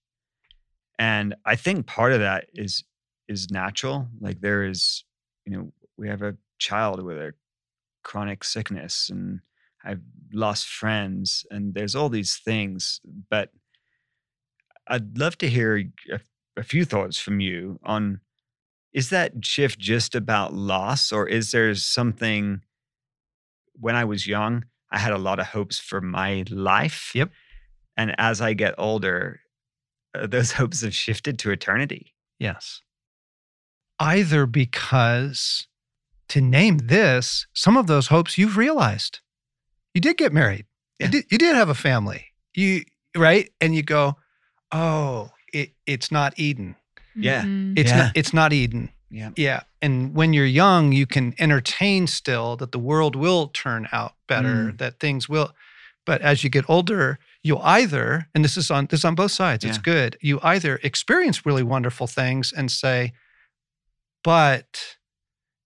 And 0.99 1.36
I 1.45 1.55
think 1.55 1.88
part 1.88 2.13
of 2.13 2.19
that 2.19 2.45
is 2.53 2.84
is 3.28 3.49
natural. 3.49 4.07
Like 4.19 4.41
there 4.41 4.63
is, 4.63 5.05
you 5.45 5.53
know, 5.53 5.74
we 5.97 6.09
have 6.09 6.22
a 6.22 6.36
child 6.59 7.01
with 7.01 7.17
a 7.17 7.34
chronic 8.03 8.43
sickness 8.43 9.09
and 9.09 9.39
I've 9.84 10.01
lost 10.34 10.67
friends 10.67 11.45
and 11.49 11.74
there's 11.74 11.95
all 11.95 12.09
these 12.09 12.38
things, 12.38 12.99
but 13.30 13.49
I'd 14.88 15.17
love 15.17 15.38
to 15.39 15.49
hear 15.49 15.78
a 16.11 16.19
a 16.57 16.63
few 16.63 16.86
thoughts 16.86 17.17
from 17.17 17.39
you 17.39 17.80
on 17.84 18.19
is 18.93 19.09
that 19.09 19.34
shift 19.43 19.80
just 19.80 20.15
about 20.15 20.53
loss 20.53 21.11
or 21.11 21.28
is 21.28 21.51
there 21.51 21.74
something 21.76 22.61
when 23.74 23.95
I 23.95 24.03
was 24.03 24.28
young, 24.28 24.65
I 24.91 24.99
had 24.99 25.13
a 25.13 25.17
lot 25.17 25.39
of 25.39 25.47
hopes 25.47 25.80
for 25.80 26.01
my 26.01 26.43
life. 26.49 27.11
Yep. 27.15 27.32
And 27.98 28.16
as 28.18 28.42
I 28.42 28.54
get 28.54 28.76
older, 28.78 29.42
uh, 30.16 30.28
those 30.28 30.52
hopes 30.54 30.82
have 30.82 30.96
shifted 30.96 31.38
to 31.39 31.52
eternity. 31.52 32.14
Yes. 32.39 32.82
Either 34.00 34.46
because, 34.46 35.68
to 36.30 36.42
name 36.42 36.78
this, 36.80 37.46
some 37.54 37.78
of 37.78 37.88
those 37.88 38.08
hopes 38.08 38.38
you've 38.38 38.58
realized. 38.58 39.20
You 39.94 40.02
did 40.02 40.18
get 40.18 40.34
married. 40.34 40.66
Yeah. 41.00 41.08
You, 41.08 41.12
did, 41.12 41.26
you 41.32 41.38
did 41.38 41.56
have 41.56 41.70
a 41.70 41.76
family. 41.76 42.26
You 42.56 42.84
right, 43.16 43.50
and 43.60 43.76
you 43.76 43.84
go, 43.84 44.16
oh, 44.72 45.30
it, 45.54 45.72
it's 45.86 46.12
not 46.12 46.38
Eden. 46.39 46.76
Yeah. 47.16 47.44
Mhm. 47.44 47.78
It's 47.78 47.92
Yeah. 47.92 47.98
not. 47.98 48.12
It's 48.16 48.34
not 48.34 48.54
Eden. 48.54 48.89
Yeah. 49.10 49.32
Yeah. 49.36 49.64
And 49.82 50.16
when 50.16 50.32
you're 50.32 50.46
young, 50.46 50.94
you 50.94 51.06
can 51.06 51.36
entertain 51.38 52.08
still 52.08 52.56
that 52.58 52.72
the 52.72 52.80
world 52.80 53.16
will 53.16 53.48
turn 53.50 53.89
out 53.92 54.14
better, 54.28 54.72
that 54.78 55.00
things 55.02 55.28
will. 55.28 55.54
But 56.06 56.22
as 56.22 56.44
you 56.46 56.50
get 56.50 56.70
older, 56.70 57.20
you 57.44 57.58
either, 57.60 58.28
and 58.36 58.44
this 58.46 58.56
is 58.58 58.70
on 58.72 58.86
this 58.88 59.00
is 59.02 59.06
on 59.06 59.16
both 59.16 59.32
sides, 59.32 59.64
it's 59.66 59.78
good. 59.78 60.18
You 60.22 60.39
either 60.44 60.80
experience 60.84 61.46
really 61.46 61.64
wonderful 61.64 62.08
things 62.08 62.54
and 62.54 62.70
say, 62.72 63.14
but 64.24 64.98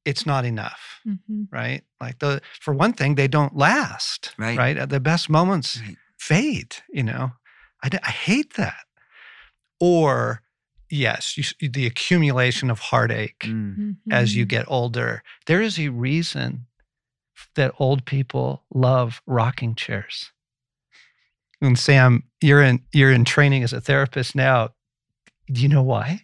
it's 0.05 0.26
not 0.26 0.45
enough, 0.45 1.01
Mhm. 1.05 1.47
right? 1.51 1.84
Like 1.99 2.19
the 2.19 2.41
for 2.61 2.73
one 2.73 2.93
thing, 2.93 3.15
they 3.15 3.28
don't 3.28 3.55
last. 3.55 4.34
Right. 4.38 4.57
Right. 4.57 4.78
Uh, 4.78 4.86
The 4.86 4.99
best 4.99 5.30
moments 5.30 5.82
Right. 5.82 5.97
fade, 6.17 6.78
you 6.93 7.03
know. 7.03 7.34
I 7.84 8.09
hate 8.09 8.53
that. 8.55 8.86
Or 9.80 10.41
yes, 10.89 11.38
you, 11.38 11.69
the 11.69 11.86
accumulation 11.86 12.71
of 12.71 12.80
heartache 12.80 13.39
Mm. 13.45 13.97
as 14.11 14.36
you 14.36 14.45
get 14.45 14.65
older. 14.67 15.21
There 15.45 15.61
is 15.61 15.78
a 15.80 15.89
reason 15.89 16.67
that 17.55 17.73
old 17.78 18.05
people 18.05 18.63
love 18.73 19.21
rocking 19.28 19.76
chairs. 19.76 20.32
And 21.61 21.77
Sam, 21.77 22.23
you're 22.41 22.61
in 22.61 22.81
you're 22.93 23.11
in 23.11 23.25
training 23.25 23.63
as 23.63 23.73
a 23.73 23.81
therapist 23.81 24.35
now. 24.35 24.69
Do 25.51 25.61
you 25.61 25.67
know 25.67 25.83
why? 25.83 26.21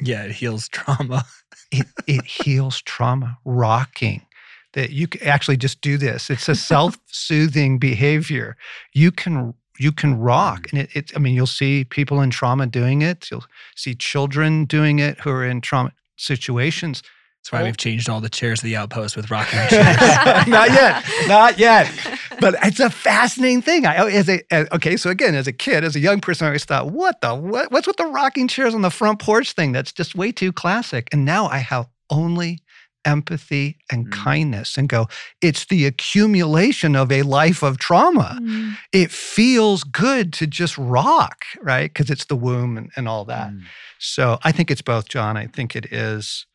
Yeah, 0.00 0.24
it 0.24 0.32
heals 0.32 0.68
trauma. 0.68 1.24
It 1.74 1.86
it 2.06 2.26
heals 2.26 2.82
trauma. 2.82 3.38
Rocking. 3.46 4.26
That 4.74 4.90
you 4.90 5.06
can 5.06 5.26
actually 5.26 5.56
just 5.56 5.80
do 5.80 5.96
this. 5.96 6.28
It's 6.28 6.46
a 6.46 6.54
self-soothing 6.54 7.78
behavior. 7.78 8.58
You 8.92 9.10
can 9.10 9.54
you 9.78 9.90
can 9.90 10.18
rock. 10.18 10.64
Mm. 10.64 10.72
And 10.72 10.82
it, 10.82 10.90
it 10.94 11.12
I 11.16 11.18
mean, 11.18 11.34
you'll 11.34 11.46
see 11.46 11.84
people 11.84 12.20
in 12.20 12.28
trauma 12.28 12.66
doing 12.66 13.00
it. 13.00 13.30
You'll 13.30 13.46
see 13.74 13.94
children 13.94 14.66
doing 14.66 14.98
it 14.98 15.20
who 15.20 15.30
are 15.30 15.46
in 15.46 15.62
trauma 15.62 15.92
situations. 16.16 17.02
That's 17.42 17.52
why 17.52 17.64
we've 17.64 17.76
changed 17.76 18.08
all 18.08 18.20
the 18.20 18.28
chairs 18.28 18.60
of 18.60 18.64
the 18.64 18.76
outpost 18.76 19.16
with 19.16 19.30
rocking 19.30 19.58
chairs. 19.68 20.46
not 20.46 20.70
yet. 20.70 21.04
Not 21.26 21.58
yet. 21.58 21.90
But 22.40 22.54
it's 22.62 22.80
a 22.80 22.90
fascinating 22.90 23.62
thing. 23.62 23.86
I 23.86 24.10
as 24.10 24.28
a 24.28 24.40
as- 24.52 24.68
okay, 24.72 24.96
so 24.96 25.10
again, 25.10 25.34
as 25.34 25.46
a 25.46 25.52
kid, 25.52 25.84
as 25.84 25.94
a 25.96 26.00
young 26.00 26.20
person, 26.20 26.44
I 26.46 26.48
always 26.48 26.64
thought, 26.64 26.90
what 26.90 27.20
the 27.20 27.34
what, 27.34 27.70
what's 27.72 27.86
with 27.86 27.96
the 27.96 28.06
rocking 28.06 28.48
chairs 28.48 28.74
on 28.74 28.82
the 28.82 28.90
front 28.90 29.18
porch 29.18 29.52
thing? 29.52 29.72
That's 29.72 29.92
just 29.92 30.14
way 30.14 30.32
too 30.32 30.52
classic. 30.52 31.08
And 31.12 31.24
now 31.24 31.46
I 31.46 31.58
have 31.58 31.86
only 32.10 32.60
empathy 33.04 33.76
and 33.90 34.06
Mm. 34.06 34.12
kindness 34.12 34.78
and 34.78 34.88
go, 34.88 35.08
it's 35.40 35.64
the 35.66 35.86
accumulation 35.86 36.94
of 36.94 37.10
a 37.10 37.22
life 37.22 37.62
of 37.64 37.78
trauma. 37.78 38.38
Mhm. 38.40 38.76
It 38.92 39.10
feels 39.10 39.82
good 39.82 40.32
to 40.34 40.46
just 40.46 40.78
rock, 40.78 41.44
right? 41.62 41.92
Because 41.92 42.10
it's 42.10 42.26
the 42.26 42.36
womb 42.36 42.78
and, 42.78 42.90
and 42.96 43.08
all 43.08 43.24
that. 43.24 43.50
Mm. 43.50 43.62
So 43.98 44.38
I 44.44 44.52
think 44.52 44.70
it's 44.70 44.82
both, 44.82 45.08
John. 45.08 45.36
I 45.36 45.48
think 45.48 45.74
it 45.74 45.86
is 45.92 46.46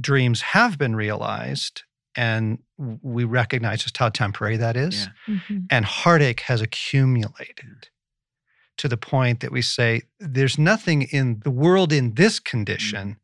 dreams 0.00 0.40
have 0.42 0.76
been 0.78 0.96
realized 0.96 1.82
and 2.16 2.58
we 2.76 3.24
recognize 3.24 3.82
just 3.82 3.96
how 3.96 4.08
temporary 4.08 4.56
that 4.56 4.76
is. 4.76 5.08
Yeah. 5.26 5.34
Mhm. 5.34 5.66
And 5.70 5.84
heartache 5.84 6.40
has 6.40 6.60
accumulated 6.60 7.88
to 8.78 8.88
the 8.88 8.96
point 8.96 9.40
that 9.40 9.52
we 9.52 9.62
say 9.62 10.02
there's 10.18 10.58
nothing 10.58 11.02
in 11.02 11.40
the 11.44 11.50
world 11.50 11.92
in 11.92 12.14
this 12.14 12.40
condition 12.40 13.18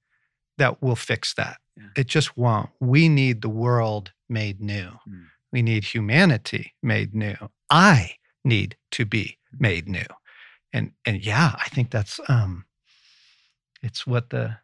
that 0.59 0.83
will 0.83 0.97
fix 0.97 1.35
that. 1.35 1.59
Yeah. 1.77 1.89
It 1.97 2.07
just 2.07 2.37
won't. 2.37 2.71
We 2.81 3.09
need 3.09 3.43
the 3.43 3.49
world 3.49 4.13
made 4.29 4.61
new. 4.61 4.99
Mm. 5.09 5.27
We 5.53 5.63
need 5.63 5.85
humanity 5.85 6.75
made 6.83 7.15
new. 7.15 7.37
I 7.71 8.17
need 8.45 8.77
to 8.93 9.05
be 9.05 9.39
made 9.59 9.89
new. 9.89 10.07
And 10.73 10.93
and 11.05 11.25
yeah, 11.25 11.55
I 11.59 11.69
think 11.69 11.91
that's 11.91 12.21
um 12.29 12.67
it's 13.83 14.07
what 14.07 14.31
the 14.31 14.59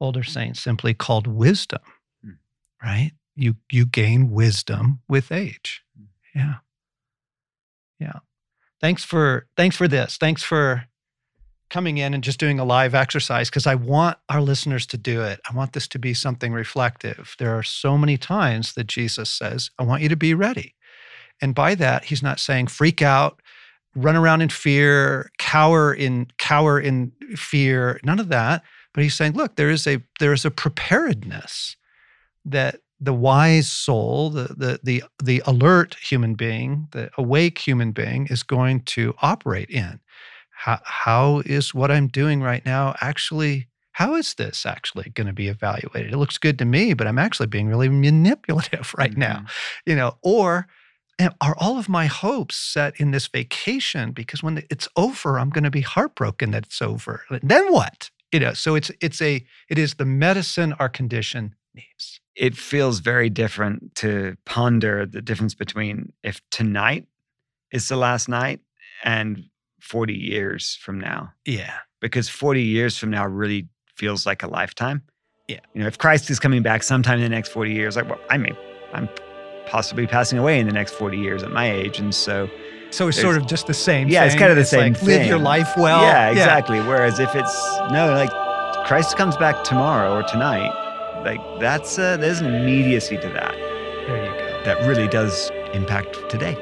older 0.00 0.22
saints 0.22 0.60
simply 0.60 0.94
called 0.94 1.26
wisdom. 1.26 1.82
Mm. 2.24 2.38
Right? 2.82 3.12
You 3.36 3.56
you 3.70 3.86
gain 3.86 4.30
wisdom 4.30 5.00
with 5.08 5.32
age. 5.32 5.82
Mm. 6.00 6.06
Yeah. 6.34 6.54
Yeah. 7.98 8.18
Thanks 8.80 9.04
for 9.04 9.46
thanks 9.56 9.76
for 9.76 9.88
this. 9.88 10.16
Thanks 10.16 10.42
for 10.42 10.84
coming 11.70 11.98
in 11.98 12.14
and 12.14 12.22
just 12.22 12.38
doing 12.38 12.60
a 12.60 12.64
live 12.64 12.94
exercise 12.94 13.50
because 13.50 13.66
I 13.66 13.74
want 13.74 14.18
our 14.28 14.40
listeners 14.40 14.86
to 14.86 14.96
do 14.96 15.22
it. 15.22 15.40
I 15.50 15.54
want 15.54 15.72
this 15.72 15.88
to 15.88 15.98
be 15.98 16.14
something 16.14 16.52
reflective. 16.52 17.34
There 17.38 17.56
are 17.56 17.62
so 17.62 17.98
many 17.98 18.16
times 18.16 18.74
that 18.74 18.86
Jesus 18.86 19.30
says, 19.30 19.70
I 19.78 19.82
want 19.82 20.02
you 20.02 20.08
to 20.08 20.16
be 20.16 20.34
ready. 20.34 20.74
And 21.42 21.54
by 21.54 21.74
that, 21.74 22.04
he's 22.04 22.22
not 22.22 22.38
saying 22.38 22.68
freak 22.68 23.02
out, 23.02 23.40
run 23.96 24.14
around 24.14 24.42
in 24.42 24.50
fear, 24.50 25.30
cower 25.38 25.92
in 25.92 26.28
cower 26.38 26.78
in 26.78 27.12
fear, 27.34 27.98
none 28.04 28.20
of 28.20 28.28
that. 28.28 28.62
But 28.92 29.02
he's 29.02 29.14
saying, 29.14 29.32
look, 29.32 29.56
there 29.56 29.70
is 29.70 29.86
a 29.86 30.00
there 30.20 30.32
is 30.32 30.44
a 30.44 30.50
preparedness 30.50 31.76
that 32.44 32.80
the 33.00 33.12
wise 33.14 33.70
soul, 33.70 34.30
the 34.30 34.44
the 34.56 34.80
the 34.82 35.04
the 35.22 35.42
alert 35.46 35.96
human 35.96 36.34
being, 36.34 36.88
the 36.92 37.10
awake 37.18 37.58
human 37.58 37.92
being 37.92 38.26
is 38.28 38.42
going 38.42 38.80
to 38.82 39.14
operate 39.22 39.70
in. 39.70 40.00
How 40.50 40.80
how 40.84 41.42
is 41.44 41.74
what 41.74 41.90
I'm 41.90 42.08
doing 42.08 42.42
right 42.42 42.64
now 42.64 42.94
actually 43.00 43.68
how 43.92 44.16
is 44.16 44.34
this 44.34 44.66
actually 44.66 45.10
going 45.14 45.28
to 45.28 45.32
be 45.32 45.46
evaluated? 45.48 46.12
It 46.12 46.16
looks 46.16 46.36
good 46.36 46.58
to 46.58 46.64
me, 46.64 46.94
but 46.94 47.06
I'm 47.06 47.18
actually 47.18 47.46
being 47.46 47.68
really 47.68 47.88
manipulative 47.88 48.92
right 48.98 49.16
now 49.16 49.38
Mhm. 49.44 49.50
you 49.86 49.94
know, 49.96 50.18
or 50.22 50.66
are 51.40 51.54
all 51.58 51.78
of 51.78 51.88
my 51.88 52.06
hopes 52.06 52.56
set 52.56 52.98
in 53.00 53.12
this 53.12 53.28
vacation 53.28 54.10
because 54.12 54.42
when 54.42 54.64
it's 54.70 54.88
over, 54.96 55.38
I'm 55.38 55.50
going 55.50 55.64
to 55.64 55.70
be 55.70 55.80
heartbroken 55.82 56.50
that 56.50 56.64
it's 56.66 56.82
over. 56.82 57.24
Then 57.42 57.72
what? 57.72 58.10
You 58.32 58.40
know, 58.40 58.52
so 58.52 58.74
it's 58.74 58.90
it's 59.00 59.22
a 59.22 59.44
it 59.68 59.78
is 59.78 59.94
the 59.94 60.04
medicine 60.04 60.72
our 60.80 60.88
condition 60.88 61.54
needs. 61.72 62.20
It 62.36 62.56
feels 62.56 62.98
very 62.98 63.30
different 63.30 63.94
to 63.96 64.36
ponder 64.44 65.06
the 65.06 65.22
difference 65.22 65.54
between 65.54 66.12
if 66.22 66.40
tonight 66.50 67.06
is 67.70 67.88
the 67.88 67.96
last 67.96 68.28
night 68.28 68.60
and 69.04 69.44
40 69.80 70.14
years 70.14 70.78
from 70.80 70.98
now. 70.98 71.32
Yeah, 71.44 71.74
because 72.00 72.28
40 72.28 72.62
years 72.62 72.98
from 72.98 73.10
now 73.10 73.26
really 73.26 73.68
feels 73.96 74.26
like 74.26 74.42
a 74.42 74.48
lifetime. 74.48 75.02
Yeah. 75.48 75.60
You 75.74 75.82
know, 75.82 75.86
if 75.86 75.98
Christ 75.98 76.30
is 76.30 76.40
coming 76.40 76.62
back 76.62 76.82
sometime 76.82 77.18
in 77.18 77.22
the 77.22 77.28
next 77.28 77.50
40 77.50 77.72
years, 77.72 77.96
like, 77.96 78.08
well, 78.08 78.20
I 78.30 78.38
may, 78.38 78.52
I'm 78.92 79.08
possibly 79.66 80.06
passing 80.06 80.38
away 80.38 80.58
in 80.58 80.66
the 80.66 80.72
next 80.72 80.92
40 80.94 81.18
years 81.18 81.42
at 81.42 81.52
my 81.52 81.70
age. 81.70 81.98
And 81.98 82.14
so, 82.14 82.48
so 82.90 83.08
it's 83.08 83.20
sort 83.20 83.36
of 83.36 83.46
just 83.46 83.66
the 83.66 83.74
same. 83.74 84.08
Yeah, 84.08 84.24
it's 84.24 84.34
kind 84.34 84.50
of 84.50 84.56
the 84.56 84.64
same 84.64 84.94
like, 84.94 85.02
Live 85.02 85.26
your 85.26 85.38
life 85.38 85.76
well. 85.76 86.02
yeah, 86.02 86.30
exactly. 86.30 86.80
Whereas 86.80 87.18
if 87.18 87.34
it's, 87.34 87.54
no, 87.90 88.14
like 88.14 88.30
Christ 88.86 89.16
comes 89.16 89.36
back 89.36 89.64
tomorrow 89.64 90.14
or 90.14 90.22
tonight, 90.22 90.72
like 91.24 91.40
that's, 91.60 91.98
uh, 91.98 92.16
there's 92.16 92.40
an 92.40 92.54
immediacy 92.54 93.16
to 93.18 93.28
that 93.30 93.54
There 94.06 94.24
you 94.24 94.30
go. 94.30 94.62
that 94.64 94.86
really 94.86 95.08
does 95.08 95.50
impact 95.72 96.18
today. 96.28 96.56